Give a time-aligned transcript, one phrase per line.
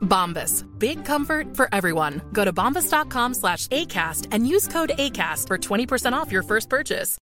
[0.00, 0.64] Bombas.
[0.78, 2.20] Big comfort for everyone.
[2.32, 7.16] Go to bombas.com slash ACAST and use code ACAST for 20% off your first purchase.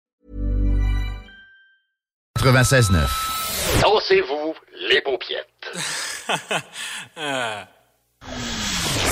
[2.39, 3.81] 96.9.
[3.83, 4.55] Dansez-vous
[4.89, 5.49] les paupiettes.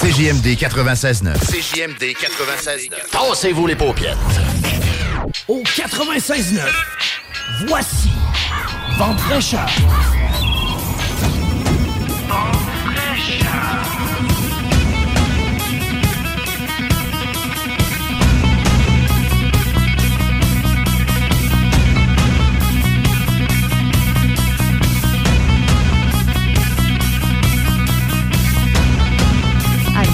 [0.01, 1.35] CJMD 96.9.
[1.39, 3.13] CJMD 96.9.
[3.13, 4.17] Dansez-vous les paupiettes.
[5.49, 6.61] Au 96.9,
[7.67, 8.11] voici
[8.99, 9.69] Vente fraîcheur.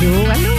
[0.02, 0.52] Allô, allô?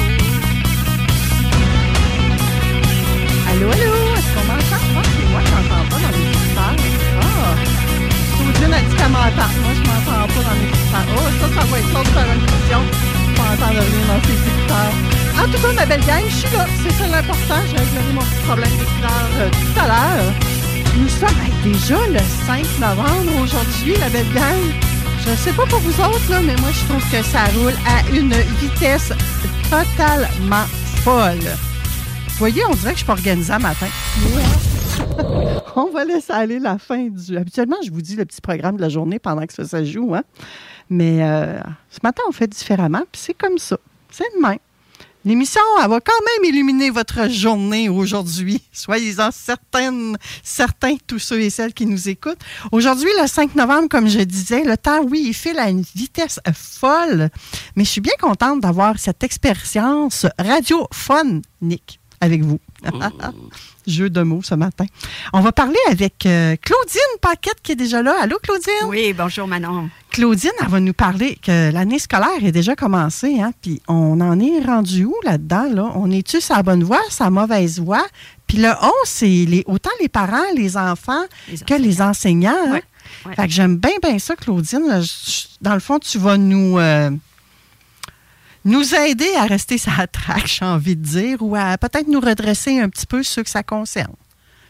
[9.03, 9.51] M'entend.
[9.61, 11.07] Moi, je m'entends pas dans les écouteurs.
[11.17, 12.43] Oh, ça, ça va être une.
[12.63, 12.73] Je
[14.07, 14.93] dans ses écouteurs.
[15.37, 16.65] En tout cas, ma belle gang, je suis là.
[16.81, 17.61] C'est ça l'important.
[17.69, 20.33] J'ai réglé mon petit problème d'écouteurs tout à l'heure.
[20.95, 21.29] Nous sommes
[21.63, 24.61] déjà le 5 novembre aujourd'hui, la belle gang.
[25.25, 28.09] Je sais pas pour vous autres, là, mais moi, je trouve que ça roule à
[28.09, 29.11] une vitesse
[29.69, 30.65] totalement
[31.03, 31.39] folle.
[31.39, 33.87] Vous voyez, on dirait que je suis pas organisée à matin.
[35.75, 37.37] on va laisser aller la fin du...
[37.37, 40.13] Habituellement, je vous dis le petit programme de la journée pendant que ça, ça joue,
[40.15, 40.23] hein?
[40.89, 41.59] Mais euh,
[41.89, 43.77] ce matin, on fait différemment, puis c'est comme ça.
[44.11, 44.57] C'est demain.
[45.25, 48.61] L'émission, elle va quand même illuminer votre journée aujourd'hui.
[48.73, 52.41] Soyez-en certaines, certains, tous ceux et celles qui nous écoutent.
[52.73, 56.41] Aujourd'hui, le 5 novembre, comme je disais, le temps, oui, il file à une vitesse
[56.53, 57.29] folle.
[57.77, 62.59] Mais je suis bien contente d'avoir cette expérience radiophonique avec vous.
[63.87, 64.85] Jeu de mots ce matin.
[65.33, 68.15] On va parler avec euh, Claudine Paquette qui est déjà là.
[68.21, 68.87] Allô, Claudine?
[68.87, 69.89] Oui, bonjour Manon.
[70.11, 74.39] Claudine, elle va nous parler que l'année scolaire est déjà commencée, hein, puis on en
[74.39, 75.67] est rendu où là-dedans?
[75.73, 75.91] Là?
[75.95, 78.05] On est-tu sa bonne voie, sa mauvaise voie?
[78.45, 82.51] Puis le 11, c'est les, autant les parents, les enfants Les que les enseignants.
[82.67, 82.71] hein?
[82.73, 82.83] Ouais,
[83.25, 83.35] ouais.
[83.35, 85.01] Fait que j'aime bien, bien ça, Claudine.
[85.61, 87.09] Dans le fond, tu vas nous, euh,
[88.65, 92.79] nous aider à rester sa traque, j'ai envie de dire, ou à peut-être nous redresser
[92.79, 94.15] un petit peu ceux que ça concerne.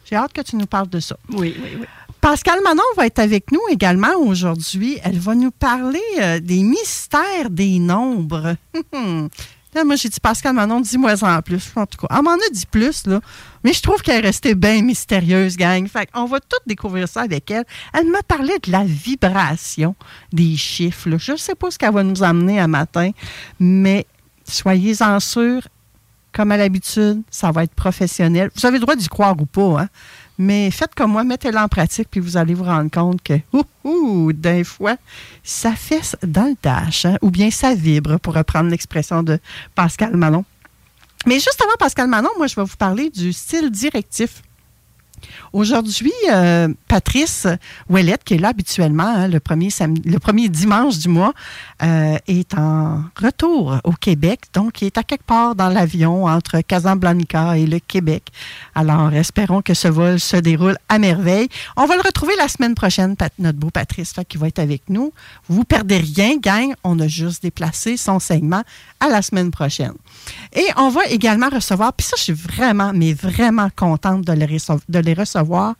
[0.05, 1.17] J'ai hâte que tu nous parles de ça.
[1.29, 1.85] Oui, oui, oui.
[2.23, 4.97] Pascal Manon va être avec nous également aujourd'hui.
[5.03, 8.55] Elle va nous parler euh, des mystères des nombres.
[9.75, 11.71] Là, moi, j'ai dit, Pascal Manon, dis-moi en plus.
[11.75, 13.19] En tout cas, elle m'en a dit plus, là.
[13.63, 15.87] Mais je trouve qu'elle est restée bien mystérieuse, gang.
[15.87, 17.65] Fait on va tout découvrir ça avec elle.
[17.93, 19.95] Elle m'a parlé de la vibration
[20.31, 21.09] des chiffres.
[21.17, 23.11] Je ne sais pas ce qu'elle va nous amener à matin,
[23.59, 24.05] mais
[24.45, 25.67] soyez-en sûrs,
[26.33, 28.49] comme à l'habitude, ça va être professionnel.
[28.55, 29.89] Vous avez le droit d'y croire ou pas, hein?
[30.37, 33.63] Mais faites comme moi, mettez-le en pratique, puis vous allez vous rendre compte que, ouh,
[33.83, 34.95] ouh, d'un fois,
[35.43, 39.39] ça fesse dans le dash, hein, ou bien ça vibre, pour reprendre l'expression de
[39.75, 40.43] Pascal Manon.
[41.25, 44.41] Mais juste avant Pascal Manon, moi, je vais vous parler du style directif.
[45.51, 47.47] Aujourd'hui, euh, Patrice
[47.89, 49.69] Ouellette, qui est là habituellement hein, le, premier
[50.05, 51.33] le premier dimanche du mois,
[51.81, 54.41] euh, est en retour au Québec.
[54.53, 58.23] Donc, il est à quelque part dans l'avion entre Casablanca et le Québec.
[58.75, 61.47] Alors, espérons que ce vol se déroule à merveille.
[61.77, 65.13] On va le retrouver la semaine prochaine, notre beau Patrice, qui va être avec nous.
[65.47, 66.73] Vous perdez rien, gang.
[66.83, 68.63] On a juste déplacé son segment
[68.99, 69.93] à la semaine prochaine.
[70.53, 74.81] Et on va également recevoir, puis ça, je suis vraiment, mais vraiment contente de recev-
[74.87, 75.75] de recevoir.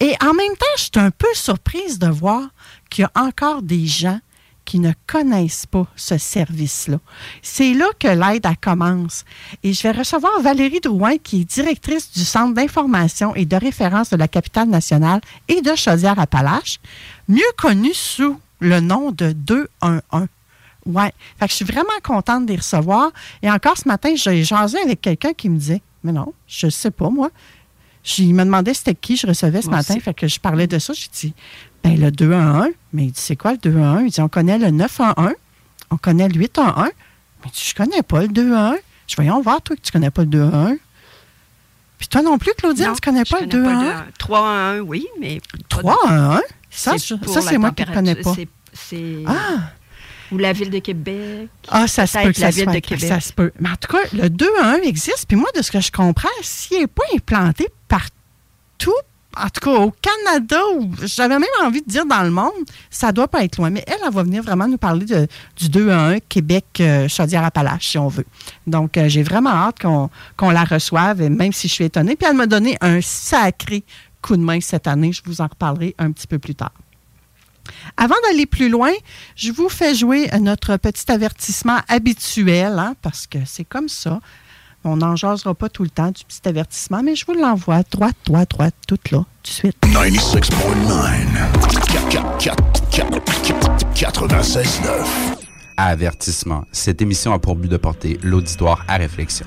[0.00, 2.42] Et en même temps, je suis un peu surprise de voir
[2.90, 4.20] qu'il y a encore des gens
[4.64, 6.98] qui ne connaissent pas ce service-là.
[7.42, 9.24] C'est là que l'aide commence.
[9.62, 14.10] Et je vais recevoir Valérie Drouin, qui est directrice du Centre d'information et de référence
[14.10, 16.80] de la capitale nationale et de Chaudière-Appalaches,
[17.28, 20.28] mieux connue sous le nom de 211.
[20.86, 21.12] Ouais.
[21.38, 23.10] Fait que je suis vraiment contente de les recevoir.
[23.42, 26.90] Et encore ce matin, j'ai jasé avec quelqu'un qui me disait Mais non, je sais
[26.90, 27.30] pas, moi.
[28.04, 29.94] Je, il me demandait c'était qui je recevais ce Moi matin.
[29.94, 30.00] aussi.
[30.02, 30.92] Fait que je parlais de ça.
[30.92, 31.34] J'ai dit,
[31.82, 32.68] ben le 211.
[32.92, 34.02] Mais il dit, c'est quoi le 211?
[34.04, 35.32] Il dit, on connaît le 911.
[35.90, 36.90] On connaît le 811.
[37.44, 38.76] Mais je connais pas le 211.
[39.06, 40.76] Je voyons voir, toi, que tu connais pas le 211.
[41.98, 43.94] Puis toi non plus, Claudine, Non, tu connais pas le connais 211?
[44.18, 45.40] 3 à 1, oui, mais.
[45.40, 46.40] pas de- 3 à 1?
[46.70, 48.34] Ça, c'est moi qui ne connais pas.
[49.26, 49.32] Ah!
[50.32, 51.48] Ou la ville de Québec.
[51.68, 53.08] Ah, ça se peut que la ça ville soit de Québec.
[53.08, 53.52] Ça se peut.
[53.60, 55.26] Mais en tout cas, le 2 à 1 existe.
[55.28, 58.92] Puis moi, de ce que je comprends, s'il n'est pas implanté partout,
[59.36, 62.52] en tout cas au Canada, ou j'avais même envie de dire dans le monde,
[62.88, 63.68] ça doit pas être loin.
[63.70, 65.26] Mais elle, elle va venir vraiment nous parler de-
[65.56, 68.26] du 2 à 1 Québec euh, Chaudière-Appalaches, si on veut.
[68.66, 72.14] Donc, euh, j'ai vraiment hâte qu'on qu'on la reçoive, et même si je suis étonnée.
[72.16, 73.82] Puis elle m'a donné un sacré
[74.22, 75.12] coup de main cette année.
[75.12, 76.72] Je vous en reparlerai un petit peu plus tard.
[77.96, 78.92] Avant d'aller plus loin,
[79.36, 84.20] je vous fais jouer notre petit avertissement habituel, hein, parce que c'est comme ça.
[84.86, 88.16] On n'en jasera pas tout le temps du petit avertissement, mais je vous l'envoie droite,
[88.26, 89.76] droite, droite, tout là, tout de suite.
[93.94, 94.90] 96.9.
[95.76, 96.64] Avertissement.
[96.70, 99.46] Cette émission a pour but de porter l'auditoire à réflexion.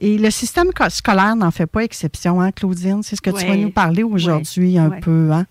[0.00, 3.02] Et le système co- scolaire n'en fait pas exception, hein, Claudine?
[3.02, 5.46] C'est ce que tu vas nous parler aujourd'hui un peu, hein?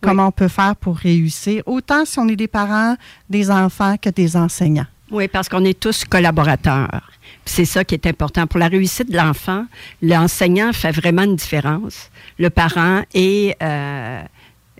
[0.00, 2.94] Comment on peut faire pour réussir, autant si on est des parents,
[3.28, 4.86] des enfants que des enseignants?
[5.10, 7.10] Oui, parce qu'on est tous collaborateurs.
[7.44, 8.46] C'est ça qui est important.
[8.46, 9.64] Pour la réussite de l'enfant,
[10.02, 12.10] l'enseignant fait vraiment une différence.
[12.38, 14.22] Le parent et euh,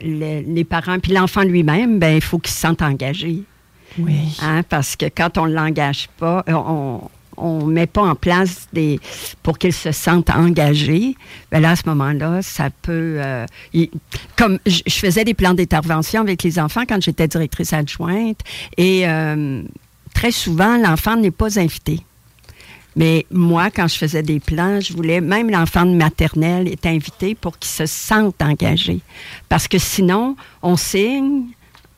[0.03, 3.43] le- les parents, puis l'enfant lui-même, ben il faut qu'il se sente engagé.
[3.99, 4.37] Oui.
[4.43, 6.99] Hein, parce que quand on ne l'engage pas, euh,
[7.41, 9.01] on on met pas en place des
[9.43, 11.17] pour qu'il se sente engagé,
[11.51, 13.47] ben là à ce moment-là, ça peut euh,
[14.37, 18.41] comme je je faisais des plans d'intervention avec les enfants quand j'étais directrice adjointe
[18.77, 19.63] et euh,
[20.15, 22.01] très souvent l'enfant n'est pas invité.
[22.97, 27.37] Mais moi, quand je faisais des plans, je voulais, même l'enfant de maternelle est invité
[27.37, 29.01] pour qu'il se sente engagé.
[29.49, 31.45] Parce que sinon, on signe,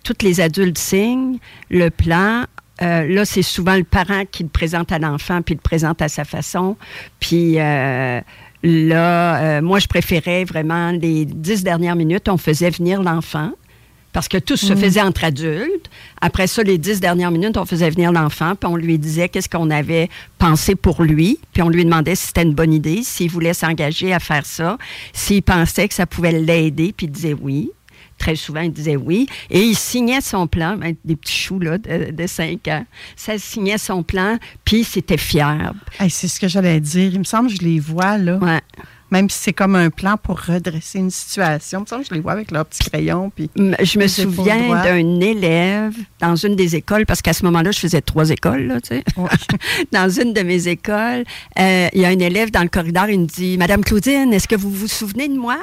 [0.05, 1.39] tous les adultes signent
[1.71, 2.45] le plan.
[2.83, 6.09] Euh, là, c'est souvent le parent qui le présente à l'enfant, puis le présente à
[6.09, 6.77] sa façon.
[7.19, 8.21] Puis euh,
[8.63, 13.53] là, euh, moi, je préférais vraiment les dix dernières minutes, on faisait venir l'enfant.
[14.13, 15.89] Parce que tout se faisait entre adultes.
[16.21, 19.49] Après ça, les dix dernières minutes, on faisait venir l'enfant, puis on lui disait qu'est-ce
[19.49, 23.31] qu'on avait pensé pour lui, puis on lui demandait si c'était une bonne idée, s'il
[23.31, 24.79] voulait s'engager à faire ça,
[25.13, 27.71] s'il pensait que ça pouvait l'aider, puis il disait oui.
[28.21, 29.27] Très souvent, il disait oui.
[29.49, 32.85] Et il signait son plan, ben, des petits choux là, de, de 5 ans.
[33.17, 35.73] Ça signait son plan, puis c'était fier.
[35.99, 37.11] Hey, c'est ce que j'allais dire.
[37.15, 38.37] Il me semble que je les vois, là.
[38.37, 38.61] Ouais.
[39.11, 41.85] Même si c'est comme un plan pour redresser une situation.
[41.89, 43.31] Je les vois avec leur petit crayon.
[43.35, 43.51] Puis...
[43.57, 48.01] Je me souviens d'un élève dans une des écoles, parce qu'à ce moment-là, je faisais
[48.01, 49.05] trois écoles, là, tu sais.
[49.93, 51.25] dans une de mes écoles,
[51.59, 54.49] euh, il y a un élève dans le corridor, il me dit Madame Claudine, est-ce
[54.49, 55.59] que vous vous souvenez de moi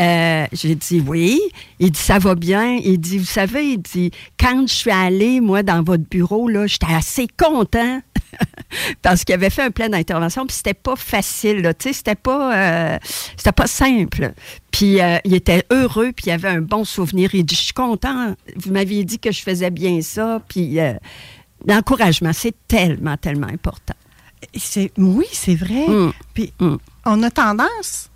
[0.00, 1.38] Euh, J'ai dit oui.
[1.78, 2.78] Il dit ça va bien.
[2.82, 4.10] Il dit vous savez, il dit
[4.40, 8.00] quand je suis allée moi dans votre bureau là, j'étais assez content
[9.02, 12.56] parce qu'il avait fait un plan d'intervention puis c'était pas facile tu sais, c'était pas
[12.56, 12.98] euh,
[13.36, 14.32] c'était pas simple.
[14.70, 17.34] Puis euh, il était heureux puis il avait un bon souvenir.
[17.34, 18.34] Il dit je suis content.
[18.56, 20.94] Vous m'aviez dit que je faisais bien ça puis euh,
[21.66, 23.94] l'encouragement c'est tellement tellement important.
[24.56, 25.86] C'est, oui, c'est vrai.
[25.88, 26.12] Mm.
[26.34, 26.76] Puis Mm.
[27.06, 28.10] on a tendance,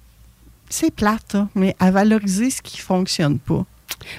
[0.69, 3.65] c'est plate, hein, mais à valoriser ce qui fonctionne pas.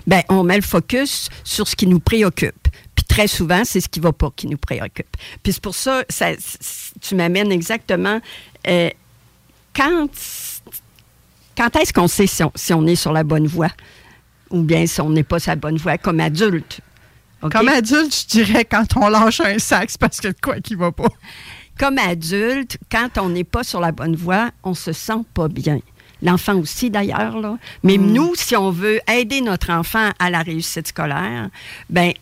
[0.08, 2.68] ben, on met le focus sur ce qui nous préoccupe.
[3.18, 5.18] Très souvent, c'est ce qui va pas qui nous préoccupe.
[5.42, 6.28] Puis c'est pour ça, ça
[7.02, 8.22] tu m'amènes exactement
[8.68, 8.92] euh,
[9.76, 10.08] quand,
[11.58, 13.72] quand est-ce qu'on sait si on, si on est sur la bonne voie?
[14.52, 16.80] Ou bien si on n'est pas sur la bonne voie comme adulte.
[17.42, 20.60] Comme adulte, je dirais quand on lâche un sac, parce qu'il y a de quoi
[20.60, 21.10] qui va pas.
[21.80, 25.80] comme adulte, quand on n'est pas sur la bonne voie, on se sent pas bien.
[26.22, 27.58] L'enfant aussi, d'ailleurs.
[27.82, 31.50] Mais nous, si on veut aider notre enfant à la réussite scolaire,
[31.90, 32.14] ben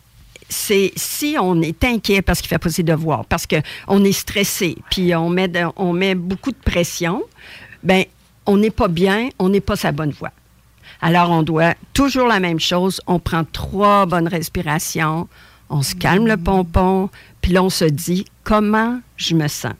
[0.48, 4.76] c'est si on est inquiet parce qu'il fait pas ses devoirs, parce qu'on est stressé,
[4.90, 7.24] puis on met, on met beaucoup de pression,
[7.82, 8.04] ben
[8.46, 10.32] on n'est pas bien, on n'est pas sa bonne voie.
[11.00, 13.00] Alors, on doit toujours la même chose.
[13.06, 15.28] On prend trois bonnes respirations,
[15.68, 17.10] on se calme le pompon,
[17.42, 19.74] puis là, on se dit comment je me sens?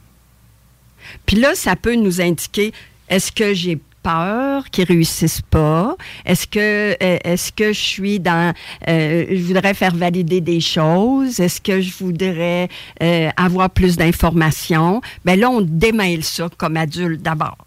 [1.25, 2.73] Puis là, ça peut nous indiquer
[3.09, 5.97] est-ce que j'ai peur qu'ils réussissent pas?
[6.25, 8.55] Est-ce que, euh, est-ce que je suis dans,
[8.89, 11.41] euh, je voudrais faire valider des choses?
[11.41, 12.69] Est-ce que je voudrais
[13.03, 15.01] euh, avoir plus d'informations?
[15.25, 17.59] Ben là, on démêle ça comme adulte d'abord.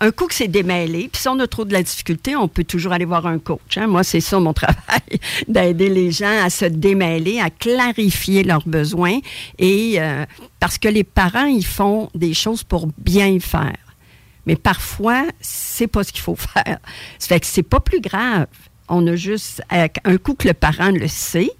[0.00, 2.64] Un coup que c'est démêlé, puis si on a trop de la difficulté, on peut
[2.64, 3.76] toujours aller voir un coach.
[3.76, 3.86] hein.
[3.86, 9.20] Moi, c'est ça mon travail, d'aider les gens à se démêler, à clarifier leurs besoins,
[9.60, 10.24] et euh,
[10.58, 13.83] parce que les parents, ils font des choses pour bien faire.
[14.46, 16.78] Mais parfois, c'est pas ce qu'il faut faire.
[17.18, 18.46] Ça fait que c'est pas plus grave.
[18.88, 21.50] On a juste, avec un coup que le parent le sait,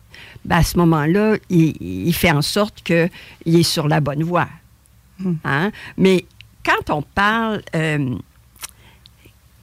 [0.44, 3.10] ben à ce moment-là, il, il fait en sorte qu'il
[3.46, 4.48] est sur la bonne voie.
[5.44, 5.70] Hein?
[5.96, 6.24] Mais
[6.64, 8.16] quand on parle, euh,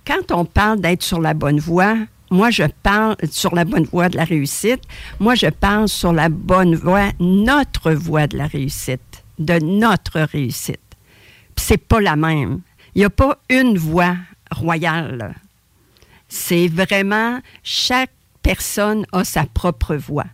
[0.06, 1.96] quand on parle d'être sur la bonne voie,
[2.30, 4.82] moi je parle sur la bonne voie de la réussite.
[5.20, 10.80] Moi je parle sur la bonne voie, notre voie de la réussite, de notre réussite.
[11.58, 12.62] C'est pas la même.
[12.95, 14.15] Il n'y a pas une voie
[14.51, 15.36] royale.
[16.27, 20.25] C'est vraiment chaque personne a sa propre voie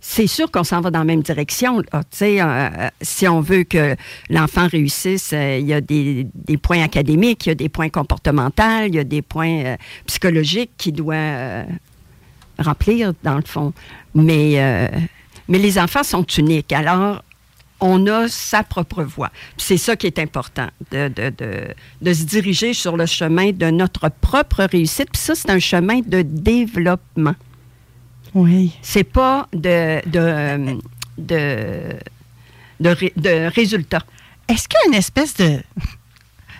[0.00, 1.82] c'est sûr qu'on s'en va dans la même direction.
[1.82, 3.96] Tu sais, euh, si on veut que
[4.30, 6.26] l'enfant réussisse, euh, il y a des,
[6.62, 9.76] points académiques, il y a des points comportementaux, il y a des points euh,
[10.06, 11.64] psychologiques qu'il doit euh,
[12.58, 13.72] remplir, dans le fond.
[14.14, 14.88] Mais, euh,
[15.48, 16.72] mais les enfants sont uniques.
[16.72, 17.22] Alors,
[17.80, 19.30] on a sa propre voie.
[19.56, 21.68] C'est ça qui est important, de, de, de,
[22.02, 25.10] de se diriger sur le chemin de notre propre réussite.
[25.12, 27.34] Puis ça, c'est un chemin de développement.
[28.34, 28.72] Oui.
[28.82, 30.78] C'est pas de, de,
[31.18, 31.80] de,
[32.80, 34.04] de, ré- de résultats.
[34.48, 35.60] Est-ce qu'il y a une espèce de.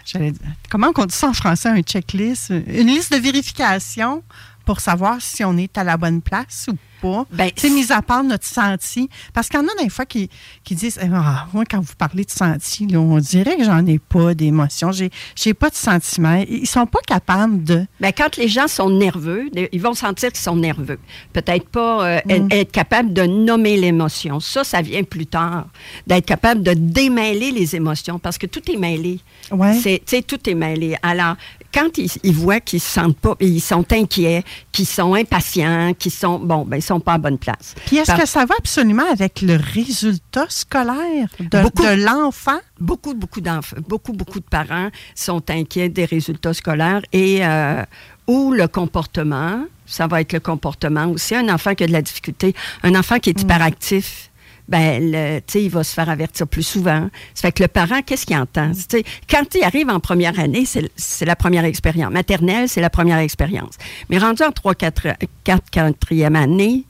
[0.18, 0.32] dire-
[0.70, 2.50] comment on dit ça en français, un checklist?
[2.50, 4.22] Une liste de vérification
[4.68, 7.25] pour savoir si on est à la bonne place ou pas?
[7.32, 9.08] Ben, sais, mis à part notre senti.
[9.32, 10.28] Parce qu'il y en a des fois qui,
[10.62, 13.87] qui disent Eh, ah, Moi, quand vous parlez de senti, là, on dirait que j'en
[13.87, 16.44] ai pas d'émotion, j'ai, j'ai pas de sentiments.
[16.46, 17.87] Ils sont pas capables de.
[17.98, 20.98] Ben, quand les gens sont nerveux, ils vont sentir qu'ils sont nerveux.
[21.32, 24.38] Peut-être pas euh, être- être capable de nommer l'émotion.
[24.38, 25.68] Ça, ça vient plus tard.
[26.06, 29.20] D'être capable de démêler les émotions parce que tout est mêlé.
[29.50, 29.78] Ouais.
[29.80, 30.94] C'est, tu sais, tout est mêlé.
[31.02, 31.37] Alors,
[31.78, 34.42] quand ils, ils voient qu'ils se sentent pas, ils sont inquiets,
[34.73, 37.75] qu'ils sont impatients, qu'ils sont, bon, ben, ils sont pas à bonne place.
[37.87, 41.82] Puis est-ce Par- que ça va absolument avec le résultat scolaire de, Beaucoup.
[41.85, 42.58] de l'enfant?
[42.80, 47.82] beaucoup, beaucoup d'enfants, beaucoup, beaucoup de parents sont inquiets des résultats scolaires et euh,
[48.26, 49.64] ou le comportement.
[49.87, 51.35] Ça va être le comportement aussi.
[51.35, 54.27] Un enfant qui a de la difficulté, un enfant qui est hyperactif.
[54.68, 57.08] Ben, le- tu sais, il va se faire avertir plus souvent.
[57.34, 58.70] Ça fait que le parent, qu'est-ce qu'il entend?
[58.72, 60.64] Tu sais, quand il arrive en première année,
[60.96, 62.12] c'est la première expérience.
[62.12, 63.75] Maternelle, c'est la première expérience.
[64.10, 65.06] Mais rendu en 3, 4,
[65.44, 66.84] 4 4e année,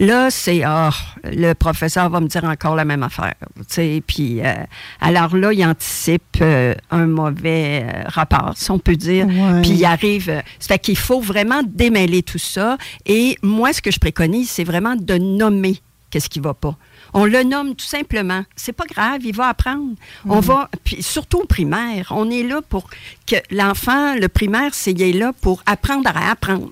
[0.00, 0.90] Là, c'est ah,
[1.24, 3.34] le professeur va me dire encore la même affaire.
[3.56, 4.54] tu sais, Puis euh,
[5.00, 9.26] alors là, il anticipe euh, un mauvais euh, rapport, si on peut dire.
[9.60, 10.26] Puis il arrive.
[10.60, 12.78] ça fait qu'il faut vraiment démêler tout ça.
[13.06, 16.76] Et moi, ce que je préconise, c'est vraiment de nommer qu'est-ce qui va pas.
[17.14, 18.44] On le nomme tout simplement.
[18.56, 19.94] C'est pas grave, il va apprendre.
[20.26, 22.88] On va, puis surtout au primaire, on est là pour
[23.26, 26.70] que l'enfant, le primaire, c'est il est là pour apprendre à apprendre.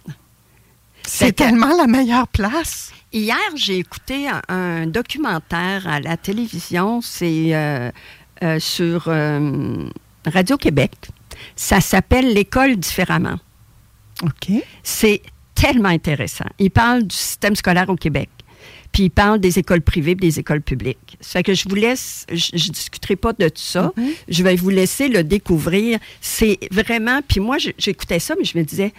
[1.03, 2.93] C'est que- tellement la meilleure place.
[3.13, 7.91] Hier, j'ai écouté un, un documentaire à la télévision, c'est euh,
[8.43, 9.89] euh, sur euh,
[10.27, 10.93] Radio-Québec.
[11.55, 13.39] Ça s'appelle L'école différemment.
[14.23, 14.51] OK.
[14.83, 15.23] C'est
[15.55, 16.47] tellement intéressant.
[16.59, 18.29] Il parle du système scolaire au Québec.
[18.97, 21.19] Puis il parle des écoles privées et des écoles publiques.
[21.21, 23.93] Ça fait que je vous laisse, je ne discuterai pas de tout ça.
[24.27, 25.99] Je vais vous laisser le découvrir.
[26.23, 28.95] C'est vraiment, puis moi, j'écoutais ça, mais je me disais,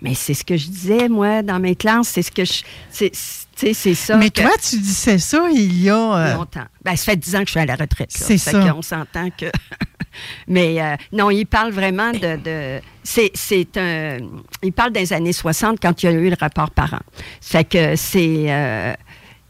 [0.00, 2.62] mais c'est ce que je disais, moi, dans mes classes, c'est ce que je.
[2.90, 4.16] c'est- c'est- Tu sais, c'est ça.
[4.16, 5.94] Mais que- toi, tu disais ça il y a.
[6.16, 6.64] euh, longtemps.
[6.82, 8.10] Ben, ça fait 10 ans que je suis à la retraite.
[8.10, 8.68] C'est Fait ça.
[8.70, 9.46] qu'on s'entend que.
[10.48, 12.36] Mais euh, non, il parle vraiment de.
[12.42, 14.18] de- c'est, un.
[14.62, 17.02] Il parle des années 60 quand il y a eu le rapport parent.
[17.40, 18.46] Fait que c'est.
[18.48, 18.94] euh,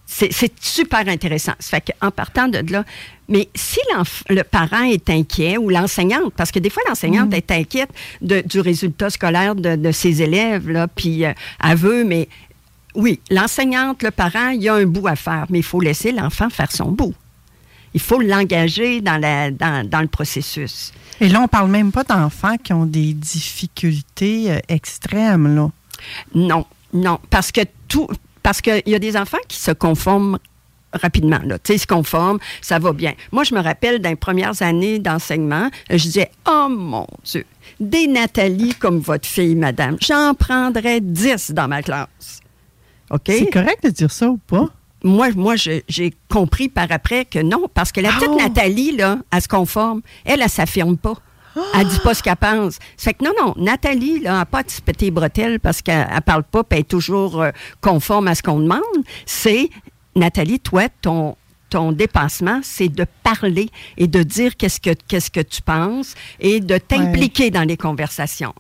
[0.07, 1.53] c'est, super intéressant.
[1.59, 2.85] Ça fait qu'en partant de là,
[3.29, 3.81] mais si
[4.29, 8.61] le parent est inquiet ou l'enseignante, parce que des fois l'enseignante est inquiète de- du
[8.61, 11.33] résultat scolaire de, de ses élèves, là, puis euh,
[11.63, 12.29] elle veut, mais
[12.95, 16.13] oui, l'enseignante, le parent, il y a un bout à faire, mais il faut laisser
[16.13, 17.15] l'enfant faire son bout.
[17.95, 20.93] Il faut l'engager dans, la, dans, dans le processus.
[21.21, 25.71] Et là, on parle même pas d'enfants qui ont des difficultés euh, extrêmes, là.
[26.35, 28.09] Non, non, parce que tout,
[28.45, 30.39] parce qu'il y a des enfants qui se conforment
[30.93, 31.41] rapidement.
[31.45, 31.59] Là.
[31.69, 33.15] Ils se conforment, ça va bien.
[33.33, 37.45] Moi, je me rappelle dans les premières années d'enseignement, je disais, oh mon Dieu,
[37.81, 42.41] des Nathalie comme votre fille, madame, j'en prendrais 10 dans ma classe.
[43.11, 43.23] OK?
[43.27, 44.69] C'est correct de dire ça ou pas?
[45.05, 48.37] moi, moi j'ai compris par après que non, parce que la petite Oh.
[48.37, 50.01] Nathalie, là, elle se conforme.
[50.25, 51.15] Elle, elle, s'affirme pas.
[51.75, 52.75] Elle dit pas ce qu'elle pense.
[52.97, 55.83] Ça fait que non, non, Nathalie, là, n'a pas à se péter les bretelles parce
[55.83, 58.81] qu'elle ne parle pas et elle est toujours euh, conforme à ce qu'on demande.
[59.27, 59.71] C'est,
[60.17, 61.37] Nathalie, toi, ton,
[61.71, 66.61] ton dépassement, c'est de parler et de dire qu'est-ce que, qu'est-ce que tu penses et
[66.61, 68.55] de t'impliquer dans les conversations.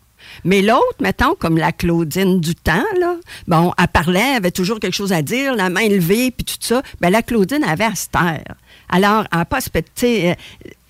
[0.44, 4.80] Mais l'autre, mettons, comme la Claudine du temps, là, bon, elle parlait, elle avait toujours
[4.80, 6.82] quelque chose à dire, la main levée, puis tout ça.
[7.00, 8.54] Ben, la Claudine avait à se taire.
[8.88, 10.34] Alors, elle n'a pas se péter.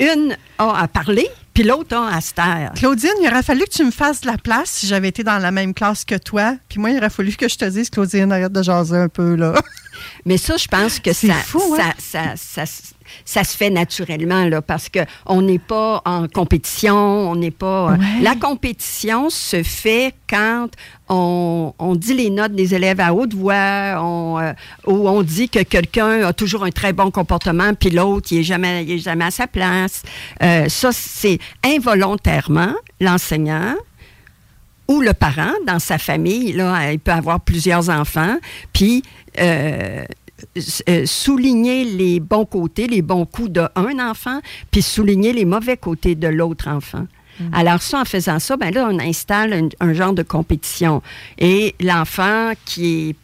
[0.01, 2.73] Une a à parler, puis l'autre a se taire.
[2.75, 5.39] Claudine, il aurait fallu que tu me fasses de la place si j'avais été dans
[5.39, 6.57] la même classe que toi.
[6.69, 9.37] Puis moi, il aurait fallu que je te dise, Claudine, arrête de jaser un peu,
[9.37, 9.55] là.
[10.25, 11.93] Mais ça, je pense que ça, fou, hein?
[11.99, 12.73] ça, ça, ça,
[13.25, 17.93] ça se fait naturellement, là, parce qu'on n'est pas en compétition, on n'est pas...
[17.93, 17.99] Ouais.
[18.23, 20.69] La compétition se fait quand
[21.09, 24.53] on, on dit les notes des élèves à haute voix, on, euh,
[24.87, 28.45] ou on dit que quelqu'un a toujours un très bon comportement, puis l'autre, il n'est
[28.45, 30.03] jamais, il est jamais à sa place.
[30.43, 33.75] Euh, ça, c'est involontairement l'enseignant
[34.89, 38.37] ou le parent dans sa famille, là, il peut avoir plusieurs enfants,
[38.73, 39.03] puis
[39.41, 40.05] euh,
[40.89, 43.71] euh, souligner les bons côtés, les bons coups d'un
[44.11, 47.07] enfant, puis souligner les mauvais côtés de l'autre enfant.
[47.53, 51.03] Alors ça, en faisant ça, ben là, on installe un, un genre de compétition.
[51.39, 53.17] Et l'enfant qui est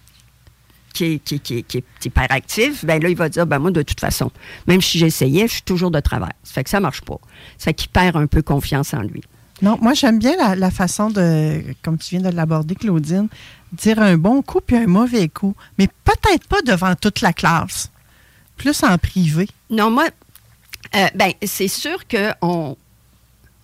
[0.92, 3.60] qui est, qui, est- qui est- qui est hyperactif, ben là, il va dire, ben
[3.60, 4.32] moi, de toute façon,
[4.66, 6.32] même si j'essayais, je suis toujours de travers.
[6.42, 7.18] Ça fait que ça marche pas.
[7.58, 9.22] Ça fait qu'il perd un peu confiance en lui.
[9.62, 13.28] Non, moi, j'aime bien la, la façon de, comme tu viens de l'aborder, Claudine,
[13.72, 15.54] dire un bon coup puis un mauvais coup.
[15.78, 17.90] Mais peut-être pas devant toute la classe.
[18.56, 19.48] Plus en privé.
[19.70, 20.08] Non, moi,
[20.96, 22.76] euh, ben, c'est sûr qu'on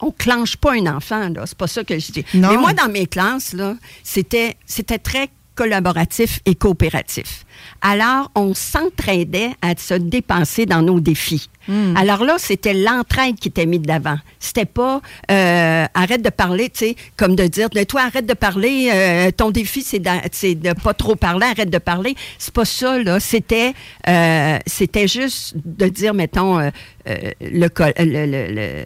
[0.00, 1.44] on clenche pas un enfant, là.
[1.46, 2.24] C'est pas ça que je dis.
[2.34, 2.50] Non.
[2.50, 7.44] Mais moi, dans mes classes, là, c'était, c'était très collaboratif et coopératif.
[7.80, 11.48] Alors, on s'entraidait à se dépasser dans nos défis.
[11.96, 14.18] Alors là, c'était l'entraide qui était mise d'avant.
[14.38, 15.00] C'était pas
[15.32, 19.50] euh, arrête de parler, tu sais, comme de dire, toi, arrête de parler, euh, ton
[19.50, 22.14] défi, c'est de, de pas trop parler, arrête de parler.
[22.38, 23.18] C'est pas ça, là.
[23.18, 23.72] C'était,
[24.08, 26.70] euh, c'était juste de dire, mettons,
[27.06, 28.84] le, co- le, le, le,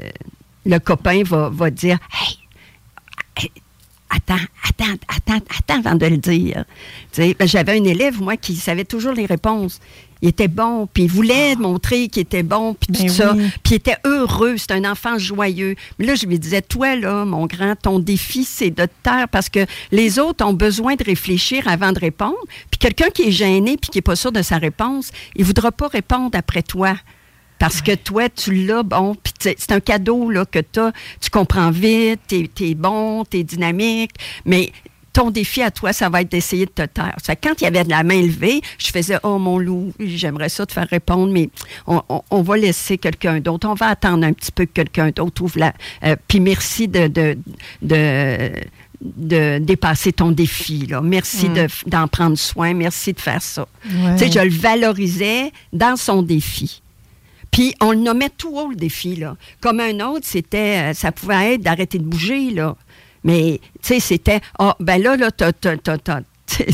[0.64, 2.38] le copain va, va dire, hey,
[3.44, 3.50] hey,
[4.10, 6.64] attends, attends, attends, attends avant de le dire.
[7.16, 9.80] Ben, J'avais un élève, moi, qui savait toujours les réponses.
[10.22, 13.32] Il était bon, puis il voulait montrer qu'il était bon, puis tout Ben ça.
[13.34, 13.44] oui.
[13.62, 15.76] Puis il était heureux, c'est un enfant joyeux.
[15.98, 19.28] Mais là, je lui disais, toi, là, mon grand, ton défi, c'est de te taire
[19.28, 22.36] parce que les autres ont besoin de réfléchir avant de répondre.
[22.70, 25.46] Puis quelqu'un qui est gêné puis qui n'est pas sûr de sa réponse, il ne
[25.46, 26.94] voudra pas répondre après toi.
[27.60, 30.90] Parce que toi, tu l'as, bon, puis tu c'est un cadeau là, que t'as.
[31.20, 34.12] Tu comprends vite, t'es es bon, t'es dynamique,
[34.44, 34.72] mais
[35.12, 37.16] ton défi à toi, ça va être d'essayer de te taire.
[37.18, 39.58] Ça, fait que quand il y avait de la main levée, je faisais «Oh, mon
[39.58, 41.50] loup, j'aimerais ça te faire répondre, mais
[41.88, 43.68] on, on- on va laisser quelqu'un d'autre.
[43.68, 45.72] On va attendre un petit peu que quelqu'un d'autre ouvre la...
[46.04, 47.08] euh, puis merci de...
[47.08, 47.36] de,
[47.82, 48.50] de
[49.02, 50.86] de dépasser ton défi.
[50.86, 51.00] Là.
[51.00, 52.74] Merci de- d'en prendre soin.
[52.74, 53.66] Merci de faire ça.
[53.86, 54.16] Ouais.
[54.18, 56.82] Tu sais, je le valorisais dans son défi.
[57.50, 59.36] Puis on le nommait tout haut le défi là.
[59.60, 62.76] Comme un autre, c'était, euh, ça pouvait être d'arrêter de bouger là.
[63.24, 65.52] Mais tu sais, c'était, ah ben là là, t'as-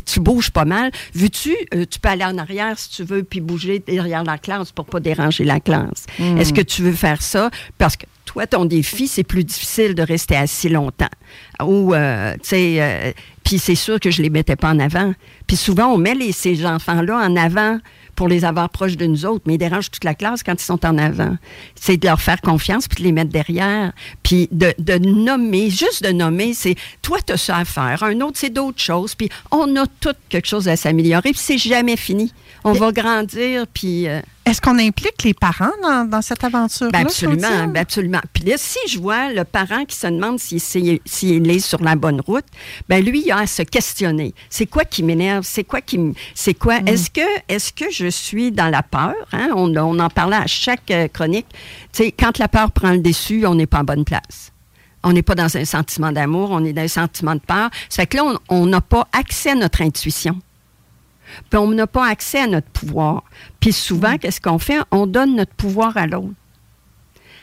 [0.06, 0.90] tu bouges pas mal.
[1.14, 4.72] Veux-tu, euh, tu peux aller en arrière si tu veux, puis bouger derrière la classe
[4.72, 6.06] pour pas déranger la classe.
[6.38, 7.50] Est-ce que tu veux faire ça?
[7.76, 11.10] Parce que toi, ton défi, c'est plus difficile de rester assis longtemps.
[11.62, 13.12] Ou, euh, tu sais, euh,
[13.44, 15.12] puis c'est sûr que je les mettais pas en avant.
[15.46, 17.78] Puis souvent, on met les, ces enfants-là en avant
[18.16, 20.64] pour les avoir proches de nous autres, mais ils dérangent toute la classe quand ils
[20.64, 21.36] sont en avant.
[21.74, 26.02] C'est de leur faire confiance puis de les mettre derrière, puis de, de nommer, juste
[26.02, 29.28] de nommer, c'est toi, tu as ça à faire, un autre, c'est d'autres choses, puis
[29.50, 32.32] on a tout quelque chose à s'améliorer, puis c'est jamais fini.
[32.64, 34.08] On va grandir, puis...
[34.08, 36.92] euh, Est-ce qu'on implique les parents dans, dans cette aventure-là?
[36.92, 38.20] ben absolument, ben absolument.
[38.32, 42.20] Puis là, si je vois le parent qui se demande s'il est sur la bonne
[42.20, 42.44] route,
[42.88, 44.34] ben lui, il a à se questionner.
[44.48, 45.44] C'est quoi qui m'énerve?
[45.44, 45.98] C'est quoi qui
[46.34, 46.76] C'est quoi?
[46.86, 49.14] Est-ce que, est-ce que je suis dans la peur?
[49.32, 49.48] hein?
[49.56, 51.46] On, on en parlait à chaque euh, chronique.
[51.92, 54.52] Tu sais, quand la peur prend le dessus, on n'est pas en bonne place.
[55.02, 57.70] On n'est pas dans un sentiment d'amour, on est dans un sentiment de peur.
[57.88, 60.38] Ça fait que là, on n'a pas accès à notre intuition.
[61.50, 63.24] Puis on n'a pas accès à notre pouvoir.
[63.60, 64.78] Puis souvent, qu'est-ce qu'on fait?
[64.90, 66.34] On donne notre pouvoir à l'autre.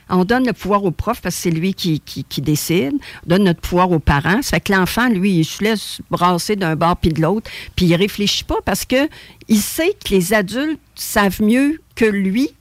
[0.09, 2.93] On donne le pouvoir au prof parce que c'est lui qui, qui, qui décide.
[3.25, 4.41] On donne notre pouvoir aux parents.
[4.41, 7.49] Ça fait que l'enfant, lui, il se laisse brasser d'un bord puis de l'autre.
[7.75, 9.07] Puis il réfléchit pas parce que
[9.47, 12.51] il sait que les adultes savent mieux que lui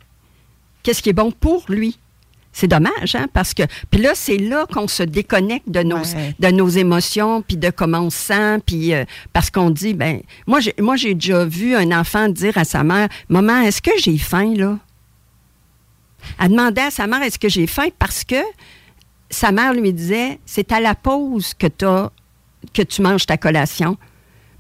[0.83, 1.99] qu'est-ce qui est bon pour lui.
[2.55, 3.63] C'est dommage, hein, parce que...
[3.91, 6.35] Puis là, c'est là qu'on se déconnecte de nos, Ouais.
[6.39, 10.21] de nos émotions, puis de comment on se sent, puis euh, parce qu'on dit, ben
[10.47, 13.93] moi, j'ai, moi, j'ai déjà vu un enfant dire à sa mère, «Maman, est-ce que
[13.99, 14.79] j'ai faim, là?»
[16.41, 18.37] Elle demandait à sa mère, «Est-ce que j'ai faim?» Parce que
[19.31, 21.69] sa mère lui disait, c'est à la pause que,
[22.75, 23.97] que tu manges ta collation.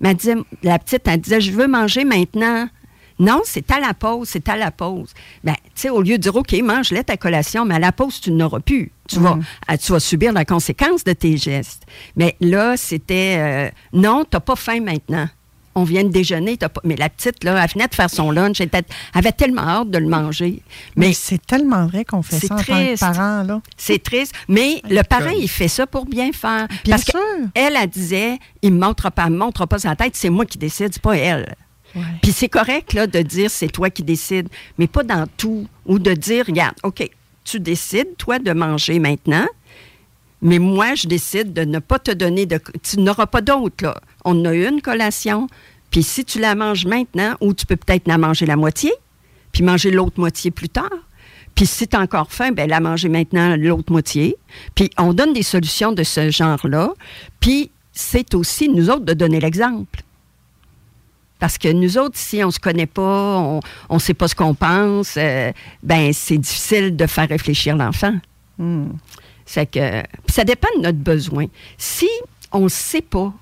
[0.00, 2.68] Mais disait, la petite, elle disait, je veux manger maintenant.
[3.18, 5.10] Non, c'est à la pause, c'est à la pause.
[5.44, 8.20] Ben, tu sais, au lieu de dire, OK, mange-la ta collation, mais à la pause,
[8.20, 8.90] tu n'auras plus.
[9.08, 9.44] Tu, vas, Mm.
[9.68, 11.82] ah, tu vas subir la conséquence de tes gestes.
[12.16, 15.28] Mais là, c'était, euh, non, tu n'as pas faim maintenant.
[15.74, 16.82] On vient de déjeuner, t'as pas...
[16.84, 18.68] mais la petite, là, elle venait de faire son lunch, elle
[19.14, 20.62] avait tellement hâte de le manger.
[20.96, 23.00] Mais, Mais c'est tellement vrai qu'on fait ça en tant que triste.
[23.00, 23.62] parent, là.
[23.78, 24.34] c'est triste.
[24.48, 26.68] Mais le parent, il fait ça pour bien faire.
[26.84, 27.18] Bien Parce sûr.
[27.54, 30.28] qu'elle, elle disait, il ne me montre pas, elle me montre pas sa tête, c'est
[30.28, 31.54] moi qui décide, c'est pas elle.
[32.22, 35.66] Puis c'est correct là, de dire c'est toi qui décides, mais pas dans tout.
[35.86, 37.08] Ou de dire, regarde, OK,
[37.44, 39.46] tu décides, toi, de manger maintenant,
[40.40, 42.60] mais moi, je décide de ne pas te donner de.
[42.82, 44.00] Tu n'auras pas d'autre.
[44.24, 45.46] On a une collation,
[45.90, 48.92] puis si tu la manges maintenant, ou tu peux peut-être la manger la moitié,
[49.52, 50.90] puis manger l'autre moitié plus tard.
[51.54, 54.36] Puis si tu encore faim, ben la manger maintenant l'autre moitié.
[54.74, 56.92] Puis on donne des solutions de ce genre-là.
[57.40, 60.02] Puis c'est aussi nous autres de donner l'exemple.
[61.42, 64.54] Parce que nous autres, si on se connaît pas, on ne sait pas ce qu'on
[64.54, 65.50] pense, euh,
[65.82, 68.14] ben c'est difficile de faire réfléchir l'enfant.
[68.58, 68.90] Hmm.
[69.44, 71.46] C'est que ça dépend de notre besoin.
[71.76, 72.08] Si
[72.52, 73.32] on ne sait pas,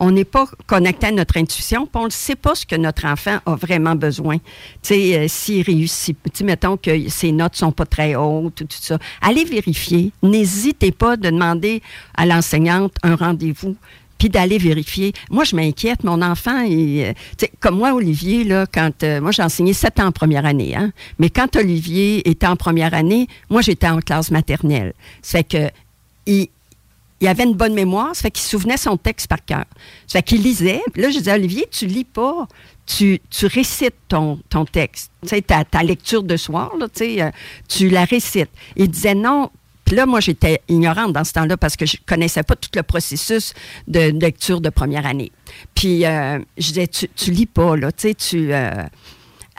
[0.00, 3.04] on n'est pas connecté à notre intuition, puis on ne sait pas ce que notre
[3.04, 4.38] enfant a vraiment besoin.
[4.38, 4.42] Tu
[4.82, 8.98] sais, euh, s'il réussit, mettons que ses notes sont pas très hautes, ou tout ça,
[9.20, 10.10] allez vérifier.
[10.20, 11.80] N'hésitez pas de demander
[12.16, 13.76] à l'enseignante un rendez-vous
[14.18, 15.12] puis d'aller vérifier.
[15.30, 16.04] Moi, je m'inquiète.
[16.04, 20.06] Mon enfant, il, euh, comme moi, Olivier, là, quand euh, moi j'ai enseigné sept ans
[20.06, 24.30] en première année, hein, mais quand Olivier était en première année, moi j'étais en classe
[24.30, 24.94] maternelle.
[25.22, 25.70] Ça fait que
[26.26, 26.48] il,
[27.20, 29.64] il avait une bonne mémoire, ça fait qu'il souvenait son texte par cœur.
[30.06, 30.82] Ça fait qu'il lisait.
[30.96, 32.46] Là, je disais, Olivier, tu lis pas,
[32.84, 35.10] tu, tu récites ton, ton texte.
[35.22, 37.30] Tu sais, ta, ta lecture de soir, là, tu sais, euh,
[37.68, 38.50] tu la récites.
[38.76, 39.50] Il disait non.
[39.86, 42.82] Puis là, moi, j'étais ignorante dans ce temps-là parce que je connaissais pas tout le
[42.82, 43.54] processus
[43.88, 45.30] de lecture de première année.
[45.74, 48.52] Puis euh, je disais, tu, tu lis pas, là, tu sais, tu...
[48.52, 48.82] euh,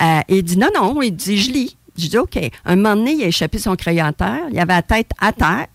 [0.02, 1.78] euh, il dit, non, non, il dit, je lis.
[1.98, 2.38] Je dis, OK.
[2.66, 4.44] Un moment donné, il a échappé son crayon à terre.
[4.52, 5.66] Il avait la tête à terre,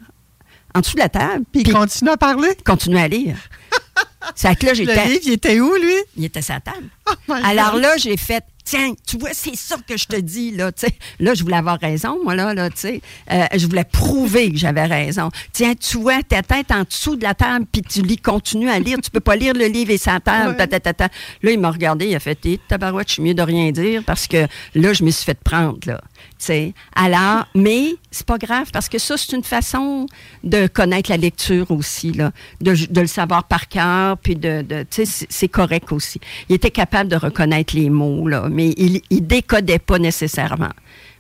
[0.75, 1.45] en dessous de la table.
[1.51, 2.51] Puis il continue à parler?
[2.57, 3.37] il continuait à lire.
[4.37, 5.07] C'est que là, Le j'étais...
[5.09, 5.95] livre, il était où, lui?
[6.17, 6.87] Il était la table.
[7.09, 7.83] Oh Alors God.
[7.83, 10.95] là, j'ai fait, tiens, tu vois, c'est ça que je te dis, là, tu sais.
[11.19, 13.01] Là, je voulais avoir raison, moi, là, là, tu sais.
[13.31, 15.31] Euh, je voulais prouver que j'avais raison.
[15.53, 18.79] Tiens, tu vois, ta tête en dessous de la table, puis tu lis, continue à
[18.79, 18.99] lire.
[19.03, 21.09] Tu peux pas lire le livre et sa table, ta, ta, ta, ta.
[21.43, 24.03] Là, il m'a regardé, il a fait, Eh, tabarouette, je suis mieux de rien dire,
[24.05, 26.01] parce que là, je me suis fait prendre, là.
[26.39, 26.75] Tu sais.
[26.95, 30.07] Alors, mais c'est pas grave, parce que ça, c'est une façon
[30.45, 32.33] de connaître la lecture aussi, là.
[32.61, 36.21] De, de le savoir par cœur, puis de, de tu sais, c'est correct aussi.
[36.49, 40.71] Il était capable de reconnaître les mots, là, mais il, il décodait pas nécessairement.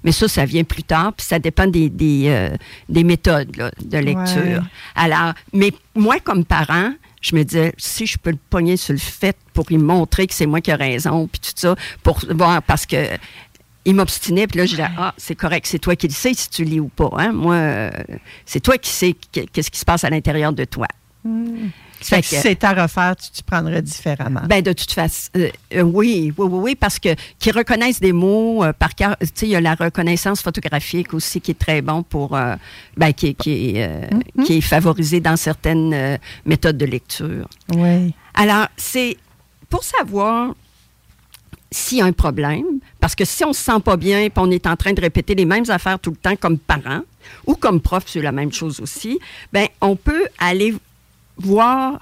[0.05, 2.57] Mais ça, ça vient plus tard, puis ça dépend des, des, euh,
[2.88, 4.42] des méthodes là, de lecture.
[4.42, 4.59] Ouais.
[4.97, 8.99] Alors, mais moi, comme parent, je me disais, si je peux le pogner sur le
[8.99, 12.62] fait pour lui montrer que c'est moi qui ai raison, puis tout ça, pour voir,
[12.64, 12.97] parce que
[13.85, 16.49] il m'obstinait, puis là, je disais, ah, c'est correct, c'est toi qui le sais si
[16.51, 17.11] tu lis ou pas.
[17.18, 17.33] Hein?
[17.33, 17.90] Moi, euh,
[18.45, 20.87] c'est toi qui sais qu- qu'est-ce qui se passe à l'intérieur de toi.
[21.25, 21.29] Fait
[22.05, 24.43] Fait que si c'était à refaire, tu t'y prendrais différemment.
[24.49, 28.12] ben, de toute façon, euh, euh, oui, oui, oui, oui, parce que qu'ils reconnaissent des
[28.12, 29.17] mots euh, par cœur.
[29.21, 32.38] Tu sais, il y a la reconnaissance photographique aussi qui est très bon pour,
[32.97, 37.49] ben, qui, qui, est, euh, qui est favorisé dans certaines méthodes de lecture.
[37.75, 38.15] oui.
[38.35, 39.19] Alors, c'est
[39.69, 40.55] pour savoir
[41.71, 42.65] s'il y a un problème,
[43.01, 45.35] parce que si on se sent pas bien, puis on est en train de répéter
[45.35, 47.01] les mêmes affaires tout le temps comme parent
[47.47, 49.19] ou comme prof, c'est la même chose aussi,
[49.53, 50.75] ben on peut aller
[51.37, 51.99] voir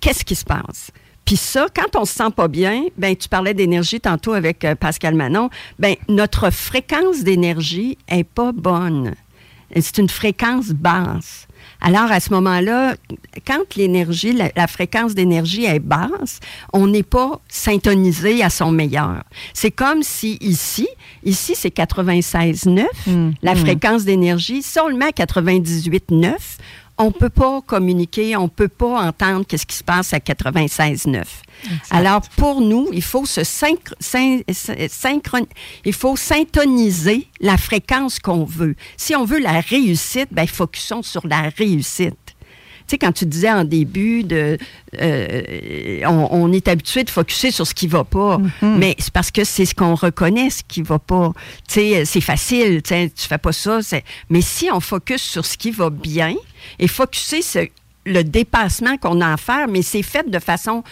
[0.00, 0.90] qu'est-ce qui se passe.
[1.24, 4.74] Puis ça, quand on se sent pas bien, ben tu parlais d'énergie tantôt avec euh,
[4.74, 9.14] Pascal Manon, ben notre fréquence d'énergie est pas bonne.
[9.80, 11.46] C'est une fréquence basse.
[11.80, 12.94] Alors, à ce moment-là,
[13.46, 16.40] quand l'énergie, la, la fréquence d'énergie est basse,
[16.72, 19.22] on n'est pas syntonisé à son meilleur.
[19.54, 20.88] C'est comme si ici,
[21.24, 24.62] ici c'est 96,9, la fréquence d'énergie.
[24.62, 26.34] Si on le met à 98,9,
[27.02, 31.24] on peut pas communiquer, on peut pas entendre qu'est-ce qui se passe à 96,9.
[31.90, 33.42] Alors, pour nous, il faut se
[35.84, 38.74] il faut syntoniser la fréquence qu'on veut.
[38.96, 42.16] Si on veut la réussite, ben, focusons sur la réussite.
[42.92, 44.58] Tu sais, quand tu disais en début de,
[45.00, 49.30] euh, on, on est habitué de focuser sur ce qui va pas, mais c'est parce
[49.30, 51.32] que c'est ce qu'on reconnaît, ce qui va pas.
[51.66, 53.80] Tu sais, c'est facile, tu tu fais pas ça.
[54.28, 56.34] Mais si on focus sur ce qui va bien
[56.78, 57.66] et focuser sur
[58.04, 60.84] le dépassement qu'on a à faire, mais c'est fait de façon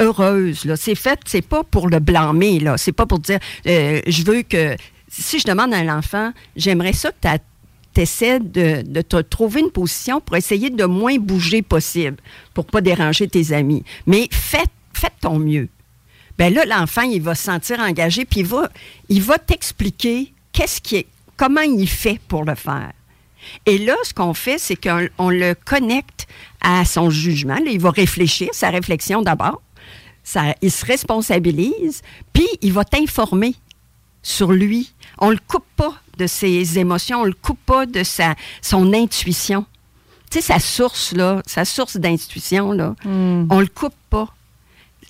[0.00, 0.74] heureuse.
[0.74, 2.58] C'est fait, c'est pas pour le blâmer.
[2.58, 2.76] Là.
[2.78, 4.76] C'est pas pour dire, euh, je veux que.
[5.10, 7.38] Si je demande à un enfant, j'aimerais ça que ta,
[8.06, 12.16] tu de, te trouver une position pour essayer de moins bouger possible,
[12.54, 13.82] pour pas déranger tes amis.
[14.06, 14.64] Mais fais,
[15.20, 15.68] ton mieux.
[16.38, 18.46] Ben là, l'enfant, il va se sentir engagé, puis
[19.08, 21.06] il va, t'expliquer qu'est-ce qui est,
[21.36, 22.92] comment il fait pour le faire.
[23.66, 26.28] Et là, ce qu'on fait, c'est qu'on on le connecte
[26.60, 27.58] à son jugement.
[27.66, 29.62] Il va réfléchir, sa réflexion d'abord.
[30.62, 33.54] Il se responsabilise, puis il va t'informer
[34.22, 34.92] sur lui.
[35.18, 39.64] On le coupe pas de ses émotions, on le coupe pas de sa, son intuition.
[40.30, 44.28] Tu sais, sa source, là, sa source d'intuition, là, on le coupe pas.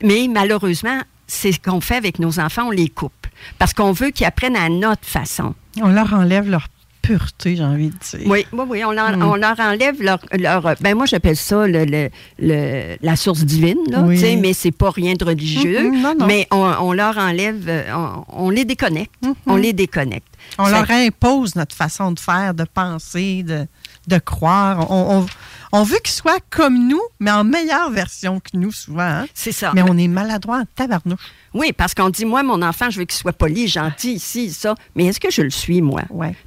[0.03, 3.27] Mais malheureusement, c'est ce qu'on fait avec nos enfants, on les coupe.
[3.59, 5.55] Parce qu'on veut qu'ils apprennent à notre façon.
[5.81, 6.69] On leur enlève leur
[7.03, 8.29] pureté, j'ai envie de dire.
[8.31, 8.85] Oui, oui, oui.
[8.85, 9.23] On leur, Mm.
[9.23, 10.19] on leur enlève leur.
[10.33, 14.37] leur- ben moi, j'appelle ça le, le- le- la source divine, là, Oui.
[14.37, 15.91] mais c'est pas rien de religieux.
[15.91, 16.27] Non, non.
[16.27, 17.83] Mais on, on leur enlève, euh,
[18.29, 19.15] on, on les déconnecte.
[19.47, 20.27] On les déconnecte.
[20.59, 23.67] On Ça- leur impose notre façon de faire, de penser, de,
[24.07, 24.91] de croire.
[24.91, 25.27] On,
[25.73, 29.03] on- veut qu'ils soient comme nous, mais en meilleure version que nous, souvent.
[29.03, 29.27] hein.
[29.35, 29.73] C'est ça.
[29.75, 31.21] Mais on est maladroit en tabarnouche.
[31.55, 34.75] Oui, parce qu'on dit, moi, mon enfant, je veux qu'il soit poli, gentil, ici, ça.
[34.95, 36.03] Mais est-ce que je le suis, moi?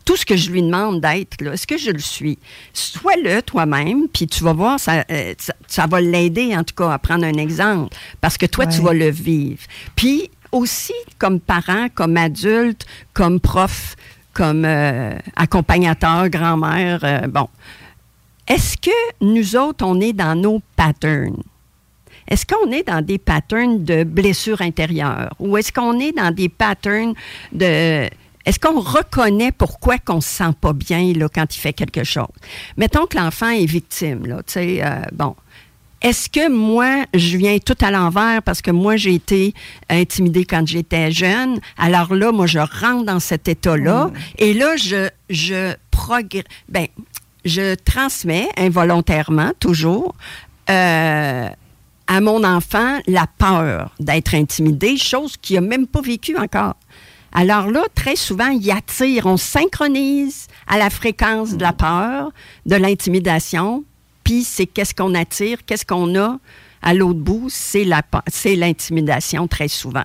[0.05, 2.37] Tout ce que je lui demande d'être, là, est-ce que je le suis?
[2.73, 6.91] Sois-le toi-même, puis tu vas voir, ça, euh, ça, ça va l'aider, en tout cas,
[6.91, 8.85] à prendre un exemple, parce que toi, tu Ouais.
[8.85, 9.61] vas le vivre.
[9.95, 13.95] Puis aussi, comme parent, comme adulte, comme prof,
[14.33, 17.49] comme euh, accompagnateur, grand-mère, euh, bon.
[18.51, 21.41] Est-ce que nous autres, on est dans nos patterns?
[22.27, 25.33] Est-ce qu'on est dans des patterns de blessures intérieures?
[25.39, 27.13] Ou est-ce qu'on est dans des patterns
[27.53, 28.09] de...
[28.45, 32.27] Est-ce qu'on reconnaît pourquoi qu'on se sent pas bien là, quand il fait quelque chose?
[32.75, 35.33] Mettons que l'enfant est victime, là, tu sais, euh, bon.
[36.01, 39.53] Est-ce que moi, je viens tout à l'envers parce que moi, j'ai été
[39.89, 41.61] intimidée quand j'étais jeune?
[41.77, 46.87] Alors là, moi, je rentre dans cet état-là et là, je, je progr- ben,
[47.45, 50.15] je transmets involontairement, toujours,
[50.69, 51.49] euh,
[52.07, 56.75] à mon enfant la peur d'être intimidé, chose qu'il n'a même pas vécue encore.
[57.33, 62.31] Alors là, très souvent, il attire, on synchronise à la fréquence de la peur,
[62.65, 63.85] de l'intimidation,
[64.23, 66.37] puis c'est qu'est-ce qu'on attire, qu'est-ce qu'on a
[66.81, 67.85] à l'autre bout, c'est
[68.55, 70.03] l'intimidation très souvent.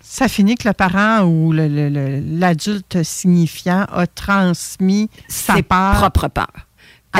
[0.00, 5.62] Ça finit que le parent ou le- le- le- l'adulte signifiant a transmis sa ses
[5.62, 5.94] peur.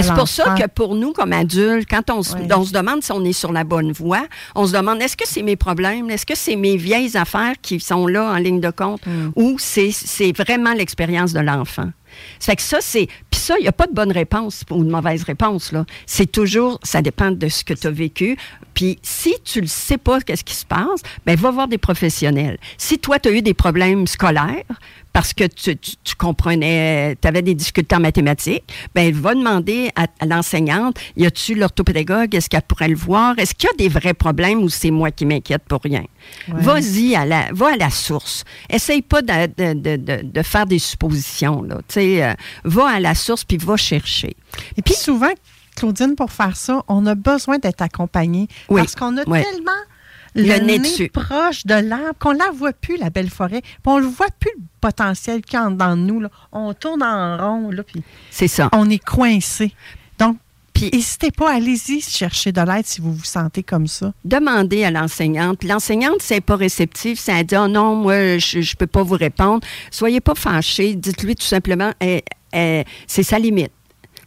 [0.03, 2.49] C'est pour ça que pour nous, comme adultes, quand on se, Ouais.
[2.55, 5.27] on se demande si on est sur la bonne voie, on se demande est-ce que
[5.27, 8.71] c'est mes problèmes, est-ce que c'est mes vieilles affaires qui sont là en ligne de
[8.71, 9.31] compte, Mm.
[9.37, 11.91] ou c'est c'est vraiment l'expérience de l'enfant?
[12.39, 13.09] Ça fait que ça, c'est.
[13.29, 15.73] Puis ça, il n'y a pas de bonne réponse ou de mauvaise réponse.
[15.73, 15.85] là.
[16.07, 16.79] C'est toujours.
[16.85, 18.37] Ça dépend de ce que tu as vécu.
[18.73, 22.59] Puis si tu ne sais pas qu'est-ce qui se passe, ben va voir des professionnels.
[22.79, 24.63] Si toi, tu as eu des problèmes scolaires,
[25.15, 29.91] parce que tu, tu- tu comprenais, tu avais des difficultés en mathématiques, ben va demander
[29.97, 33.39] à, à l'enseignante, y a-tu l'orthopédagogue, est-ce qu'elle pourrait le voir?
[33.39, 36.05] Est-ce qu'il y a des vrais problèmes ou c'est moi qui m'inquiète pour rien?
[36.49, 36.55] Ouais.
[36.61, 38.45] Vas-y, à la, va à la source.
[38.69, 41.63] Essaye pas de, de- de- de- faire des suppositions.
[41.63, 41.77] Là.
[41.89, 44.37] Tu sais, euh, va à la source puis va chercher.
[44.77, 45.31] Et puis souvent,
[45.77, 48.49] Claudine, pour faire ça, on a besoin d'être accompagné.
[48.69, 49.43] Oui, Parce qu'on a oui.
[49.43, 49.71] tellement
[50.35, 51.09] Le nez dessus.
[51.11, 53.61] proche de l'arbre qu'on ne la voit plus, la belle forêt.
[53.63, 56.21] Puis on ne voit plus le potentiel qu'il y a dans nous.
[56.21, 56.29] là.
[56.53, 58.69] On tourne en rond, là, puis C'est ça.
[58.73, 59.73] on est coincé.
[60.19, 60.37] Donc,
[60.81, 64.13] n'hésitez pas, allez-y chercher de l'aide si vous vous sentez comme ça.
[64.25, 65.63] Demandez à l'enseignante.
[65.65, 69.15] L'enseignante, c'est pas réceptif, c'est elle dit oh non, moi, je, je peux pas vous
[69.17, 69.61] répondre.
[69.91, 70.95] Soyez pas fâchés.
[70.95, 73.71] Dites-lui tout simplement, eh, eh, c'est sa limite.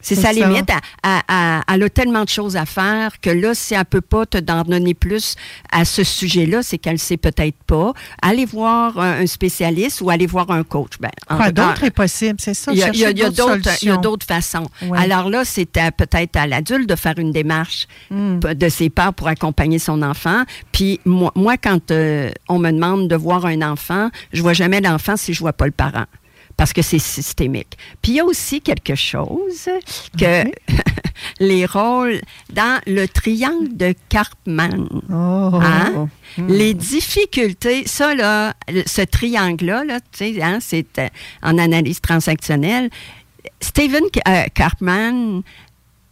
[0.00, 0.32] C'est sa ça.
[0.32, 0.68] limite.
[0.70, 4.00] Elle, elle- elle- elle a tellement de choses à faire que là, si elle peut
[4.00, 5.34] pas te d'en donner plus
[5.72, 7.92] à ce sujet-là, c'est qu'elle sait peut-être pas.
[8.22, 10.92] Allez voir un, un spécialiste ou allez voir un coach.
[11.00, 12.72] Ben, en Quoi d'autre est possible, c'est ça?
[12.72, 14.66] il y a, il y a- chercher il y a d'autres façons.
[14.82, 14.98] Ouais.
[14.98, 18.38] Alors là, c'est peut-être à l'adulte de faire une démarche Hmm.
[18.38, 20.42] de ses parts pour accompagner son enfant.
[20.72, 24.80] Puis moi, moi quand euh, on me demande de voir un enfant, je vois jamais
[24.80, 26.04] l'enfant si je vois pas le parent.
[26.58, 27.78] Parce que c'est systémique.
[28.02, 29.70] Puis il y a aussi quelque chose
[30.18, 30.44] que
[31.40, 32.20] les rôles
[32.52, 34.88] dans le triangle de Karpman.
[35.08, 35.58] Oh.
[35.62, 36.08] Hein?
[36.36, 36.48] Hmm.
[36.48, 38.54] Les difficultés, ça, là,
[38.86, 41.08] ce triangle-là, là, tu sais, hein, c'est euh,
[41.42, 42.90] en analyse transactionnelle.
[43.60, 45.42] Stephen euh, Karpman,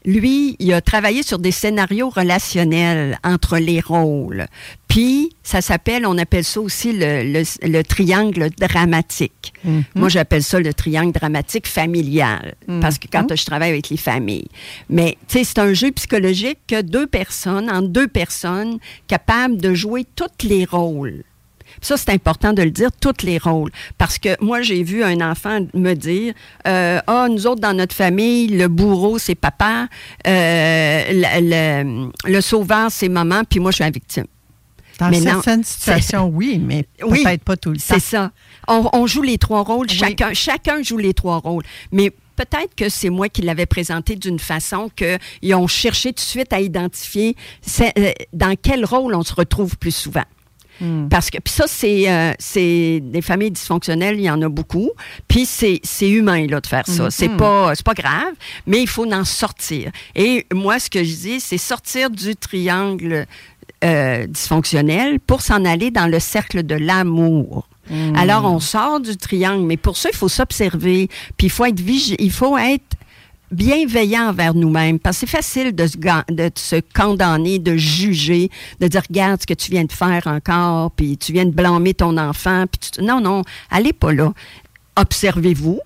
[0.07, 4.47] lui, il a travaillé sur des scénarios relationnels entre les rôles.
[4.89, 9.53] Puis, ça s'appelle, on appelle ça aussi le, le- le triangle dramatique.
[9.65, 9.83] Mhm.
[9.97, 12.81] Moi, j'appelle ça le triangle dramatique familial, Mhm.
[12.81, 14.49] parce que quand je travaille avec les familles.
[14.89, 19.75] Mais, tu sais, c'est un jeu psychologique que deux personnes, en deux personnes, capables de
[19.75, 21.25] jouer tous les rôles.
[21.87, 23.71] Ça, c'est important de le dire, tous les rôles.
[23.97, 26.35] Parce que moi, j'ai vu un enfant me dire,
[26.67, 29.87] euh, ah, nous autres, dans notre famille, le bourreau, c'est papa,
[30.27, 31.41] euh, le,
[32.05, 34.25] le- le sauveur, c'est maman, puis moi, je suis la victime.
[34.99, 37.85] Dans Mais non, certaines situations, oui, mais Oui, peut-être pas tout le temps.
[37.87, 38.33] C'est ça.
[38.67, 39.87] On, on joue les trois rôles.
[39.91, 39.97] Oui.
[39.97, 41.63] Chacun, chacun joue les trois rôles.
[41.93, 46.21] Mais peut-être que c'est moi qui l'avais présenté d'une façon qu'ils ont cherché tout de
[46.21, 47.37] suite à identifier
[47.81, 50.25] euh, dans quel rôle on se retrouve plus souvent.
[50.81, 51.09] Hmm.
[51.09, 54.91] Parce que puis ça, c'est, euh, c'est des familles dysfonctionnelles, il y en a beaucoup.
[55.29, 57.05] Puis c'est, c'est humain là, de faire ça.
[57.05, 57.11] Mhm.
[57.11, 58.35] C'est, pas, c'est pas grave,
[58.67, 59.91] mais il faut en sortir.
[60.15, 63.27] Et moi, ce que je dis, c'est sortir du triangle
[63.85, 67.69] euh, dysfonctionnel pour s'en aller dans le cercle de l'amour.
[68.17, 71.81] Alors, on sort du triangle, mais pour ça, il faut s'observer, puis il faut être
[72.19, 72.96] il faut être
[73.53, 78.89] bienveillant envers nous-mêmes, parce que c'est facile de se, de se condamner, de juger, de
[78.89, 82.17] dire, regarde ce que tu viens de faire encore, puis tu viens de blâmer ton
[82.19, 82.65] enfant.
[83.01, 84.33] Non, non, allez pas là.
[84.97, 85.81] Observez-vous.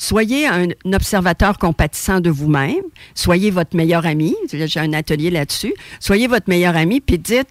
[0.00, 2.84] Soyez un, un observateur compatissant de vous-même.
[3.14, 4.34] Soyez votre meilleur ami.
[4.52, 5.74] J'ai un atelier là-dessus.
[5.98, 7.48] Soyez votre meilleur ami, puis dites,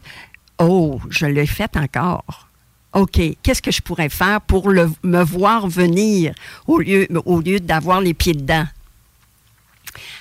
[0.60, 2.48] oh, je l'ai fait encore.
[2.93, 6.34] OK, qu'est-ce que je pourrais faire pour le- me voir venir
[6.67, 8.65] au lieu, au lieu d'avoir les pieds dedans?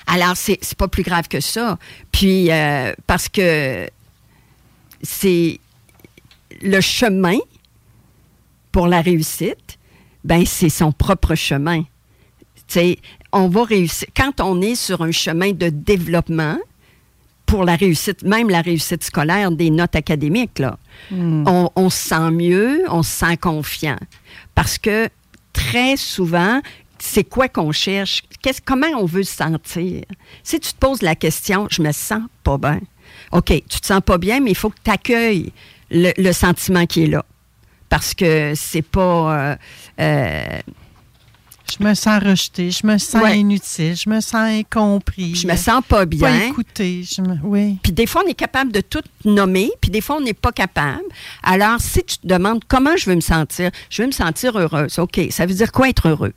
[0.05, 1.77] Alors, c'est pas plus grave que ça.
[2.11, 3.87] Puis, euh, parce que
[5.01, 5.59] c'est
[6.61, 7.37] le chemin
[8.71, 9.77] pour la réussite,
[10.23, 11.81] ben c'est son propre chemin.
[11.81, 12.99] Tu sais,
[13.31, 14.07] on va réussir.
[14.15, 16.57] Quand on est sur un chemin de développement,
[17.45, 20.77] pour la réussite, même la réussite scolaire, des notes académiques, là,
[21.11, 23.97] on, on se sent mieux, on se sent confiant.
[24.53, 25.09] Parce que
[25.53, 26.61] très souvent,
[27.07, 28.23] c'est quoi qu'on cherche?
[28.41, 30.03] Qu'est-ce, comment on veut se sentir?
[30.43, 32.79] Si tu te poses la question, je me sens pas bien.
[33.31, 35.51] OK, tu te sens pas bien, mais il faut que tu accueilles
[35.89, 37.25] le, le sentiment qui est là.
[37.89, 39.51] Parce que c'est pas.
[39.51, 39.55] euh,
[40.01, 40.59] euh,
[41.69, 43.39] Je me sens rejetée, je me sens Ouais.
[43.39, 45.35] inutile, je me sens incompris.
[45.35, 46.47] je me sens pas pas bien.
[46.47, 47.03] écoutée.
[47.03, 47.35] Je me...
[47.43, 47.77] Oui.
[47.83, 50.51] Puis des fois, on est capable de tout nommer, puis des fois, on n'est pas
[50.51, 51.03] capable.
[51.43, 54.99] Alors, si tu te demandes comment je veux me sentir, je veux me sentir heureuse.
[54.99, 56.33] OK, ça veut dire quoi être heureux?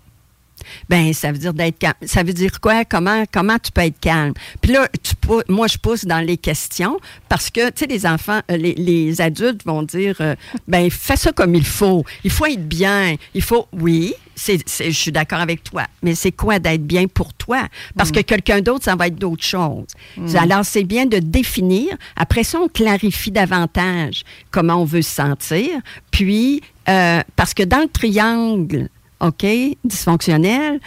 [0.89, 1.95] Ben, ça veut dire d'être calme.
[2.03, 2.85] Ça veut dire quoi?
[2.85, 4.35] Comment, comment tu peux être calme?
[4.61, 5.15] Puis là, tu
[5.49, 9.21] moi, je pousse dans les questions parce que, tu sais, les enfants, euh, les, les
[9.21, 10.35] adultes vont dire, euh,
[10.69, 12.05] ben, fais ça comme il faut.
[12.25, 13.15] Il faut être bien.
[13.35, 15.85] Il faut, oui, je suis d'accord avec toi.
[16.03, 17.69] Mais c'est quoi d'être bien pour toi?
[17.97, 19.87] Parce que quelqu'un d'autre, ça va être d'autres choses.
[20.35, 21.97] Alors, c'est bien de définir.
[22.17, 25.69] Après ça, on clarifie davantage comment on veut se sentir.
[26.11, 28.89] Puis, euh, parce que dans le triangle,
[29.21, 29.47] OK,
[29.85, 30.81] dysfonctionnel,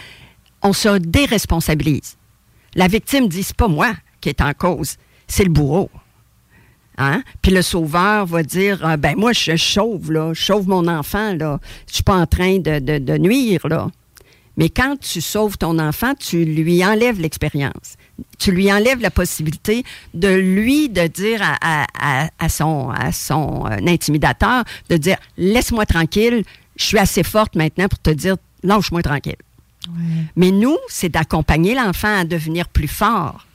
[0.62, 2.16] on se déresponsabilise.
[2.74, 4.96] La victime dit, c'est pas moi qui est en cause,
[5.28, 5.90] c'est le bourreau.
[6.96, 7.22] Hein?
[7.42, 11.34] Puis le sauveur va dire, Ah, ben moi, je sauve, là, je sauve mon enfant,
[11.34, 11.58] là.
[11.88, 13.88] Je suis pas en train de, de- nuire, là.
[14.56, 17.96] Mais quand tu sauves ton enfant, tu lui enlèves l'expérience.
[18.38, 19.82] Tu lui enlèves la possibilité
[20.14, 25.16] de lui de dire à, à- à- à son, à son euh, intimidateur, de dire,
[25.36, 26.44] laisse-moi tranquille,
[26.76, 29.36] je suis assez forte maintenant pour te dire, lâche-moi tranquille.
[30.36, 33.46] Mais nous, c'est d'accompagner l'enfant à devenir plus fort.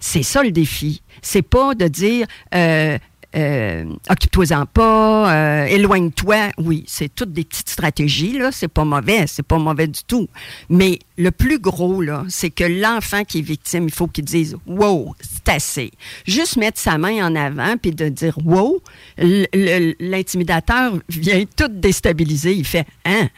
[0.00, 1.02] C'est ça le défi.
[1.22, 2.98] C'est pas de dire euh,
[3.36, 6.50] euh, occupe-toi-en pas, euh, éloigne-toi.
[6.56, 8.50] Oui, c'est toutes des petites stratégies, là.
[8.52, 10.28] C'est pas mauvais, c'est pas mauvais du tout.
[10.70, 14.56] Mais le plus gros, là, c'est que l'enfant qui est victime, il faut qu'il dise
[14.66, 15.90] Wow, c'est assez.
[16.26, 18.82] Juste mettre sa main en avant puis de dire Wow,
[19.18, 22.54] l'intimidateur vient tout déstabiliser.
[22.54, 23.28] Il fait Hein,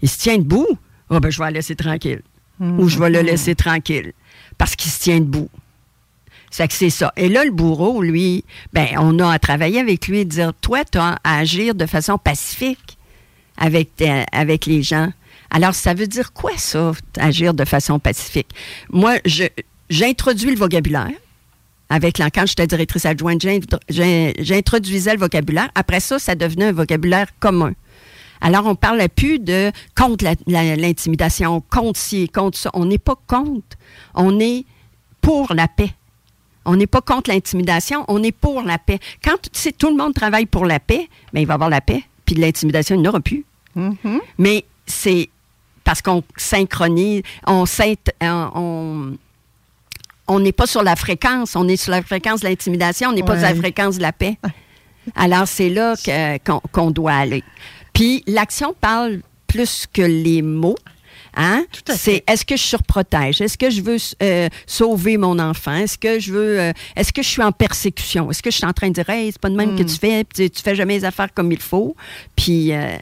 [0.00, 0.78] il se tient debout?
[1.10, 2.22] Ah, ben, je vais la laisser tranquille.
[2.60, 4.12] Ou je vais le laisser tranquille.
[4.56, 5.50] Parce qu'il se tient debout.
[6.56, 7.12] C'est que ça.
[7.16, 10.84] Et là, le bourreau, lui, ben, on a à travailler avec lui et dire, toi,
[10.84, 12.96] tu as à agir de façon pacifique
[13.56, 13.90] avec,
[14.68, 15.12] les gens.
[15.50, 18.46] Alors, ça veut dire quoi, ça, agir de façon pacifique?
[18.88, 19.16] Moi,
[19.90, 21.10] j'introduis le vocabulaire.
[21.88, 25.70] Avec quand j'étais directrice adjointe, j'in- j'in- j'introduisais le vocabulaire.
[25.74, 27.72] Après ça, ça devenait un vocabulaire commun.
[28.40, 32.70] Alors, on parlait plus de contre l'intimidation, contre ci, contre ça.
[32.74, 33.76] On n'est pas contre.
[34.14, 34.66] On est
[35.20, 35.90] pour la paix.
[36.64, 38.98] On n'est pas contre l'intimidation, on est pour la paix.
[39.22, 41.70] Quand tu sais, tout le monde travaille pour la paix, mais il va y avoir
[41.70, 43.44] la paix, puis l'intimidation, il n'y aura plus.
[44.38, 45.28] Mais c'est
[45.82, 47.64] parce qu'on synchronise, on
[48.22, 49.16] on
[50.26, 53.22] on n'est pas sur la fréquence, on est sur la fréquence de l'intimidation, on n'est
[53.22, 54.38] pas sur la fréquence de la paix.
[55.14, 55.94] Alors, c'est là
[56.72, 57.44] qu'on doit aller.
[57.92, 60.78] Puis, l'action parle plus que les mots.
[61.36, 61.64] Hein?
[61.94, 63.40] C'est est-ce que je surprotège?
[63.40, 65.74] Est-ce que je veux euh, sauver mon enfant?
[65.74, 68.30] Est-ce que je veux euh, est-ce que je suis en persécution?
[68.30, 69.86] Est-ce que je suis en train de dire Hey, c'est pas de même que Hmm.
[69.86, 71.96] tu fais, tu, tu fais jamais les affaires comme il faut?
[72.36, 72.96] Puis euh,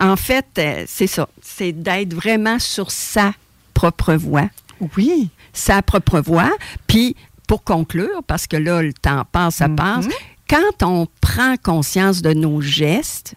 [0.00, 1.28] en fait, c'est ça.
[1.40, 3.32] C'est d'être vraiment sur sa
[3.74, 4.48] propre voie.
[4.96, 5.30] Oui.
[5.52, 6.50] Sa propre voie.
[6.86, 7.16] Puis
[7.46, 10.06] pour conclure, parce que là, le temps passe, ça passe,
[10.48, 13.34] quand on prend conscience de nos gestes,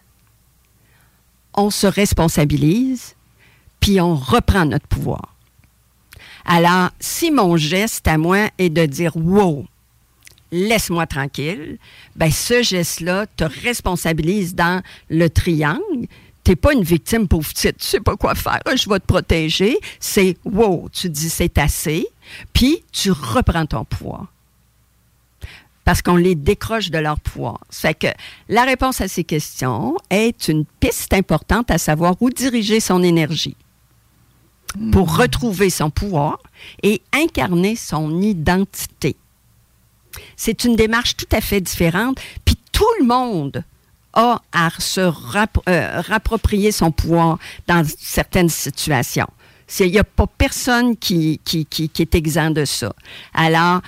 [1.54, 3.15] on se responsabilise,
[3.86, 5.36] puis on reprend notre pouvoir.
[6.44, 9.68] Alors, si mon geste à moi est de dire Wow,
[10.52, 11.78] laisse-moi tranquille,
[12.16, 14.82] ben ce geste-là te responsabilise dans
[15.12, 16.08] le triangle.
[16.44, 19.06] Tu n'es pas une victime pauvre petite, tu sais pas quoi faire, je vais te
[19.06, 19.78] protéger.
[20.00, 22.08] C'est wow, tu dis c'est assez,
[22.54, 24.26] puis tu reprends ton pouvoir
[25.84, 27.60] parce qu'on les décroche de leur pouvoir.
[27.70, 28.08] Fait que
[28.50, 33.56] la réponse à ces questions est une piste importante à savoir où diriger son énergie
[34.92, 36.40] pour retrouver son pouvoir
[36.84, 39.16] et incarner son identité.
[40.36, 43.64] C'est une démarche tout à fait différente, puis tout le monde
[44.14, 49.28] a à se euh, rapproprier son pouvoir dans certaines situations.
[49.80, 52.94] Il n'y a pas personne qui, qui, qui- qui est exempt de ça.
[53.34, 53.82] Alors,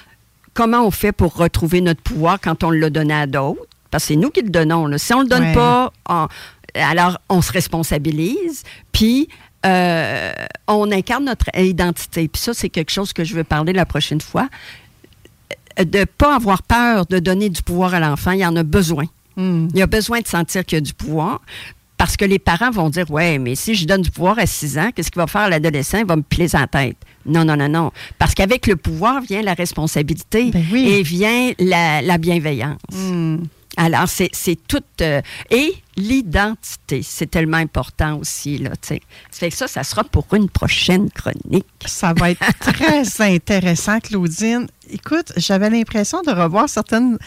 [0.54, 3.62] comment on fait pour retrouver notre pouvoir quand on l'a donné à d'autres?
[3.90, 4.86] Parce que c'est nous qui le donnons.
[4.88, 4.98] là.
[4.98, 5.54] Si on ne le donne Ouais.
[5.54, 6.28] pas, on-
[6.76, 9.30] alors on se responsabilise, puis
[9.66, 10.32] euh,
[10.68, 12.28] on incarne notre identité.
[12.28, 14.48] Puis ça, c'est quelque chose que je veux parler la prochaine fois.
[15.80, 18.56] Euh, De ne pas avoir peur de donner du pouvoir à l'enfant, il y en
[18.56, 19.06] a besoin.
[19.36, 19.68] Hmm.
[19.74, 21.42] Il y a besoin de sentir qu'il y a du pouvoir.
[21.98, 24.78] Parce que les parents vont dire Ouais, mais si je donne du pouvoir à 6
[24.78, 25.98] ans, qu'est-ce qu'il va faire à l'adolescent?
[25.98, 26.98] Il va me piler sa tête.
[27.26, 27.92] Non, non, non, non.
[28.20, 30.88] Parce qu'avec le pouvoir vient la responsabilité Ben oui.
[30.90, 32.78] et vient la, la bienveillance.
[32.94, 33.38] Hmm.
[33.78, 34.84] Alors, c'est c'est tout.
[35.02, 35.22] euh,
[35.52, 39.02] et l'identité, c'est tellement important aussi, là, tu sais.
[39.32, 41.66] Ça fait que ça, ça sera pour une prochaine chronique.
[41.86, 44.68] Ça va être très intéressant, Claudine.
[44.90, 47.18] Écoute, j'avais l'impression de revoir certaines,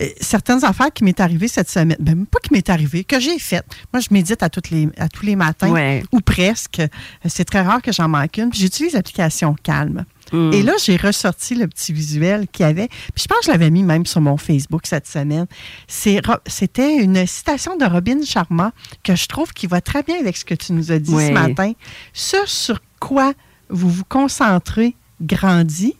[0.00, 1.96] euh, certaines affaires qui m'est arrivées cette semaine.
[2.00, 3.66] Ben, même pas qui m'est arrivé, que j'ai faites.
[3.92, 6.02] Moi, je médite à, toutes les, à tous les matins, Ouais.
[6.12, 6.80] ou presque.
[6.80, 6.88] Euh,
[7.26, 8.50] C'est très rare que j'en manque une.
[8.50, 10.04] Puis J'utilise l'application Calme.
[10.32, 10.52] Mm.
[10.52, 12.88] Et là, j'ai ressorti le petit visuel qu'il y avait.
[12.88, 15.46] Puis je pense que je l'avais mis même sur mon Facebook cette semaine.
[15.86, 18.72] C'était une citation de Robin Sharma
[19.02, 21.32] que je trouve qui va très bien avec ce que tu nous as dit ce
[21.32, 21.72] matin.
[22.12, 23.32] Ce sur quoi
[23.68, 25.96] vous vous concentrez grandit.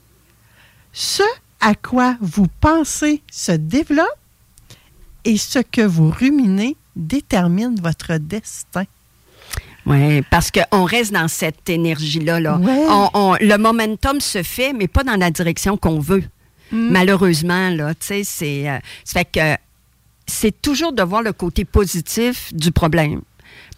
[0.92, 1.22] Ce
[1.60, 4.06] à quoi vous pensez se développe.
[5.24, 8.84] Et ce que vous ruminez détermine votre destin.
[9.88, 12.40] Oui, parce qu'on reste dans cette énergie-là.
[12.40, 12.56] Là.
[12.58, 12.84] Ouais.
[12.88, 16.22] On- on- le momentum se fait, mais pas dans la direction qu'on veut.
[16.70, 16.90] Mm.
[16.90, 18.68] Malheureusement, là, tu sais, c'est.
[18.68, 19.62] euh, ça fait que
[20.26, 23.22] c'est toujours de voir le côté positif du problème.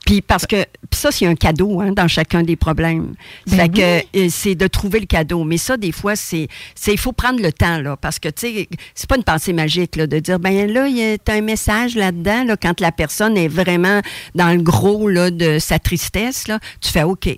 [0.07, 3.14] Puis parce que puis ça c'est un cadeau hein, dans chacun des problèmes.
[3.46, 5.44] Ben fait que euh, c'est de trouver le cadeau.
[5.44, 8.46] Mais ça des fois c'est c'est il faut prendre le temps là parce que tu
[8.48, 11.34] sais c'est pas une pensée magique là de dire ben là il y a t'as
[11.36, 14.01] un message là-dedans là quand la personne est vraiment
[14.34, 17.28] dans le gros là de sa tristesse là tu fais OK.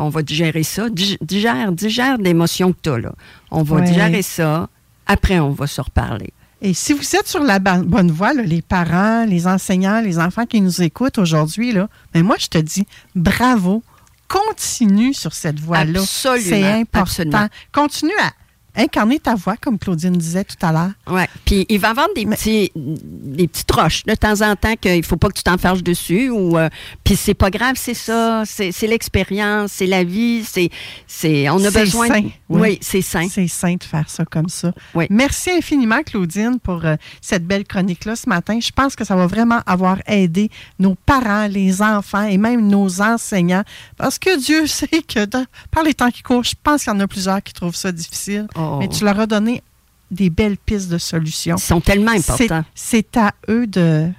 [0.00, 0.88] On va digérer ça.
[0.88, 3.12] Dig- Digère, digère l'émotion que tu as là.
[3.50, 3.82] On va Ouais.
[3.82, 4.68] digérer ça.
[5.06, 6.30] Après, on va se reparler.
[6.60, 10.44] Et si vous êtes sur la bonne voie, là, les parents, les enseignants, les enfants
[10.46, 13.82] qui nous écoutent aujourd'hui, là, ben moi, je te dis bravo.
[14.28, 16.00] Continue sur cette voie-là.
[16.00, 17.00] Absolument, C'est important.
[17.00, 17.48] absolument.
[17.72, 18.32] Continue à
[18.78, 20.90] incarner ta voix, comme Claudine disait tout à l'heure.
[21.08, 21.28] Ouais.
[21.44, 25.16] Puis il va avoir des petits des petites roches de temps en temps qu'il faut
[25.16, 26.68] pas que tu t'enfarges dessus ou euh,
[27.04, 30.70] puis c'est pas grave, c'est ça, c'est l'expérience, c'est la vie, c'est
[31.06, 32.60] c'est on a besoin sain, de- oui.
[32.60, 33.26] oui, c'est sain.
[33.28, 34.72] C'est sain de faire ça comme ça.
[34.94, 35.06] Oui.
[35.10, 38.58] Merci infiniment, Claudine, pour euh, cette belle chronique-là ce matin.
[38.60, 43.00] Je pense que ça va vraiment avoir aidé nos parents, les enfants et même nos
[43.00, 43.64] enseignants.
[43.96, 46.96] Parce que Dieu sait que dans- par les temps qui courent, je pense qu'il y
[46.96, 48.46] en a plusieurs qui trouvent ça difficile.
[48.56, 48.67] Oh.
[48.78, 49.62] Mais tu leur as donné
[50.10, 51.56] des belles pistes de solutions.
[51.56, 52.64] Ils sont tellement importants.
[52.74, 54.12] C'est à eux de, de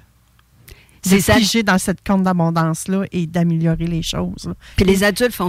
[1.02, 1.34] C'est ça.
[1.34, 4.44] piger dans cette compte d'abondance-là et d'améliorer les choses.
[4.46, 4.54] là.
[4.76, 5.48] Puis les adultes font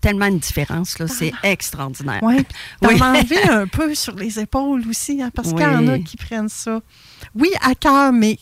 [0.00, 2.20] tellement une différence là, c'est extraordinaire.
[2.22, 2.44] Oui,
[2.80, 3.00] t'en Oui.
[3.02, 6.48] enlevé un peu sur les épaules aussi, hein, parce qu'il y en a qui prennent
[6.48, 6.80] ça,
[7.34, 8.38] oui, à cœur, mais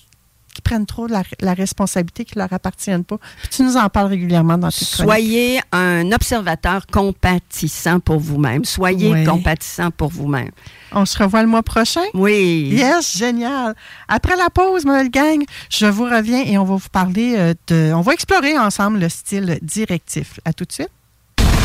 [0.65, 3.19] prennent trop la, la responsabilité qui leur appartiennent pas.
[3.43, 5.13] Puis tu nous en parles régulièrement dans tes chroniques.
[5.13, 8.65] Soyez un observateur compatissant pour vous-même.
[8.65, 10.51] Soyez compatissant pour vous-même.
[10.93, 12.05] On se revoit le mois prochain?
[12.15, 12.71] Oui.
[12.73, 13.75] Yes, génial.
[14.09, 17.55] Après la pause, ma belle gang, je vous reviens et on va vous parler euh,
[17.67, 17.93] de...
[17.93, 20.41] On va explorer ensemble le style directif.
[20.45, 20.91] À tout de suite.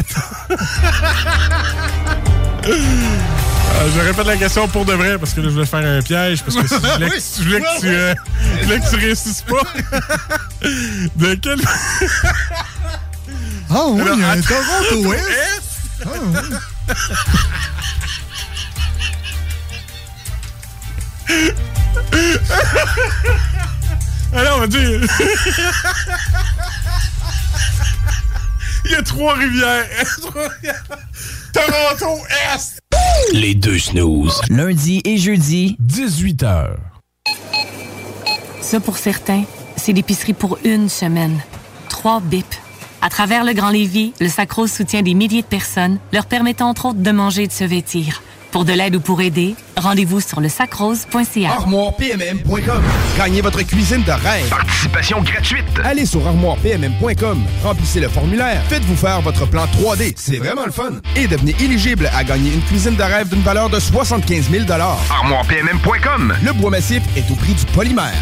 [2.65, 2.67] Euh,
[3.95, 6.43] je répète la question pour de vrai parce que là, je voulais faire un piège
[6.43, 8.15] parce que si je voulais, que- Oui, je voulais que, tu, euh,
[8.61, 9.63] je voulais que tu réussisses pas.
[11.17, 11.61] De quel.
[13.71, 14.41] Ah oui, Alors, il y a un.
[14.41, 15.19] Toronto Est.
[15.19, 15.63] Est.
[16.05, 16.57] Ah, oui.
[24.35, 25.01] Alors, on va dire.
[28.89, 29.85] Il y a trois rivières.
[30.21, 30.85] Trois rivières.
[31.53, 32.23] Toronto
[32.55, 32.79] Est.
[33.33, 34.41] Les deux snooze.
[34.49, 36.77] Lundi et jeudi, 18h.
[38.61, 39.43] Ça, pour certains,
[39.77, 41.41] c'est l'épicerie pour une semaine.
[41.89, 42.47] Trois bips.
[43.03, 46.87] À travers le Grand Lévis, le Sacro soutient des milliers de personnes, leur permettant entre
[46.87, 48.23] autres de manger et de se vêtir.
[48.57, 51.51] Pour de l'aide ou pour aider, rendez-vous sur le sacrose.ca.
[51.59, 52.83] ArmoirePMM.com.
[53.19, 54.49] Gagnez votre cuisine de rêve.
[54.49, 55.67] Participation gratuite.
[55.85, 57.45] Allez sur ArmoirePMM.com.
[57.63, 58.63] Remplissez le formulaire.
[58.71, 60.15] Faites-vous faire votre plan 3D.
[60.17, 60.93] C'est vraiment le fun.
[61.17, 66.35] Et devenez éligible à gagner une cuisine de rêve d'une valeur de 75 000 ArmoirePMM.com.
[66.43, 68.15] Le bois massif est au prix du polymère.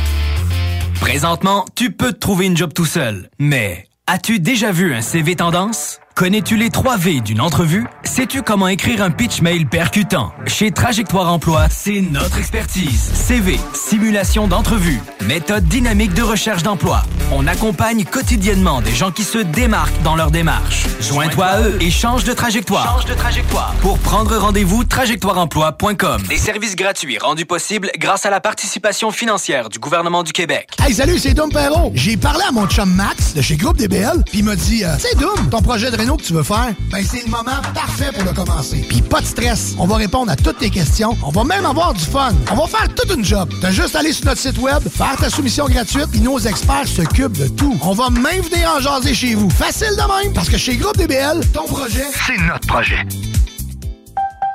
[1.00, 3.30] Présentement, tu peux te trouver une job tout seul.
[3.38, 6.00] Mais as-tu déjà vu un CV tendance?
[6.14, 7.84] Connais-tu les 3 V d'une entrevue?
[8.04, 10.32] Sais-tu comment écrire un pitch mail percutant?
[10.46, 13.10] Chez Trajectoire Emploi, c'est notre expertise.
[13.12, 17.02] CV, simulation d'entrevue, méthode dynamique de recherche d'emploi.
[17.32, 20.86] On accompagne quotidiennement des gens qui se démarquent dans leur démarche.
[21.00, 23.00] Joins-toi à eux et change de trajectoire.
[23.00, 23.74] Change de trajectoire.
[23.80, 26.22] Pour prendre rendez-vous, trajectoireemploi.com.
[26.28, 30.68] Des services gratuits rendus possibles grâce à la participation financière du gouvernement du Québec.
[30.80, 31.90] Hey, salut, c'est Dom Perrault.
[31.96, 34.94] J'ai parlé à mon chum Max de chez Groupe DBL, puis il m'a dit euh,
[35.00, 38.24] C'est Dom, ton projet de que tu veux faire Ben, c'est le moment parfait pour
[38.24, 38.84] le commencer.
[38.88, 41.16] Puis pas de stress, on va répondre à toutes tes questions.
[41.22, 42.32] On va même avoir du fun.
[42.52, 43.50] On va faire toute une job.
[43.60, 46.86] T'as juste à aller sur notre site web, faire ta soumission gratuite, puis nos experts
[46.88, 47.76] s'occupent de tout.
[47.82, 49.50] On va même venir en jaser chez vous.
[49.50, 53.06] Facile de même, parce que chez Groupe DBL, ton projet, c'est notre projet.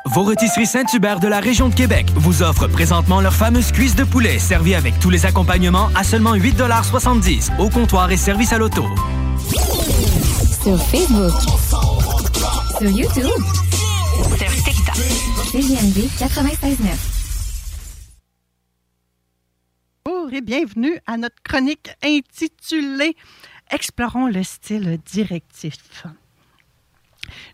[0.06, 4.04] Vos rôtisseries Saint-Hubert de la région de Québec vous offrent présentement leur fameuse cuisse de
[4.04, 8.86] poulet servie avec tous les accompagnements à seulement 8,70 au comptoir et service à l'auto.
[10.64, 11.32] Sur Facebook.
[12.80, 13.24] Sur YouTube.
[14.38, 14.96] Sur TikTok.
[15.52, 16.88] CGMD 96.9.
[20.04, 23.16] Bonjour et bienvenue à notre chronique intitulée
[23.72, 26.06] Explorons le style directif.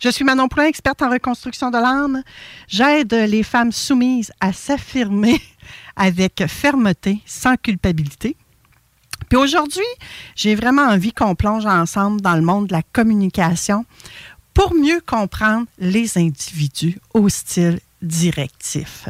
[0.02, 2.24] Je suis Manon Poulin, experte en reconstruction de l'âme.
[2.68, 5.40] J'aide les femmes soumises à s'affirmer
[5.96, 8.36] avec fermeté, sans culpabilité.
[9.30, 9.84] Puis aujourd'hui,
[10.36, 13.86] j'ai vraiment envie qu'on plonge ensemble dans le monde de la communication
[14.54, 19.10] pour mieux comprendre les individus au style directif.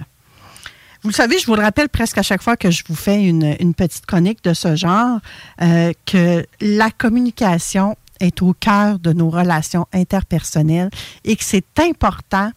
[1.03, 3.23] Vous le savez, je vous le rappelle presque à chaque fois que je vous fais
[3.23, 5.19] une, petite chronique de ce genre,
[5.61, 10.89] euh, que la communication est au cœur de nos relations interpersonnelles
[11.23, 12.51] et que c'est important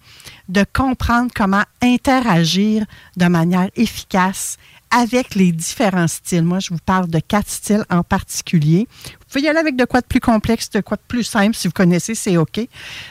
[0.49, 2.87] de comprendre comment interagir
[3.17, 4.57] de manière efficace
[4.91, 6.45] avec les différents styles.
[6.45, 8.89] Moi, je vous parle de quatre styles en particulier.
[9.05, 11.55] Vous pouvez y aller avec de quoi de plus complexe, de quoi de plus simple.
[11.55, 12.61] Si vous connaissez, c'est OK.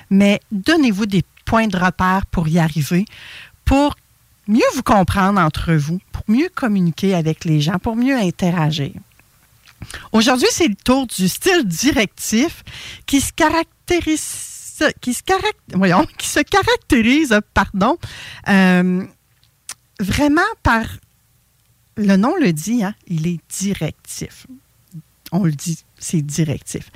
[0.10, 3.06] Mais donnez-vous des points de repère pour y arriver,
[3.66, 3.96] pour
[4.48, 8.92] mieux vous comprendre entre vous, pour mieux communiquer avec les gens, pour mieux interagir.
[10.12, 12.64] Aujourd'hui, c'est le tour du style directif
[13.06, 15.22] qui se caractérise, qui se,
[15.74, 17.98] voyons, qui se caractérise pardon,
[18.48, 19.04] euh,
[20.00, 20.86] vraiment par,
[21.98, 24.48] le nom le dit, hein, il est directif.
[25.32, 26.90] On le dit, c'est directif.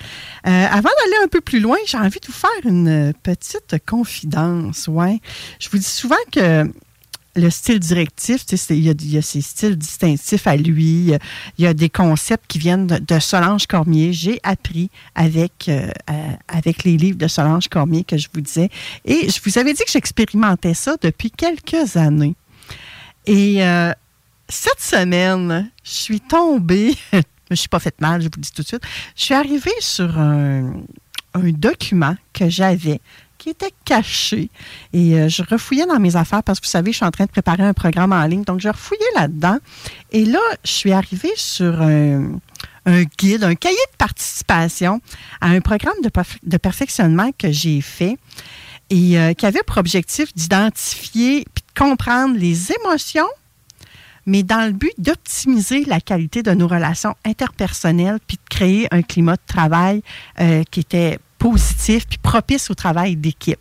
[0.48, 4.88] Euh, avant d'aller un peu plus loin, j'ai envie de vous faire une petite confidence.
[4.88, 5.20] Ouais.
[5.60, 6.72] Je vous dis souvent que
[7.36, 10.56] le style directif, tu sais, il y, a, il y a ses styles distinctifs à
[10.56, 11.12] lui.
[11.58, 14.14] Il y a des concepts qui viennent de, de Solange Cormier.
[14.14, 16.14] J'ai appris avec, euh, euh,
[16.48, 18.70] avec les livres de Solange Cormier que je vous disais.
[19.06, 22.36] Et je vous avais dit que j'expérimentais ça depuis quelques années.
[23.26, 23.94] Et euh,
[24.52, 28.52] cette semaine, je suis tombée, je me suis pas fait mal, je vous le dis
[28.52, 28.84] tout de suite,
[29.16, 30.74] je suis arrivée sur un,
[31.34, 33.00] document que j'avais
[33.38, 34.50] qui était caché.
[34.94, 37.26] Et euh, je refouillais dans mes affaires parce que vous savez, je suis en train
[37.26, 38.44] de préparer un programme en ligne.
[38.44, 39.58] Donc, je refouillais là-dedans.
[40.12, 42.38] Et là, je suis arrivée sur un,
[43.18, 45.02] guide, un cahier de participation
[45.40, 48.18] à un programme de, perf- de perfectionnement que j'ai fait
[48.92, 53.28] et euh, qui avait pour objectif d'identifier puis de comprendre les émotions
[54.26, 59.02] mais dans le but d'optimiser la qualité de nos relations interpersonnelles, puis de créer un
[59.02, 60.02] climat de travail
[60.40, 63.60] euh, qui était positif, puis propice au travail d'équipe.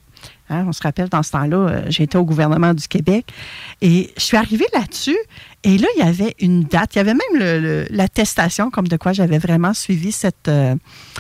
[0.51, 3.33] Hein, on se rappelle, dans ce temps-là, euh, j'étais au gouvernement du Québec
[3.81, 5.17] et je suis arrivée là-dessus
[5.63, 6.95] et là, il y avait une date.
[6.95, 10.75] Il y avait même l'attestation comme de quoi j'avais vraiment suivi cette, euh,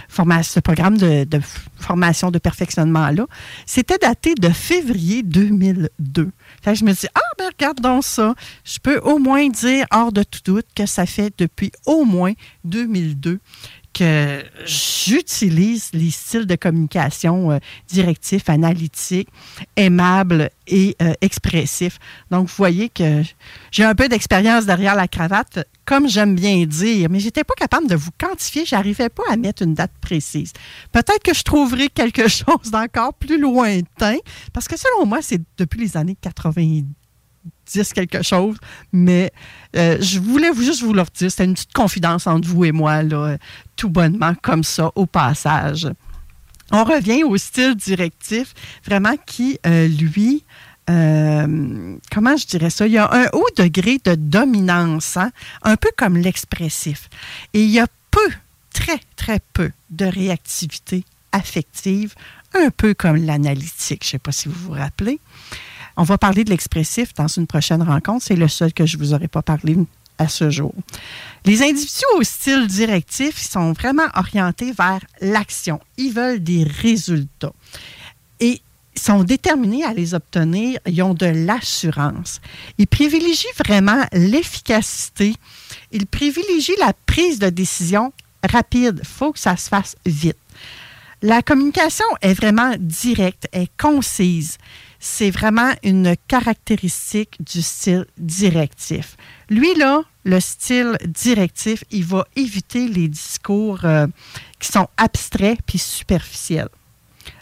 [0.09, 1.27] formation, ce programme de,
[1.77, 3.27] formation de perfectionnement-là.
[3.67, 6.31] C'était daté de février 2002.
[6.67, 8.35] Je me dis, ah, ben regarde donc ça.
[8.65, 12.33] Je peux au moins dire, hors de tout doute, que ça fait depuis au moins
[12.65, 13.41] 2002
[13.93, 17.59] que j'utilise les styles de communication euh,
[17.89, 19.29] directifs, analytiques,
[19.77, 21.99] aimables et euh, expressifs.
[22.31, 23.23] Donc, vous voyez que
[23.71, 27.55] j'ai un peu d'expérience derrière la cravate, comme j'aime bien dire, mais je n'étais pas
[27.55, 28.65] capable de vous quantifier.
[28.65, 30.53] Je n'arrivais pas à mettre une date précise.
[30.93, 34.17] Peut-être que je trouverai quelque chose d'encore plus lointain,
[34.53, 36.85] parce que selon moi, c'est depuis les années 90
[37.95, 38.57] quelque chose,
[38.93, 39.33] mais
[39.77, 41.31] euh, je voulais juste vous le dire.
[41.31, 43.03] C'était une petite confidence entre vous et moi,
[43.77, 45.89] tout bonnement, comme ça, au passage.
[46.73, 48.55] On revient au style directif,
[48.85, 50.45] vraiment qui, euh, lui,
[50.91, 52.87] euh, comment je dirais ça?
[52.87, 55.31] Il y a un haut degré de dominance, hein,
[55.63, 57.09] un peu comme l'expressif.
[57.55, 58.31] Et il y a peu,
[58.73, 62.15] très, très peu de réactivité affective,
[62.55, 64.03] un peu comme l'analytique.
[64.03, 65.21] Je ne sais pas si vous vous rappelez.
[65.97, 68.25] On va parler de l'expressif dans une prochaine rencontre.
[68.25, 69.77] C'est le seul que je ne vous aurais pas parlé
[70.19, 70.75] à ce jour.
[71.45, 75.81] Les individus au style directif sont vraiment orientés vers l'action.
[75.97, 77.53] Ils veulent des résultats.
[78.41, 78.61] Et
[78.95, 80.79] sont déterminés à les obtenir.
[80.87, 82.41] Ils ont de l'assurance.
[82.79, 85.35] Ils privilégient vraiment l'efficacité.
[85.93, 88.13] Ils privilégient la prise de décision
[88.49, 89.01] rapide.
[89.03, 90.37] Il faut que ça se fasse vite.
[91.23, 94.57] La communication est vraiment directe, est concise
[95.01, 99.17] c'est vraiment une caractéristique du style directif.
[99.49, 104.07] Lui, là, le style directif, il va éviter les discours euh,
[104.61, 106.69] qui sont abstraits puis superficiels.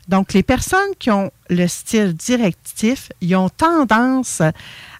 [0.08, 4.40] Donc, les personnes qui ont le style directif, ils ont tendance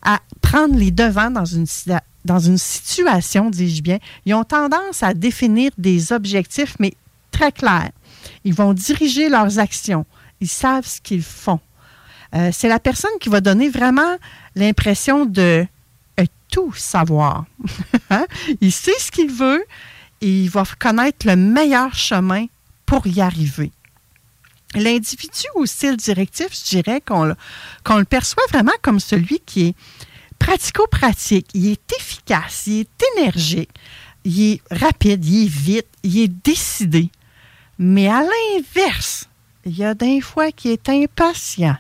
[0.03, 3.99] à prendre les devants dans une, situation, dis-je bien.
[4.27, 6.93] Ils ont tendance à définir des objectifs, mais
[7.31, 7.91] très clairs.
[8.45, 10.05] Ils vont diriger leurs actions.
[10.41, 11.61] Ils savent ce qu'ils font.
[12.35, 14.17] Euh, c'est la personne qui va donner vraiment
[14.55, 15.67] l'impression de
[16.21, 17.47] euh, tout savoir.
[18.11, 18.25] Hein?
[18.63, 19.63] il sait ce qu'il veut
[20.23, 22.47] et il va connaître le meilleur chemin
[22.87, 23.71] pour y arriver.
[24.75, 29.75] L'individu au style directif, je dirais qu'on le perçoit vraiment comme celui qui est
[30.39, 33.71] pratico-pratique, il est efficace, il est énergique,
[34.25, 37.11] il est rapide, il est vite, il est décidé.
[37.79, 39.29] Mais à l'inverse,
[39.65, 41.77] il y a des fois qui est impatient,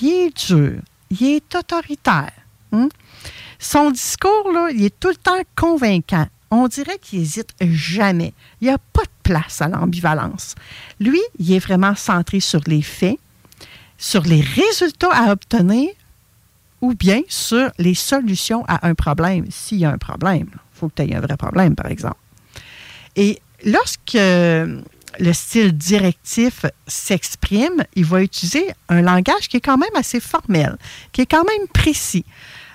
[0.00, 2.32] il est dur, il est autoritaire.
[2.72, 2.88] Hein?
[3.58, 6.26] Son discours, il est tout le temps convaincant.
[6.54, 8.34] On dirait qu'il n'hésite jamais.
[8.60, 10.54] Il n'y a pas de place à l'ambivalence.
[11.00, 13.18] Lui, il est vraiment centré sur les faits,
[13.96, 15.88] sur les résultats à obtenir
[16.82, 20.48] ou bien sur les solutions à un problème, s'il y a un problème.
[20.52, 22.18] Il faut que tu aies un vrai problème, par exemple.
[23.16, 29.94] Et lorsque le style directif s'exprime, il va utiliser un langage qui est quand même
[29.94, 30.76] assez formel,
[31.12, 32.26] qui est quand même précis.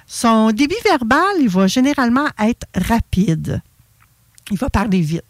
[0.07, 3.61] Son débit verbal, il va généralement être rapide.
[4.51, 5.25] Il va parler vite.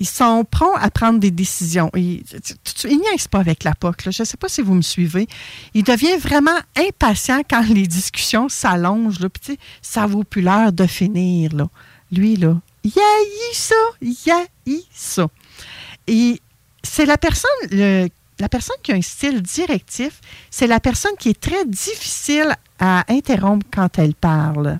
[0.00, 1.90] Ils sont prompts à prendre des décisions.
[1.94, 2.24] Il,
[2.84, 4.10] n'y a pas avec la POC.
[4.10, 5.28] Je ne sais pas si vous me suivez.
[5.72, 9.18] Il devient vraiment impatient quand les discussions s'allongent.
[9.82, 11.54] Ça vaut plus l'heure de finir.
[11.54, 11.68] Là.
[12.10, 14.16] Lui, là, il haït ça, il
[14.92, 15.28] ça.
[16.06, 16.40] Et
[16.82, 21.40] c'est la personne, la personne qui a un style directif, c'est la personne qui est
[21.40, 24.78] très difficile à interrompre quand elle parle.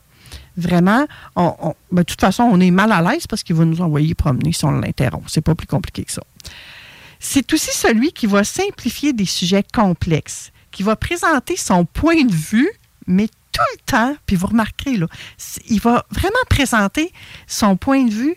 [0.57, 4.15] Vraiment, ben, de toute façon, on est mal à l'aise parce qu'il va nous envoyer
[4.15, 5.29] promener si on l'interrompt.
[5.29, 6.23] C'est pas plus compliqué que ça.
[7.19, 12.33] C'est aussi celui qui va simplifier des sujets complexes, qui va présenter son point de
[12.33, 12.71] vue,
[13.07, 15.07] mais tout le temps, puis vous remarquerez, là,
[15.69, 17.13] il va vraiment présenter
[17.47, 18.37] son point de vue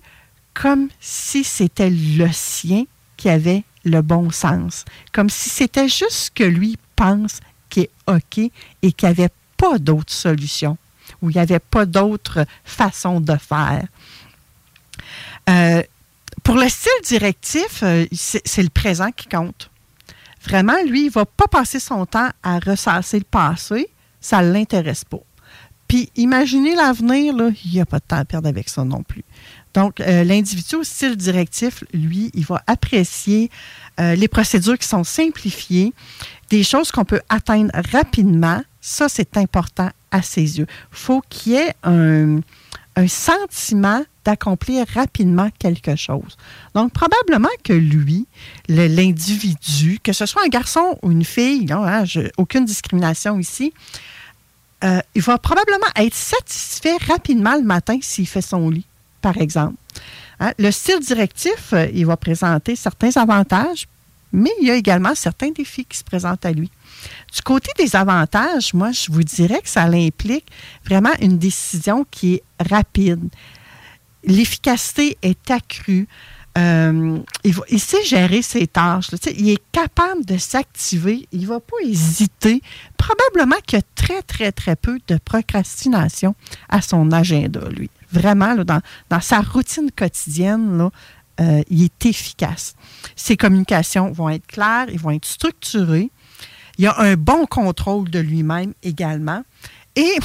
[0.54, 2.86] comme si c'était le sien
[3.18, 4.86] qui avait le bon sens.
[5.12, 8.52] Comme si c'était juste ce que lui pense qui est OK et
[8.92, 10.78] qu'il n'y avait pas d'autre solution
[11.22, 13.86] ou il n'y avait pas d'autre façon de faire.
[15.50, 15.82] Euh,
[16.44, 19.70] pour le style directif, euh, c'est le présent qui compte.
[20.44, 23.90] Vraiment, lui, il ne va pas passer son temps à ressasser le passé.
[24.22, 25.20] Ça ne l'intéresse pas.
[25.88, 27.34] Puis, imaginez l'avenir,
[27.66, 29.24] il n'y a pas de temps à perdre avec ça non plus.
[29.74, 33.50] Donc, euh, l'individu au style directif, lui, il va apprécier
[34.00, 35.94] euh, les procédures qui sont simplifiées,
[36.50, 38.62] des choses qu'on peut atteindre rapidement.
[38.80, 40.68] Ça, c'est important à ses yeux.
[40.70, 42.40] Il faut qu'il y ait un,
[43.08, 46.36] sentiment d'accomplir rapidement quelque chose.
[46.74, 48.26] Donc, probablement que lui,
[48.68, 52.06] l'individu, que ce soit un garçon ou une fille, hein,
[52.38, 53.72] aucune discrimination ici,
[54.84, 58.86] euh, il va probablement être satisfait rapidement le matin s'il fait son lit,
[59.22, 59.76] par exemple.
[60.40, 63.88] Hein, le style directif, euh, il va présenter certains avantages,
[64.32, 66.70] mais il y a également certains défis qui se présentent à lui.
[67.34, 70.46] Du côté des avantages, moi, je vous dirais que ça implique
[70.86, 73.30] vraiment une décision qui est rapide.
[74.24, 76.08] L'efficacité est accrue.
[76.58, 79.10] Euh, il, sait gérer ses tâches.
[79.38, 81.28] il est capable de s'activer.
[81.32, 82.62] Il ne va pas hésiter.
[82.98, 86.36] Probablement qu'il y a très, très, très peu de procrastination
[86.68, 87.92] à son agenda, lui.
[88.12, 90.92] Vraiment, dans, dans sa routine quotidienne, là,
[91.40, 92.76] euh, il est efficace.
[93.16, 96.10] Ses communications vont être claires, ils vont être structurées.
[96.78, 99.44] Il a un bon contrôle de lui-même également.
[99.96, 100.18] Et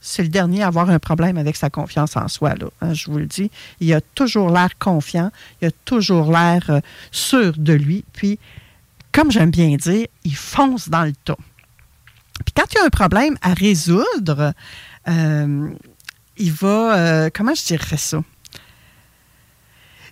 [0.00, 3.10] c'est le dernier à avoir un problème avec sa confiance en soi, là, hein, je
[3.10, 3.50] vous le dis.
[3.80, 8.04] Il a toujours l'air confiant, il a toujours l'air euh, sûr de lui.
[8.12, 8.38] Puis,
[9.12, 11.36] comme j'aime bien dire, il fonce dans le tas.
[12.44, 14.54] Puis quand il y a un problème à résoudre,
[15.08, 15.70] euh,
[16.38, 18.22] il va, euh, comment je dirais ça?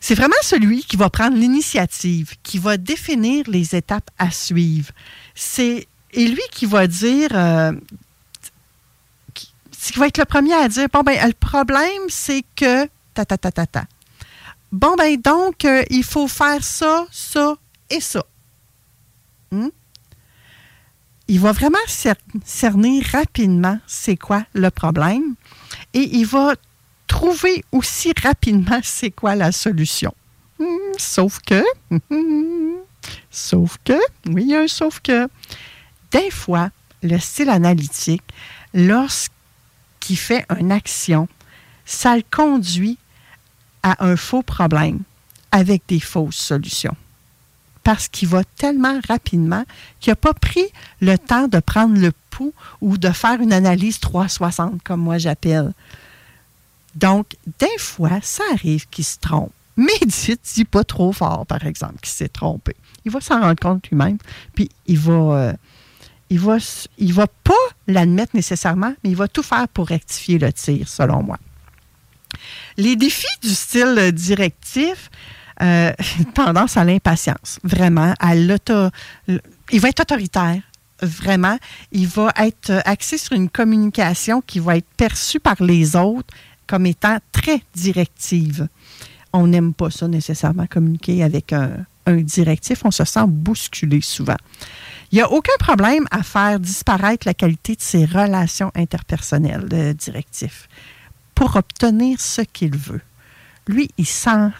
[0.00, 4.92] C'est vraiment celui qui va prendre l'initiative, qui va définir les étapes à suivre.
[5.34, 7.72] C'est et lui qui va dire, euh,
[9.34, 9.52] qui,
[9.96, 13.50] va être le premier à dire, bon ben le problème c'est que ta ta ta
[13.50, 13.84] ta ta.
[14.72, 17.56] Bon ben donc euh, il faut faire ça, ça
[17.90, 18.24] et ça.
[19.50, 19.68] Hmm?
[21.28, 22.14] Il va vraiment cer-
[22.44, 25.34] cerner rapidement c'est quoi le problème
[25.96, 26.54] et il va
[27.06, 30.12] trouver aussi rapidement c'est quoi la solution.
[30.58, 31.64] Hmm, sauf que,
[33.30, 35.26] sauf que, oui, sauf que,
[36.10, 36.68] des fois,
[37.02, 38.22] le style analytique,
[38.74, 41.28] lorsqu'il fait une action,
[41.86, 42.98] ça le conduit
[43.82, 45.00] à un faux problème
[45.50, 46.96] avec des fausses solutions.
[47.86, 49.64] Parce qu'il va tellement rapidement
[50.00, 50.66] qu'il n'a pas pris
[51.00, 55.72] le temps de prendre le pouls ou de faire une analyse 360, comme moi j'appelle.
[56.96, 59.52] Donc, des fois, ça arrive qu'il se trompe.
[59.76, 62.74] Mais dites-y pas trop fort, par exemple, qu'il s'est trompé.
[63.04, 64.18] Il va s'en rendre compte lui-même,
[64.52, 65.52] puis il va, euh,
[66.28, 66.56] il va,
[66.98, 67.54] il va pas
[67.86, 71.38] l'admettre nécessairement, mais il va tout faire pour rectifier le tir, selon moi.
[72.78, 75.08] Les défis du style euh, directif,
[75.62, 75.92] euh,
[76.34, 78.88] tendance à l'impatience, vraiment, à l'auto.
[79.28, 80.62] Il va être autoritaire,
[81.02, 81.58] vraiment.
[81.92, 86.34] Il va être euh, axé sur une communication qui va être perçue par les autres
[86.66, 88.68] comme étant très directive.
[89.32, 92.84] On n'aime pas ça nécessairement, communiquer avec un, un directif.
[92.84, 94.36] On se sent bousculé souvent.
[95.12, 99.92] Il n'y a aucun problème à faire disparaître la qualité de ses relations interpersonnelles, le
[99.92, 100.68] directif,
[101.34, 103.02] pour obtenir ce qu'il veut.
[103.68, 104.50] Lui, il s'en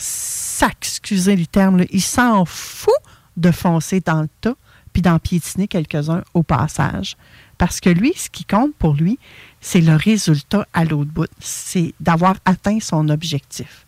[0.57, 2.95] sac, excusez le terme, il s'en fout
[3.37, 4.57] de foncer dans le tas
[4.93, 7.19] puis d'en piétiner quelques-uns au passage.
[7.59, 9.19] Parce que lui, ce qui compte pour lui,
[9.61, 11.29] c'est le résultat à l'autre bout.
[11.39, 13.87] C'est d'avoir atteint son objectif.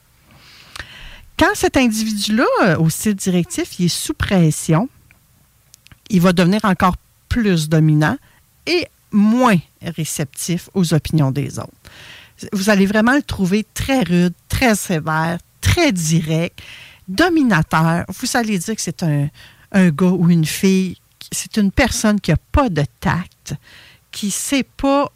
[1.38, 4.90] Quand cet individu-là, euh, au style directif, il est sous pression,
[6.10, 6.96] il va devenir encore
[7.30, 8.18] plus dominant
[8.66, 11.72] et moins réceptif aux opinions des autres.
[12.52, 16.60] Vous allez vraiment le trouver très rude, très sévère, très direct,
[17.08, 18.04] dominateur.
[18.08, 19.28] Vous allez dire que c'est un,
[19.72, 20.96] un gars ou une fille,
[21.32, 23.54] c'est une personne qui n'a pas de tact,
[24.10, 25.10] qui ne sait pas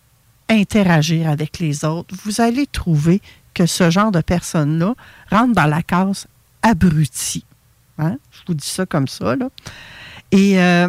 [0.48, 2.14] interagir avec les autres.
[2.24, 3.20] Vous allez trouver
[3.54, 4.94] que ce genre de personne-là
[5.30, 6.26] rentre dans la case
[6.62, 7.44] abruti.
[7.98, 8.16] Hein?
[8.30, 9.36] Je vous dis ça comme ça.
[9.36, 9.48] Là.
[10.30, 10.88] Et euh,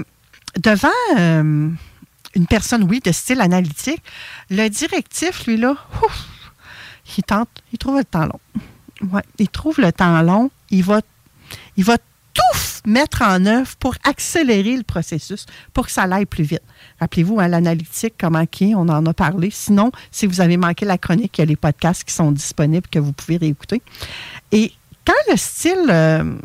[0.61, 0.87] devant
[1.17, 1.69] euh,
[2.35, 4.01] une personne, oui, de style analytique,
[4.49, 5.75] le directif, lui, là,
[7.17, 8.39] il tente, il trouve le temps long.
[9.39, 10.51] Il trouve le temps long.
[10.69, 16.43] Il va, tout mettre en œuvre pour accélérer le processus, pour que ça aille plus
[16.43, 16.63] vite.
[16.99, 19.51] Rappelez-vous, à l'analytique, comment qui on en a parlé.
[19.51, 22.87] Sinon, si vous avez manqué la chronique, il y a les podcasts qui sont disponibles
[22.89, 23.83] que vous pouvez réécouter.
[24.51, 24.73] Et
[25.05, 26.35] quand le style euh,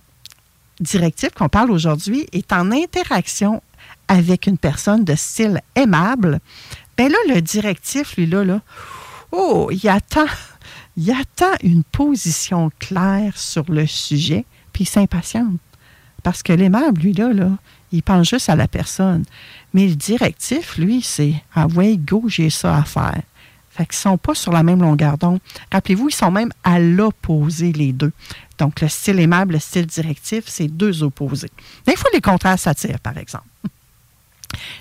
[0.81, 3.63] directif qu'on parle aujourd'hui est en interaction
[4.09, 6.41] avec une personne de style aimable,
[6.97, 8.61] ben là, le directif, lui, là, là,
[9.33, 10.27] oh, il attend,
[10.99, 15.61] il attend une position claire sur le sujet, puis il s'impatiente.
[16.25, 17.53] Parce que l'aimable, lui, là, là,
[17.93, 19.25] il pense juste à la personne.
[19.73, 23.23] Mais le directif, lui, c'est Ah ouais, go, j'ai ça à faire.
[23.71, 25.39] Fait qu'ils ne sont pas sur la même longueur d'onde.
[25.71, 28.11] Rappelez-vous, ils sont même à l'opposé, les deux.
[28.59, 31.51] Donc, le style aimable, le style directif, c'est deux opposés.
[31.87, 33.47] Des fois, les contraires s'attirent, par exemple.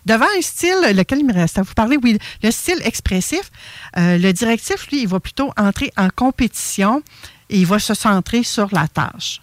[0.06, 3.52] Devant un style, lequel il me reste à vous parler, oui, le style expressif,
[3.98, 7.02] euh, le directif, lui, il va plutôt entrer en compétition
[7.50, 9.42] et il va se centrer sur la tâche.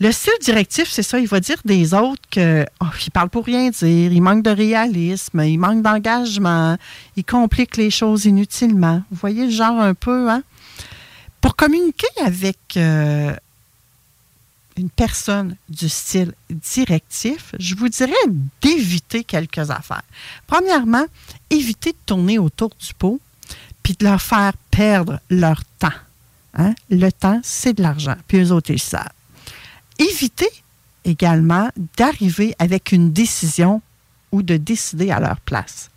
[0.00, 3.70] Le style directif, c'est ça, il va dire des autres que oh, parle pour rien
[3.70, 6.76] dire, il manque de réalisme, il manque d'engagement,
[7.16, 9.02] il complique les choses inutilement.
[9.12, 10.42] Vous voyez le genre un peu, hein?
[11.40, 13.32] Pour communiquer avec euh,
[14.76, 18.12] une personne du style directif, je vous dirais
[18.60, 20.02] d'éviter quelques affaires.
[20.46, 21.04] Premièrement,
[21.50, 23.20] éviter de tourner autour du pot
[23.82, 25.88] puis de leur faire perdre leur temps.
[26.54, 26.74] Hein?
[26.90, 29.08] Le temps, c'est de l'argent, puis eux autres, ils savent.
[29.98, 30.48] Éviter
[31.04, 33.82] également d'arriver avec une décision
[34.30, 35.90] ou de décider à leur place.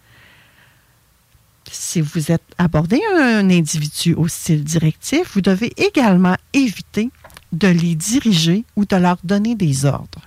[1.72, 7.10] Si vous êtes abordé un individu au style directif, vous devez également éviter
[7.56, 10.22] de les diriger ou de leur donner des ordres.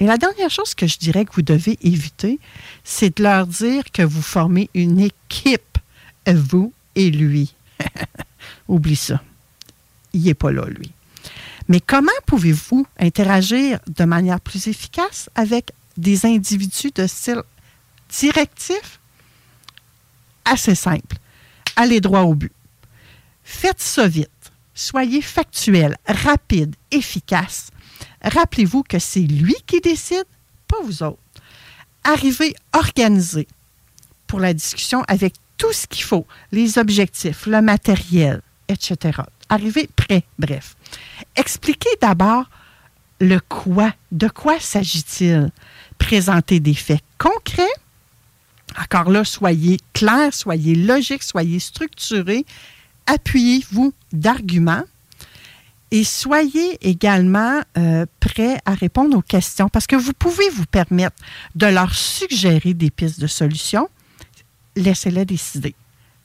[0.00, 2.38] Et la dernière chose que je dirais que vous devez éviter,
[2.82, 5.78] c'est de leur dire que vous formez une équipe,
[6.26, 7.54] vous et lui.
[8.68, 9.22] Oublie ça.
[10.12, 10.90] Il n'est pas là, lui.
[11.68, 17.42] Mais comment pouvez-vous interagir de manière plus efficace avec des individus de style
[18.10, 19.00] directif?
[20.44, 21.16] Assez simple.
[21.76, 22.52] Allez droit au but.
[23.42, 24.28] Faites ça vite.
[24.74, 27.70] Soyez factuel, rapide, efficace.
[28.22, 30.24] Rappelez-vous que c'est lui qui décide,
[30.66, 31.18] pas vous autres.
[32.02, 33.46] Arrivez organisé
[34.26, 39.20] pour la discussion avec tout ce qu'il faut, les objectifs, le matériel, etc.
[39.48, 40.76] Arrivez prêt, bref.
[41.36, 42.50] Expliquez d'abord
[43.20, 43.94] le quoi.
[44.10, 45.50] De quoi s'agit-il?
[45.98, 47.62] Présentez des faits concrets.
[48.76, 52.44] Encore là, soyez clair, soyez logique, soyez structuré
[53.06, 54.84] appuyez-vous d'arguments
[55.90, 61.14] et soyez également euh, prêts à répondre aux questions parce que vous pouvez vous permettre
[61.54, 63.88] de leur suggérer des pistes de solutions.
[64.74, 65.76] Laissez-les décider.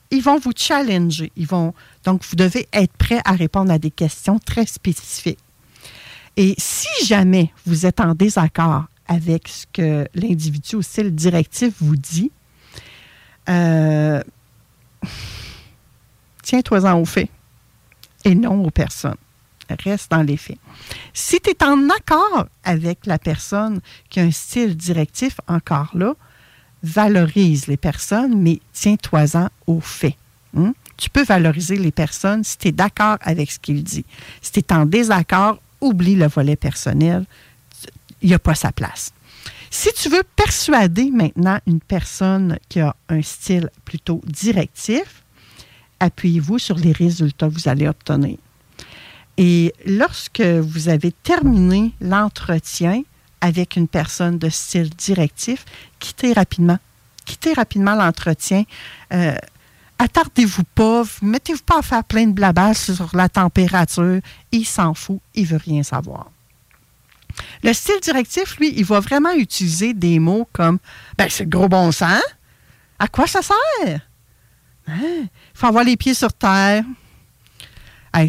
[0.09, 1.31] Ils vont vous challenger.
[1.35, 5.37] Ils vont, donc, vous devez être prêt à répondre à des questions très spécifiques.
[6.35, 11.95] Et si jamais vous êtes en désaccord avec ce que l'individu au style directif vous
[11.95, 12.31] dit,
[13.49, 14.23] euh,
[16.41, 17.29] tiens-toi-en aux faits
[18.25, 19.15] et non aux personnes.
[19.83, 20.57] Reste dans les faits.
[21.13, 26.15] Si tu es en accord avec la personne qui a un style directif, encore là,
[26.81, 30.15] valorise les personnes, mais tiens-toi-en aux faits.
[30.57, 30.73] Hein?
[30.97, 34.05] Tu peux valoriser les personnes si tu es d'accord avec ce qu'il dit.
[34.41, 37.25] Si tu es en désaccord, oublie le volet personnel.
[38.21, 39.13] Il n'y a pas sa place.
[39.69, 45.23] Si tu veux persuader maintenant une personne qui a un style plutôt directif,
[45.99, 48.37] appuyez-vous sur les résultats que vous allez obtenir.
[49.37, 53.03] Et lorsque vous avez terminé l'entretien
[53.41, 55.63] avec une personne de style directif,
[55.99, 56.77] quittez rapidement.
[57.25, 58.63] Quittez rapidement l'entretien.
[59.13, 59.35] Euh,
[59.97, 64.19] attardez-vous pas, mettez-vous pas à faire plein de blabla sur la température.
[64.51, 66.31] Il s'en fout, il veut rien savoir.
[67.63, 70.79] Le style directif, lui, il va vraiment utiliser des mots comme
[71.17, 72.21] ben, c'est gros bon sens.
[72.97, 74.01] À quoi ça sert?
[74.97, 75.27] Il hein?
[75.53, 76.83] faut avoir les pieds sur terre.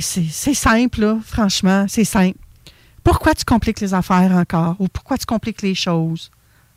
[0.01, 2.39] c'est simple, franchement, c'est simple.
[3.03, 4.77] Pourquoi tu compliques les affaires encore?
[4.79, 6.31] Ou pourquoi tu compliques les choses?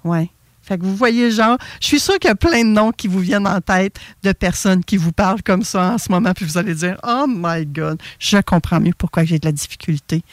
[0.03, 0.29] Ouais.
[0.61, 3.09] Fait que vous voyez, genre, je suis sûre qu'il y a plein de noms qui
[3.09, 6.45] vous viennent en tête de personnes qui vous parlent comme ça en ce moment, puis
[6.45, 10.23] vous allez dire, oh my God, je comprends mieux pourquoi j'ai de la difficulté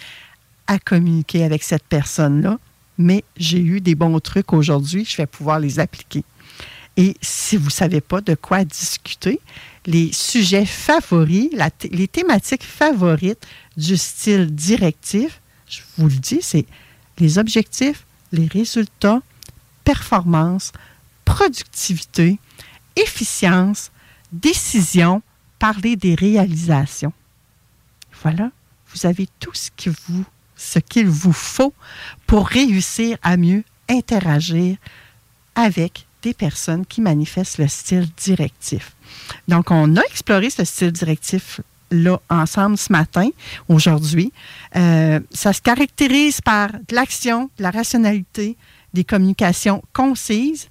[0.69, 2.59] à communiquer avec cette personne-là,
[2.97, 6.23] mais j'ai eu des bons trucs aujourd'hui, je vais pouvoir les appliquer.
[6.97, 9.41] Et si vous ne savez pas de quoi discuter,
[9.87, 11.51] les sujets favoris,
[11.91, 16.67] les thématiques favorites du style directif, je vous le dis, c'est
[17.19, 19.23] les objectifs, les résultats,
[19.85, 20.73] performance,
[21.25, 22.39] productivité,
[22.97, 23.91] efficience,
[24.33, 25.23] décision,
[25.59, 27.13] parler des réalisations.
[28.23, 28.51] Voilà,
[28.93, 30.25] vous avez tout ce qu'il vous,
[30.89, 31.73] qu'il vous faut
[32.27, 34.77] pour réussir à mieux interagir
[35.55, 38.93] avec des personnes qui manifestent le style directif.
[39.49, 43.29] Donc, on a exploré ce style directif-là ensemble ce matin,
[43.69, 44.33] aujourd'hui.
[44.77, 48.57] Euh, ça se caractérise par de l'action, de la rationalité,
[48.95, 50.69] des communications concises.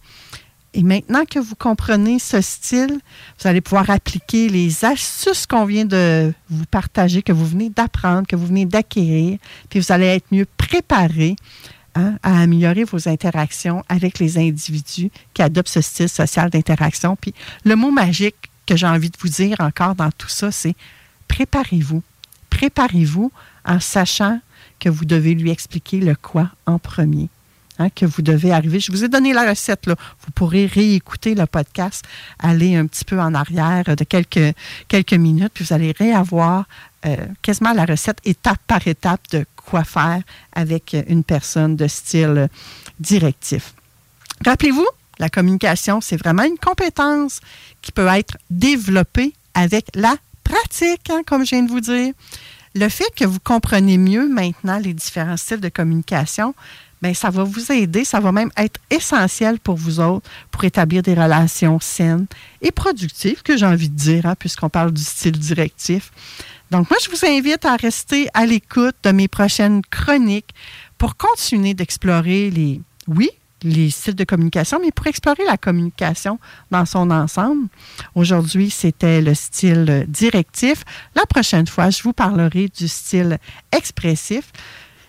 [0.73, 2.99] Et maintenant que vous comprenez ce style,
[3.39, 8.27] vous allez pouvoir appliquer les astuces qu'on vient de vous partager, que vous venez d'apprendre,
[8.27, 9.39] que vous venez d'acquérir,
[9.69, 11.35] puis vous allez être mieux préparé
[11.99, 17.17] Hein, à améliorer vos interactions avec les individus qui adoptent ce style social d'interaction.
[17.19, 17.33] Puis
[17.65, 20.75] le mot magique que j'ai envie de vous dire encore dans tout ça, c'est
[21.27, 22.01] préparez-vous.
[22.51, 23.33] Préparez-vous
[23.65, 24.39] en sachant
[24.79, 27.27] que vous devez lui expliquer le quoi en premier.
[27.79, 28.79] Hein, que vous devez arriver.
[28.79, 29.87] Je vous ai donné la recette.
[29.87, 32.05] Vous pourrez réécouter le podcast,
[32.37, 34.55] aller un petit peu en arrière de quelques,
[34.87, 36.65] quelques minutes, puis vous allez réavoir
[37.05, 40.21] euh, quasiment la recette étape par étape de quoi faire
[40.53, 42.49] avec une personne de style
[42.99, 43.73] directif.
[44.45, 44.87] Rappelez-vous,
[45.19, 47.39] la communication, c'est vraiment une compétence
[47.81, 52.13] qui peut être développée avec la pratique, hein, comme je viens de vous dire.
[52.75, 56.55] Le fait que vous comprenez mieux maintenant les différents styles de communication,
[57.01, 61.01] bien, ça va vous aider, ça va même être essentiel pour vous autres pour établir
[61.03, 62.27] des relations saines
[62.61, 66.11] et productives, que j'ai envie de dire, hein, puisqu'on parle du style directif.
[66.71, 70.53] Donc, moi, je vous invite à rester à l'écoute de mes prochaines chroniques
[70.97, 73.29] pour continuer d'explorer les, oui,
[73.63, 76.39] les styles de communication, mais pour explorer la communication
[76.69, 77.67] dans son ensemble.
[78.15, 80.83] Aujourd'hui, c'était le style directif.
[81.15, 83.39] La prochaine fois, je vous parlerai du style
[83.71, 84.51] expressif.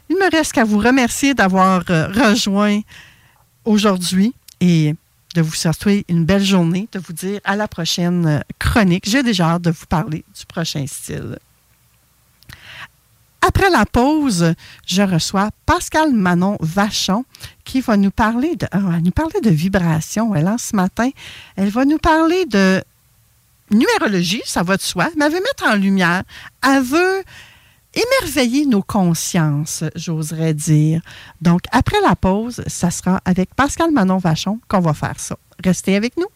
[0.08, 2.80] Il me reste qu'à vous remercier d'avoir euh, rejoint
[3.64, 4.94] aujourd'hui et
[5.34, 9.08] de vous souhaiter une belle journée, de vous dire à la prochaine euh, chronique.
[9.08, 11.38] J'ai déjà hâte de vous parler du prochain style.
[13.42, 14.54] Après la pause,
[14.86, 17.24] je reçois Pascal Manon Vachon
[17.64, 20.34] qui va nous parler de, euh, nous parler de vibration.
[20.34, 21.10] Elle, ce matin,
[21.56, 22.82] elle va nous parler de
[23.70, 26.22] numérologie, ça va de soi, mais elle veut mettre en lumière,
[26.62, 27.22] elle veut
[27.94, 31.00] émerveiller nos consciences, j'oserais dire.
[31.40, 35.36] Donc, après la pause, ça sera avec Pascal Manon Vachon qu'on va faire ça.
[35.64, 36.28] Restez avec nous.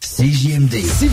[0.00, 1.12] CJMD.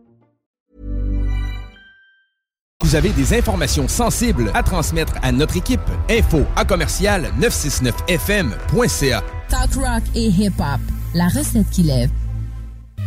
[2.81, 5.79] Vous avez des informations sensibles à transmettre à notre équipe.
[6.09, 9.23] Info à commercial 969fm.ca.
[9.49, 10.79] Talk rock et hip-hop.
[11.13, 12.09] La recette qui lève.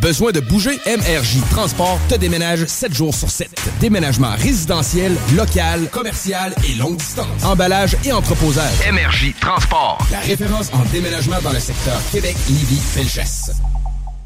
[0.01, 0.79] Besoin de bouger?
[0.87, 3.49] MRJ Transport te déménage 7 jours sur 7.
[3.81, 7.43] Déménagement résidentiel, local, commercial et longue distance.
[7.43, 8.73] Emballage et entreposage.
[8.93, 9.99] MRJ Transport.
[10.11, 13.53] La référence en déménagement dans le secteur Québec, Lévis, Felchasse.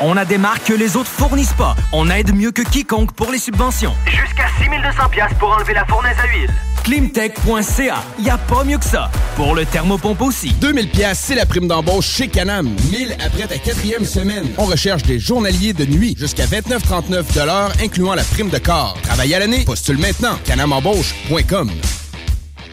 [0.00, 1.76] On a des marques que les autres fournissent pas.
[1.92, 3.94] On aide mieux que quiconque pour les subventions.
[4.06, 6.50] Jusqu'à 6200 pièces pour enlever la fournaise à huile.
[6.82, 9.10] Climtech.ca, y a pas mieux que ça.
[9.36, 10.52] Pour le thermopompe aussi.
[10.54, 12.74] 2000 pièces, c'est la prime d'embauche chez Canam.
[12.90, 14.48] 1000 après ta quatrième semaine.
[14.58, 18.96] On recherche des journaliers de nuit jusqu'à 29,39 incluant la prime de corps.
[19.02, 20.36] Travaille à l'année, postule maintenant.
[20.44, 21.70] Canamembauche.com.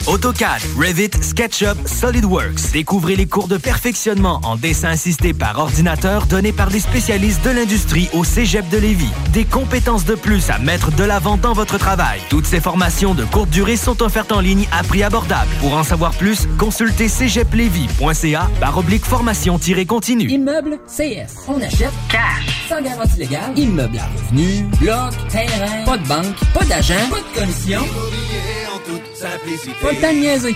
[0.09, 2.71] AutoCAD, Revit, SketchUp, SolidWorks.
[2.73, 7.51] Découvrez les cours de perfectionnement en dessin assisté par ordinateur donnés par des spécialistes de
[7.51, 9.11] l'industrie au Cégep de Lévis.
[9.33, 12.19] Des compétences de plus à mettre de l'avant dans votre travail.
[12.27, 15.51] Toutes ces formations de courte durée sont offertes en ligne à prix abordable.
[15.59, 20.27] Pour en savoir plus, consultez cégeplevy.ca par oblique formation-continue.
[20.27, 21.45] Immeuble CS.
[21.47, 22.65] On achète cash.
[22.67, 23.53] Sans garantie légale.
[23.55, 24.63] Immeuble à revenu.
[24.81, 25.13] Bloc.
[25.29, 25.85] Terrain.
[25.85, 26.35] Pas de banque.
[26.55, 26.95] Pas d'agent.
[27.11, 27.81] Pas de commission.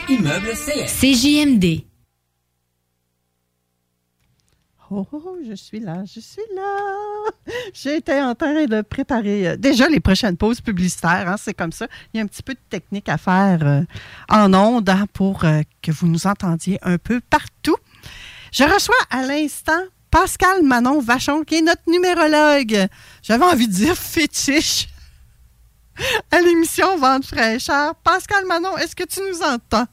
[0.10, 0.54] Immeuble.
[0.88, 1.84] CJMD.
[4.92, 7.32] Oh, oh, oh, je suis là, je suis là.
[7.74, 11.28] J'étais en train de préparer euh, déjà les prochaines pauses publicitaires.
[11.28, 11.88] hein, c'est comme ça.
[12.14, 13.82] Il y a un petit peu de technique à faire euh,
[14.30, 17.78] en ondes hein, pour euh, que vous nous entendiez un peu partout.
[18.52, 19.82] Je reçois à l'instant
[20.12, 22.88] Pascal Manon Vachon, qui est notre numérologue.
[23.24, 24.90] J'avais envie de dire fétiche
[26.32, 27.96] à l'émission Vente fraîcheur.
[27.96, 29.86] Pascal Manon, est-ce que tu nous entends?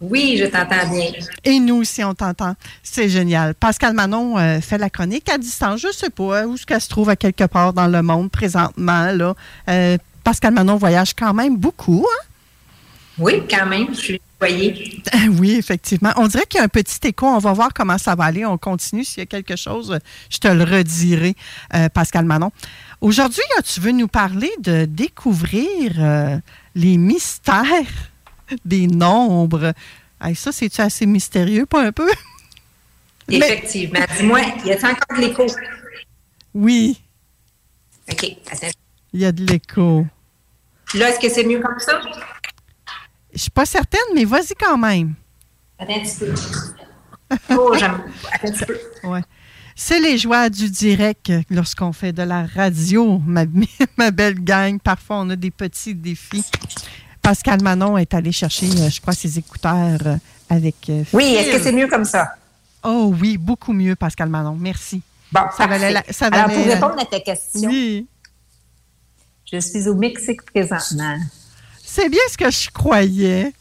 [0.00, 1.12] Oui, je t'entends bien.
[1.44, 2.56] Et nous aussi, on t'entend.
[2.82, 3.54] C'est génial.
[3.54, 5.80] Pascal Manon euh, fait la chronique à distance.
[5.80, 8.02] Je ne sais pas hein, où est-ce qu'elle se trouve à quelque part dans le
[8.02, 9.12] monde présentement.
[9.12, 9.34] Là.
[9.68, 12.04] Euh, Pascal Manon voyage quand même beaucoup.
[12.10, 12.26] Hein?
[13.18, 13.88] Oui, quand même.
[13.94, 15.02] Je suis voyée.
[15.38, 16.12] Oui, effectivement.
[16.16, 17.26] On dirait qu'il y a un petit écho.
[17.26, 18.44] On va voir comment ça va aller.
[18.44, 19.04] On continue.
[19.04, 19.98] S'il y a quelque chose,
[20.30, 21.34] je te le redirai,
[21.74, 22.50] euh, Pascal Manon.
[23.00, 26.38] Aujourd'hui, tu veux nous parler de découvrir euh,
[26.74, 28.10] les mystères
[28.64, 29.72] des nombres?
[30.20, 32.10] Hey, ça, c'est-tu assez mystérieux, pas un peu?
[33.28, 34.00] Effectivement.
[34.16, 35.46] Dis-moi, y a-t-il encore de l'écho?
[36.54, 37.00] Oui,
[38.10, 38.36] OK.
[38.50, 38.66] Attends.
[39.12, 40.04] il y a de l'écho.
[40.94, 42.00] Là, est-ce que c'est mieux comme ça?
[43.34, 45.14] Je suis pas certaine, mais vas-y quand même.
[45.78, 46.34] Attends un petit peu.
[47.50, 48.02] Oh, j'aime.
[48.30, 48.78] Attends un petit peu.
[49.08, 49.22] Ouais.
[49.74, 53.44] C'est les joies du direct lorsqu'on fait de la radio, ma,
[53.96, 54.78] ma belle gang.
[54.78, 56.44] Parfois, on a des petits défis.
[57.22, 60.16] Pascal Manon est allé chercher, euh, je crois, ses écouteurs euh,
[60.50, 60.76] avec.
[60.90, 62.34] euh, Oui, est-ce que c'est mieux comme ça?
[62.84, 64.56] Oh oui, beaucoup mieux, Pascal Manon.
[64.60, 65.00] Merci.
[65.32, 67.70] Bon, ça valait la- ça Alors, pour la- répondre à ta question,
[69.50, 71.16] je suis au Mexique présentement.
[71.94, 73.52] C'est bien ce que je croyais.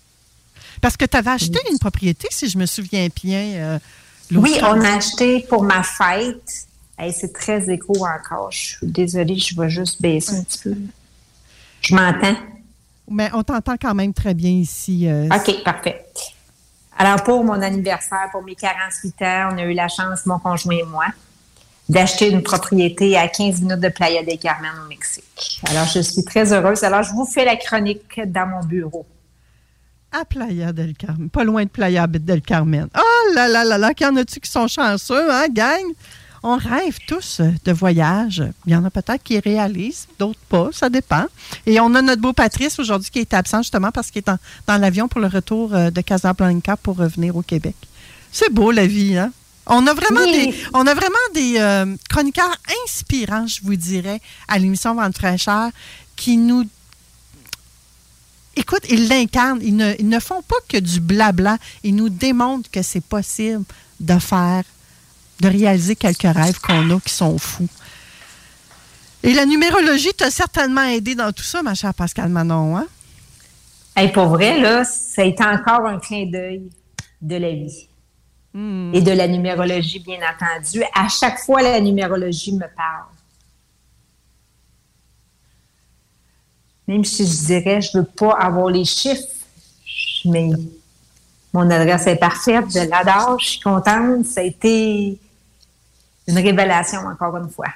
[0.80, 3.40] Parce que tu avais acheté une propriété, si je me souviens bien.
[3.56, 3.80] euh,
[4.32, 6.66] Oui, on a acheté pour ma fête.
[6.98, 8.50] Hey, c'est très écho encore.
[8.52, 10.76] Je suis désolée, je vais juste baisser un petit peu.
[11.82, 12.36] Je m'entends?
[13.10, 15.08] Mais on t'entend quand même très bien ici.
[15.10, 16.06] euh, OK, parfait.
[16.98, 20.78] Alors, pour mon anniversaire, pour mes 48 ans, on a eu la chance, mon conjoint
[20.78, 21.06] et moi,
[21.92, 25.62] d'acheter une propriété à 15 minutes de Playa del Carmen au Mexique.
[25.70, 26.84] Alors, je suis très heureuse.
[26.84, 29.06] Alors, je vous fais la chronique dans mon bureau.
[30.14, 32.88] à Playa del Carmen, pas loin de Playa del Carmen.
[32.98, 35.84] Oh là là là là, qu'il y en a-tu qui sont chanceux, hein, gang?
[36.44, 38.44] On rêve tous de voyage.
[38.66, 41.26] Il y en a peut-être qui réalisent, d'autres pas, ça dépend.
[41.66, 44.32] Et on a notre beau Patrice aujourd'hui qui est absent justement parce qu'il est
[44.68, 47.76] dans l'avion pour le retour euh, de Casablanca pour revenir au Québec.
[48.32, 49.32] C'est beau la vie, hein?
[49.68, 50.47] On a vraiment Oui.
[50.47, 52.55] des, on a vraiment des euh, chroniqueurs
[52.86, 55.70] inspirants, je vous dirais, à l'émission Vente fraîcheur
[56.16, 56.66] qui nous
[58.57, 59.59] Écoute, ils l'incarnent.
[59.62, 61.57] Ils ne, ils ne font pas que du blabla.
[61.84, 63.64] Ils nous démontrent que c'est possible
[64.01, 64.64] de faire,
[65.39, 67.70] de réaliser quelques rêves qu'on a qui sont fous.
[69.24, 72.76] Et la numérologie t'a certainement aidé dans tout ça, ma chère Pascal Manon.
[72.78, 72.88] Hein?
[73.95, 76.64] Hey, pour vrai, là, ça a été encore un clin d'œil
[77.22, 77.88] de la vie.
[78.54, 78.93] Hmm.
[78.93, 80.84] Et de la numérologie, bien entendu.
[80.93, 83.06] À chaque fois, la numérologie me parle.
[86.88, 89.30] Même si je dirais, je veux pas avoir les chiffres,
[90.26, 90.49] mais
[91.54, 94.26] mon adresse est parfaite, je l'adore, je suis contente.
[94.26, 95.18] Ça a été
[96.28, 97.70] une révélation, encore une fois.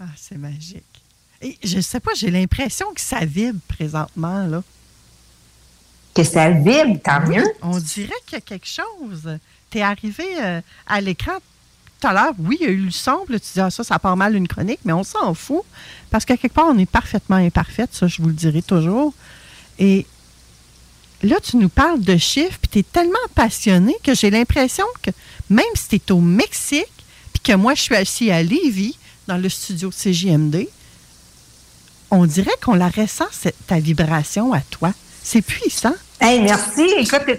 [0.00, 0.82] Ah, c'est magique.
[1.40, 4.62] Et je sais pas, j'ai l'impression que ça vibre présentement, là.
[6.14, 7.44] Que ça vibre, tant mieux.
[7.62, 9.38] On dirait qu'il y a quelque chose.
[9.72, 11.32] Tu es arrivé euh, à l'écran
[12.00, 12.34] tout à l'heure.
[12.38, 13.24] Oui, il y a eu le son.
[13.28, 15.62] tu dis, ah, ça, ça part mal une chronique, mais on s'en fout.
[16.10, 17.90] Parce qu'à quelque part, on est parfaitement imparfaite.
[17.94, 19.14] Ça, je vous le dirai toujours.
[19.78, 20.06] Et
[21.22, 25.10] là, tu nous parles de chiffres, puis tu es tellement passionné que j'ai l'impression que
[25.48, 26.86] même si tu es au Mexique,
[27.32, 28.98] puis que moi, je suis assis à Lévis,
[29.28, 30.66] dans le studio CJMD,
[32.10, 34.92] on dirait qu'on la ressent, cette- ta vibration à toi.
[35.22, 35.94] C'est puissant.
[36.20, 36.82] Hey, merci.
[36.98, 37.38] Écoute,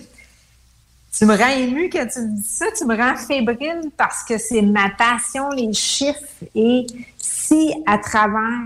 [1.16, 2.66] tu me rends ému quand tu me dis ça.
[2.78, 6.20] Tu me rends fébrile parce que c'est ma passion, les chiffres.
[6.56, 6.86] Et
[7.18, 8.62] si à travers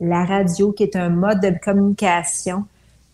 [0.00, 2.66] la radio, qui est un mode de communication,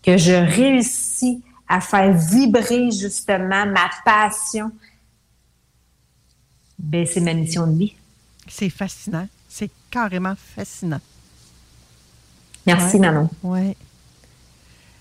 [0.03, 4.71] que je réussis à faire vibrer justement ma passion,
[6.79, 7.95] ben c'est ma mission de vie.
[8.49, 9.29] C'est fascinant.
[9.49, 11.01] C'est carrément fascinant.
[12.67, 13.01] Merci, Ouais.
[13.01, 13.29] Manon.
[13.43, 13.77] Oui.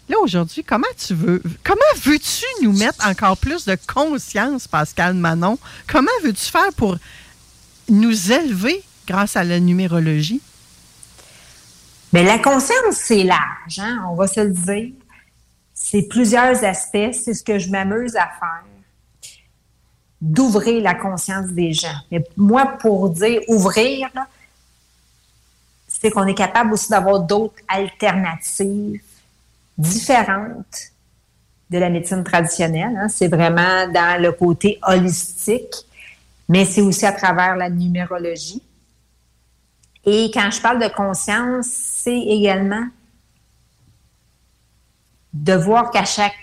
[0.10, 5.60] Là, aujourd'hui, comment tu veux, comment veux-tu nous mettre encore plus de conscience, Pascal Manon?
[5.86, 6.98] Comment veux-tu faire pour
[7.90, 10.42] nous élever grâce à la numérologie?
[12.14, 14.06] Mais la conscience, c'est large, hein?
[14.10, 14.94] on va se le dire.
[15.74, 18.64] C'est plusieurs aspects, c'est ce que je m'amuse à faire.
[20.22, 21.96] D'ouvrir la conscience des gens.
[22.12, 24.10] Mais moi, pour dire ouvrir,
[25.88, 29.02] c'est qu'on est capable aussi d'avoir d'autres alternatives
[29.78, 30.92] différentes
[31.70, 32.96] de la médecine traditionnelle.
[32.98, 33.10] hein.
[33.10, 35.76] C'est vraiment dans le côté holistique,
[36.48, 38.62] mais c'est aussi à travers la numérologie.
[40.06, 42.88] Et quand je parle de conscience, c'est également
[45.34, 46.34] de voir qu'à chaque,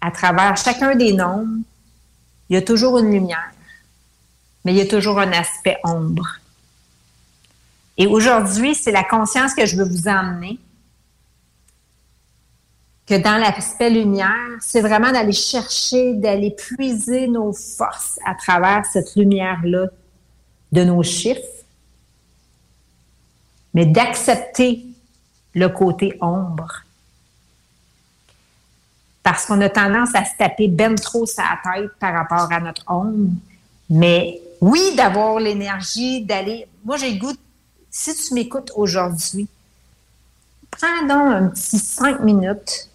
[0.00, 1.62] à travers chacun des nombres,
[2.48, 3.50] il y a toujours une lumière,
[4.64, 6.26] mais il y a toujours un aspect ombre.
[7.96, 10.58] Et aujourd'hui, c'est la conscience que je veux vous emmener,
[13.06, 19.14] que dans l'aspect lumière, c'est vraiment d'aller chercher, d'aller puiser nos forces à travers cette
[19.14, 19.86] lumière-là
[20.72, 21.40] de nos chiffres,
[23.74, 24.84] mais d'accepter
[25.54, 26.82] le côté ombre.
[29.22, 32.84] Parce qu'on a tendance à se taper ben trop sa tête par rapport à notre
[32.90, 33.32] ombre.
[33.88, 36.66] Mais oui, d'avoir l'énergie, d'aller.
[36.84, 37.34] Moi, j'ai goût,
[37.90, 39.48] si tu m'écoutes aujourd'hui,
[40.70, 42.88] prends donc un petit cinq minutes,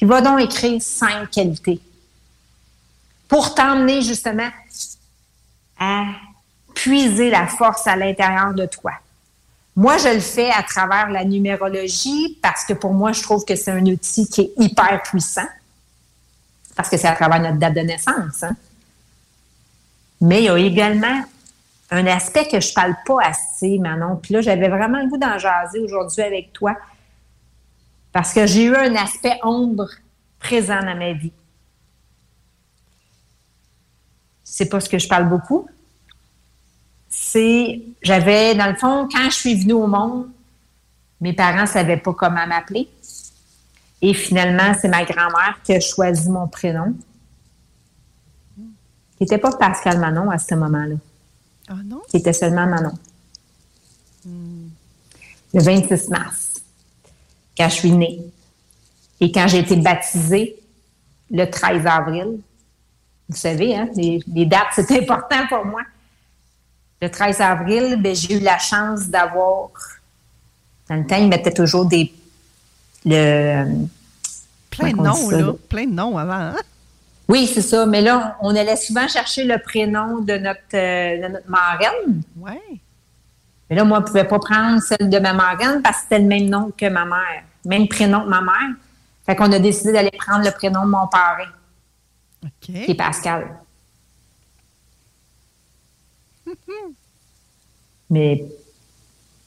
[0.00, 1.78] puis va donc écrire cinq qualités.
[3.28, 4.48] Pour t'emmener justement
[5.78, 6.04] à
[6.74, 8.92] puiser la force à l'intérieur de toi.
[9.76, 13.54] Moi, je le fais à travers la numérologie parce que pour moi, je trouve que
[13.54, 15.46] c'est un outil qui est hyper puissant.
[16.74, 18.42] Parce que c'est à travers notre date de naissance.
[18.42, 18.56] hein.
[20.22, 21.24] Mais il y a également
[21.90, 24.16] un aspect que je parle pas assez, Manon.
[24.16, 26.74] Puis là, j'avais vraiment le goût d'en jaser aujourd'hui avec toi.
[28.12, 29.88] Parce que j'ai eu un aspect ombre
[30.38, 31.32] présent dans ma vie.
[34.42, 35.68] C'est pas ce que je parle beaucoup.
[37.08, 40.28] C'est, j'avais, dans le fond, quand je suis venue au monde,
[41.20, 42.88] mes parents savaient pas comment m'appeler.
[44.02, 46.94] Et finalement, c'est ma grand-mère qui a choisi mon prénom.
[48.56, 50.96] Qui n'était pas Pascal Manon à ce moment-là.
[51.68, 52.00] Ah non?
[52.08, 52.98] Qui était seulement Manon.
[54.24, 56.49] Le 26 mars,
[57.60, 58.20] quand je suis née.
[59.20, 60.56] Et quand j'ai été baptisée,
[61.30, 62.38] le 13 avril,
[63.28, 65.82] vous savez, hein, les, les dates, c'est important pour moi.
[67.02, 69.68] Le 13 avril, ben, j'ai eu la chance d'avoir.
[70.88, 72.12] Dans le temps, ils mettaient toujours des.
[73.04, 73.64] Le,
[74.70, 75.52] Plein de on noms, là.
[75.68, 76.32] Plein de noms avant.
[76.32, 76.56] hein?
[77.28, 77.84] Oui, c'est ça.
[77.86, 82.22] Mais là, on allait souvent chercher le prénom de notre, euh, de notre marraine.
[82.38, 82.80] Oui.
[83.68, 86.18] Mais là, moi, je ne pouvais pas prendre celle de ma marraine parce que c'était
[86.18, 87.44] le même nom que ma mère.
[87.64, 88.74] Même prénom que ma mère.
[89.26, 91.50] Fait qu'on a décidé d'aller prendre le prénom de mon parrain,
[92.60, 93.58] qui est Pascal.
[98.10, 98.44] Mais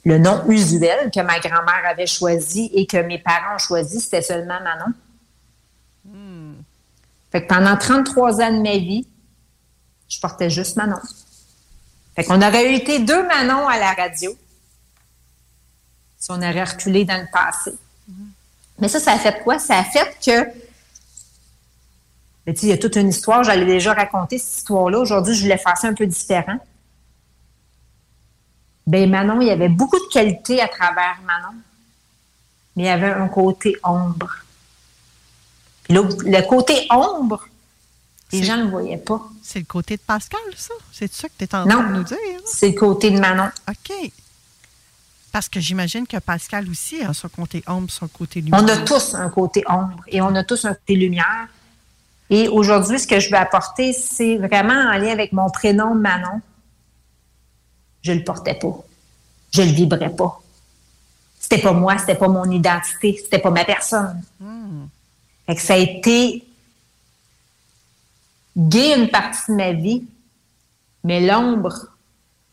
[0.05, 4.21] le nom usuel que ma grand-mère avait choisi et que mes parents ont choisi, c'était
[4.21, 4.93] seulement Manon.
[7.31, 9.07] Fait que pendant 33 ans de ma vie,
[10.07, 10.99] je portais juste Manon.
[12.15, 14.37] Fait qu'on aurait été deux Manon à la radio
[16.23, 17.73] si on aurait reculé dans le passé.
[18.83, 19.59] Mais ça, ça a fait quoi?
[19.59, 20.43] Ça a fait que
[22.45, 24.99] ben, tu sais, il y a toute une histoire, j'allais déjà raconter cette histoire-là.
[24.99, 26.59] Aujourd'hui, je voulais faire ça un peu différent.
[28.85, 31.57] Ben Manon, il y avait beaucoup de qualités à travers Manon,
[32.75, 34.35] mais il y avait un côté ombre.
[35.85, 37.47] Puis le, le côté ombre,
[38.33, 39.21] les gens ne le voyaient pas.
[39.41, 40.73] C'est le côté de Pascal, ça?
[40.91, 42.17] C'est ça que tu es en train de nous dire?
[42.45, 43.49] c'est le côté de Manon.
[43.69, 44.11] OK.
[45.33, 48.61] Parce que j'imagine que Pascal aussi a son côté ombre, son côté lumière.
[48.63, 51.47] On a tous un côté ombre et on a tous un côté lumière.
[52.29, 56.39] Et aujourd'hui, ce que je veux apporter, c'est vraiment en lien avec mon prénom Manon.
[58.03, 58.77] Je le portais pas.
[59.51, 60.39] Je le vibrais pas.
[61.39, 64.21] C'était pas moi, c'était pas mon identité, c'était pas ma personne.
[65.47, 66.45] Fait que ça a été
[68.55, 70.03] gai une partie de ma vie,
[71.03, 71.87] mais l'ombre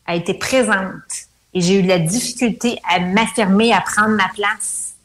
[0.07, 4.95] a été présente et j'ai eu de la difficulté à m'affirmer, à prendre ma place.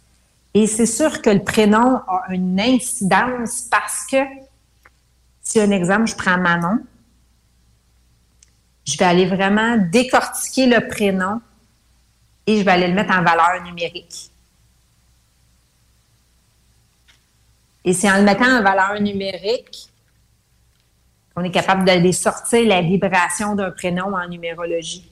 [0.54, 4.16] Et c'est sûr que le prénom a une incidence parce que,
[5.42, 6.78] si un exemple, je prends Manon,
[8.84, 11.40] je vais aller vraiment décortiquer le prénom
[12.46, 14.30] et je vais aller le mettre en valeur numérique.
[17.84, 19.88] Et c'est en le mettant en valeur numérique
[21.34, 25.10] qu'on est capable d'aller sortir la vibration d'un prénom en numérologie.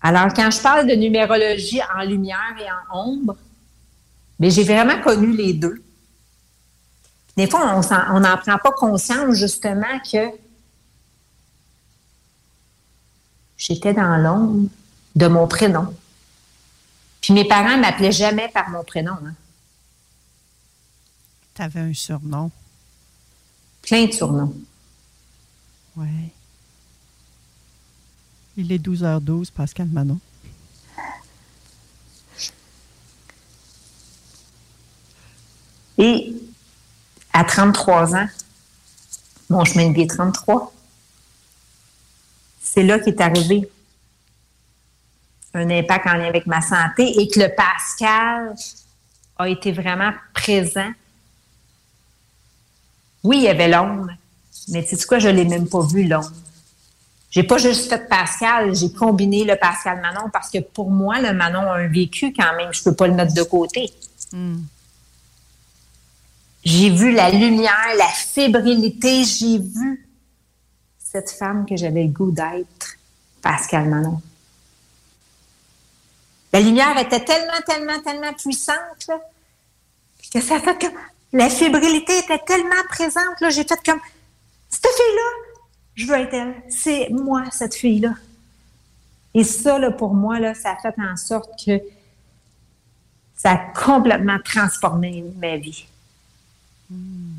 [0.00, 3.36] Alors, quand je parle de numérologie en lumière et en ombre,
[4.38, 5.82] mais j'ai vraiment connu les deux.
[7.36, 7.80] Des fois,
[8.10, 10.30] on n'en prend pas conscience, justement, que
[13.56, 14.68] j'étais dans l'ombre
[15.14, 15.94] de mon prénom.
[17.20, 19.12] Puis mes parents ne m'appelaient jamais par mon prénom.
[19.12, 19.34] Hein.
[21.54, 22.50] Tu avais un surnom.
[23.82, 24.54] Plein de surnoms.
[25.96, 26.30] Oui.
[28.60, 30.18] Il est 12h12, Pascal Manon.
[35.96, 36.34] Et
[37.32, 38.26] à 33 ans,
[39.48, 40.72] mon chemin de vie est 33,
[42.60, 43.70] c'est là qu'est arrivé
[45.54, 48.56] un impact en lien avec ma santé et que le Pascal
[49.36, 50.90] a été vraiment présent.
[53.22, 54.08] Oui, il y avait l'ombre,
[54.68, 56.32] mais tu sais quoi, je ne l'ai même pas vu, l'ombre.
[57.30, 61.32] J'ai pas juste fait Pascal, j'ai combiné le Pascal Manon parce que pour moi, le
[61.32, 62.72] Manon a un vécu quand même.
[62.72, 63.92] Je peux pas le mettre de côté.
[64.32, 64.60] Hmm.
[66.64, 69.24] J'ai vu la lumière, la fébrilité.
[69.24, 70.08] J'ai vu
[70.98, 72.96] cette femme que j'avais le goût d'être,
[73.42, 74.20] Pascal Manon.
[76.52, 79.10] La lumière était tellement, tellement, tellement puissante
[80.32, 80.98] que ça fait comme...
[81.32, 83.36] La fébrilité était tellement présente.
[83.50, 84.00] J'ai fait comme...
[84.70, 85.47] Cette fille-là,
[85.98, 86.54] je veux être elle.
[86.68, 88.14] C'est moi, cette fille-là.
[89.34, 91.80] Et ça, là, pour moi, là, ça a fait en sorte que
[93.36, 95.86] ça a complètement transformé ma vie.
[96.88, 97.34] Hmm.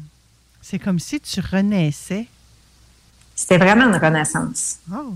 [0.61, 2.27] C'est comme si tu renaissais.
[3.33, 4.79] C'était vraiment une renaissance.
[4.93, 5.13] Oh.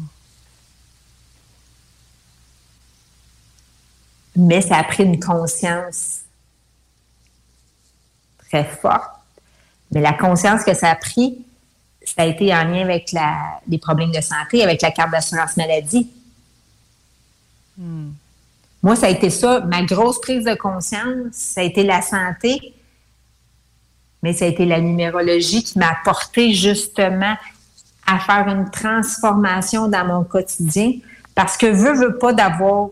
[4.38, 6.22] Mais ça a pris une conscience
[8.40, 9.12] très forte.
[9.92, 11.46] Mais la conscience que ça a pris,
[12.16, 15.58] ça a été en lien avec la, les problèmes de santé, avec la carte d'assurance
[15.58, 16.10] maladie.
[17.78, 18.12] Hmm.
[18.84, 22.74] Moi, ça a été ça, ma grosse prise de conscience, ça a été la santé,
[24.22, 27.36] mais ça a été la numérologie qui m'a apporté justement
[28.06, 30.92] à faire une transformation dans mon quotidien
[31.34, 32.90] parce que veux, veux pas d'avoir